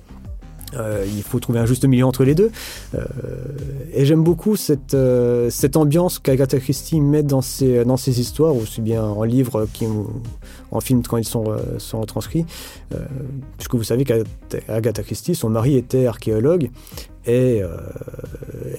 Euh, 0.75 1.05
il 1.07 1.23
faut 1.23 1.39
trouver 1.39 1.59
un 1.59 1.65
juste 1.65 1.85
milieu 1.85 2.05
entre 2.05 2.23
les 2.23 2.35
deux. 2.35 2.51
Euh, 2.95 3.05
et 3.93 4.05
j'aime 4.05 4.23
beaucoup 4.23 4.55
cette, 4.55 4.93
euh, 4.93 5.49
cette 5.49 5.75
ambiance 5.77 6.19
qu'Agatha 6.19 6.59
Christie 6.59 7.01
met 7.01 7.23
dans 7.23 7.41
ses, 7.41 7.83
dans 7.85 7.97
ses 7.97 8.19
histoires, 8.19 8.55
aussi 8.55 8.81
bien 8.81 9.03
en 9.03 9.23
livre 9.23 9.67
qu'en 10.69 10.79
film 10.79 11.03
quand 11.03 11.17
ils 11.17 11.25
sont, 11.25 11.55
sont 11.77 12.01
retranscrits. 12.01 12.45
puisque 13.57 13.75
vous 13.75 13.83
savez 13.83 14.05
qu'Agatha 14.05 15.03
Christie, 15.03 15.35
son 15.35 15.49
mari 15.49 15.75
était 15.75 16.05
archéologue 16.05 16.69
et 17.25 17.61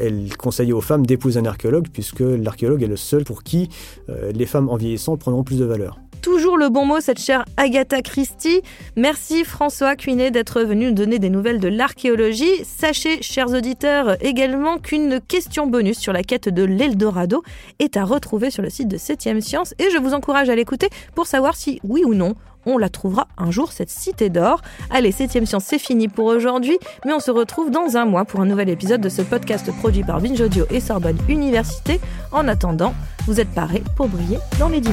elle 0.00 0.36
conseillait 0.36 0.72
aux 0.72 0.80
femmes 0.80 1.06
d'épouser 1.06 1.40
un 1.40 1.46
archéologue, 1.46 1.88
puisque 1.92 2.20
l'archéologue 2.20 2.82
est 2.82 2.88
le 2.88 2.96
seul 2.96 3.24
pour 3.24 3.42
qui 3.42 3.68
les 4.08 4.46
femmes 4.46 4.68
en 4.68 4.76
vieillissant 4.76 5.16
prendront 5.16 5.44
plus 5.44 5.58
de 5.58 5.64
valeur 5.64 5.98
toujours 6.22 6.56
le 6.56 6.68
bon 6.68 6.86
mot, 6.86 7.00
cette 7.00 7.20
chère 7.20 7.44
Agatha 7.56 8.00
Christie. 8.00 8.62
Merci 8.96 9.44
François 9.44 9.96
Cuinet 9.96 10.30
d'être 10.30 10.62
venu 10.62 10.86
nous 10.86 10.94
donner 10.94 11.18
des 11.18 11.28
nouvelles 11.28 11.58
de 11.58 11.68
l'archéologie. 11.68 12.64
Sachez, 12.64 13.20
chers 13.22 13.48
auditeurs, 13.48 14.16
également 14.24 14.78
qu'une 14.78 15.20
question 15.20 15.66
bonus 15.66 15.98
sur 15.98 16.12
la 16.12 16.22
quête 16.22 16.48
de 16.48 16.62
l'Eldorado 16.62 17.42
est 17.80 17.96
à 17.96 18.04
retrouver 18.04 18.50
sur 18.50 18.62
le 18.62 18.70
site 18.70 18.88
de 18.88 18.96
7ème 18.96 19.40
Science 19.40 19.74
et 19.80 19.90
je 19.90 19.98
vous 19.98 20.14
encourage 20.14 20.48
à 20.48 20.54
l'écouter 20.54 20.88
pour 21.14 21.26
savoir 21.26 21.56
si, 21.56 21.80
oui 21.82 22.04
ou 22.06 22.14
non, 22.14 22.34
on 22.64 22.78
la 22.78 22.88
trouvera 22.88 23.26
un 23.36 23.50
jour, 23.50 23.72
cette 23.72 23.90
cité 23.90 24.30
d'or. 24.30 24.62
Allez, 24.90 25.10
7ème 25.10 25.46
science, 25.46 25.64
c'est 25.66 25.80
fini 25.80 26.06
pour 26.06 26.26
aujourd'hui, 26.26 26.78
mais 27.04 27.12
on 27.12 27.20
se 27.20 27.32
retrouve 27.32 27.72
dans 27.72 27.96
un 27.96 28.04
mois 28.04 28.24
pour 28.24 28.40
un 28.40 28.46
nouvel 28.46 28.68
épisode 28.68 29.00
de 29.00 29.08
ce 29.08 29.22
podcast 29.22 29.70
produit 29.78 30.04
par 30.04 30.20
Binge 30.20 30.40
Audio 30.40 30.64
et 30.70 30.78
Sorbonne 30.78 31.18
Université. 31.28 32.00
En 32.30 32.46
attendant, 32.46 32.94
vous 33.26 33.40
êtes 33.40 33.50
parés 33.50 33.82
pour 33.96 34.06
briller 34.06 34.38
dans 34.60 34.68
les 34.68 34.80
10 34.80 34.90